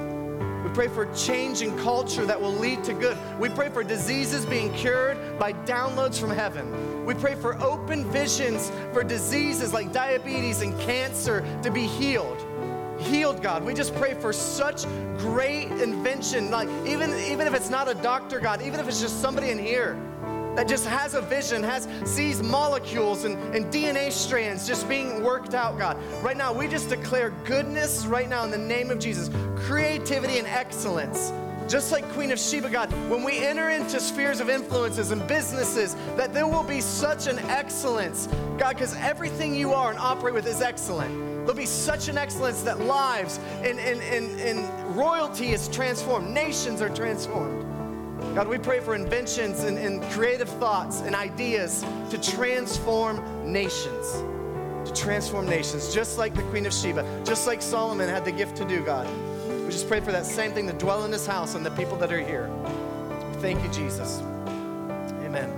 We 0.63 0.69
pray 0.71 0.89
for 0.89 1.05
change 1.13 1.61
in 1.61 1.77
culture 1.79 2.25
that 2.25 2.39
will 2.39 2.53
lead 2.53 2.83
to 2.83 2.93
good. 2.93 3.17
We 3.39 3.47
pray 3.49 3.69
for 3.69 3.83
diseases 3.83 4.45
being 4.45 4.73
cured 4.73 5.39
by 5.39 5.53
downloads 5.53 6.19
from 6.19 6.31
heaven. 6.31 7.05
We 7.05 7.13
pray 7.13 7.35
for 7.35 7.59
open 7.61 8.09
visions 8.11 8.69
for 8.93 9.03
diseases 9.03 9.73
like 9.73 9.93
diabetes 9.93 10.61
and 10.61 10.77
cancer 10.81 11.45
to 11.63 11.71
be 11.71 11.87
healed 11.87 12.45
healed, 12.99 13.41
God. 13.41 13.63
We 13.63 13.73
just 13.73 13.95
pray 13.95 14.13
for 14.13 14.33
such 14.33 14.83
great 15.17 15.67
invention. 15.71 16.51
Like 16.51 16.69
even, 16.85 17.13
even 17.19 17.47
if 17.47 17.53
it's 17.53 17.69
not 17.69 17.87
a 17.87 17.93
doctor, 17.95 18.39
God, 18.39 18.61
even 18.61 18.79
if 18.79 18.87
it's 18.87 19.01
just 19.01 19.21
somebody 19.21 19.49
in 19.49 19.57
here 19.57 19.97
that 20.55 20.67
just 20.67 20.85
has 20.85 21.13
a 21.13 21.21
vision, 21.21 21.63
has 21.63 21.87
sees 22.03 22.41
molecules 22.43 23.23
and, 23.23 23.37
and 23.55 23.71
DNA 23.71 24.11
strands 24.11 24.67
just 24.67 24.89
being 24.89 25.23
worked 25.23 25.53
out, 25.53 25.77
God. 25.77 25.97
Right 26.21 26.35
now, 26.35 26.51
we 26.51 26.67
just 26.67 26.89
declare 26.89 27.29
goodness 27.45 28.05
right 28.05 28.27
now 28.27 28.43
in 28.43 28.51
the 28.51 28.57
name 28.57 28.91
of 28.91 28.99
Jesus, 28.99 29.29
creativity 29.55 30.37
and 30.37 30.47
excellence. 30.47 31.31
Just 31.69 31.91
like 31.91 32.03
Queen 32.13 32.31
of 32.31 32.39
Sheba, 32.39 32.67
God, 32.69 32.91
when 33.11 33.23
we 33.23 33.37
enter 33.37 33.69
into 33.69 33.99
spheres 33.99 34.39
of 34.39 34.49
influences 34.49 35.11
and 35.11 35.25
businesses, 35.27 35.95
that 36.17 36.33
there 36.33 36.47
will 36.47 36.63
be 36.63 36.81
such 36.81 37.27
an 37.27 37.37
excellence, 37.39 38.27
God, 38.57 38.73
because 38.73 38.95
everything 38.95 39.53
you 39.53 39.73
are 39.73 39.91
and 39.91 39.99
operate 39.99 40.33
with 40.33 40.47
is 40.47 40.61
excellent. 40.61 41.28
There'll 41.39 41.53
be 41.53 41.65
such 41.65 42.07
an 42.07 42.17
excellence 42.17 42.61
that 42.63 42.79
lives 42.81 43.39
and, 43.63 43.79
and, 43.79 44.01
and, 44.01 44.39
and 44.39 44.95
royalty 44.95 45.49
is 45.49 45.67
transformed, 45.69 46.31
nations 46.33 46.81
are 46.81 46.89
transformed. 46.89 47.65
God, 48.35 48.47
we 48.47 48.57
pray 48.57 48.79
for 48.79 48.95
inventions 48.95 49.63
and, 49.63 49.77
and 49.77 50.03
creative 50.11 50.49
thoughts 50.49 51.01
and 51.01 51.15
ideas 51.15 51.85
to 52.09 52.21
transform 52.21 53.51
nations. 53.51 54.23
To 54.87 54.93
transform 54.93 55.47
nations, 55.47 55.93
just 55.93 56.17
like 56.17 56.35
the 56.35 56.43
Queen 56.43 56.65
of 56.65 56.73
Sheba, 56.73 57.23
just 57.25 57.47
like 57.47 57.61
Solomon 57.61 58.09
had 58.09 58.25
the 58.25 58.31
gift 58.31 58.55
to 58.57 58.65
do, 58.65 58.83
God. 58.83 59.07
We 59.47 59.69
just 59.69 59.87
pray 59.87 59.99
for 59.99 60.11
that 60.11 60.25
same 60.25 60.51
thing 60.51 60.67
to 60.67 60.73
dwell 60.73 61.05
in 61.05 61.11
this 61.11 61.25
house 61.25 61.55
and 61.55 61.65
the 61.65 61.71
people 61.71 61.97
that 61.97 62.11
are 62.11 62.21
here. 62.21 62.49
Thank 63.39 63.63
you, 63.63 63.69
Jesus. 63.71 64.21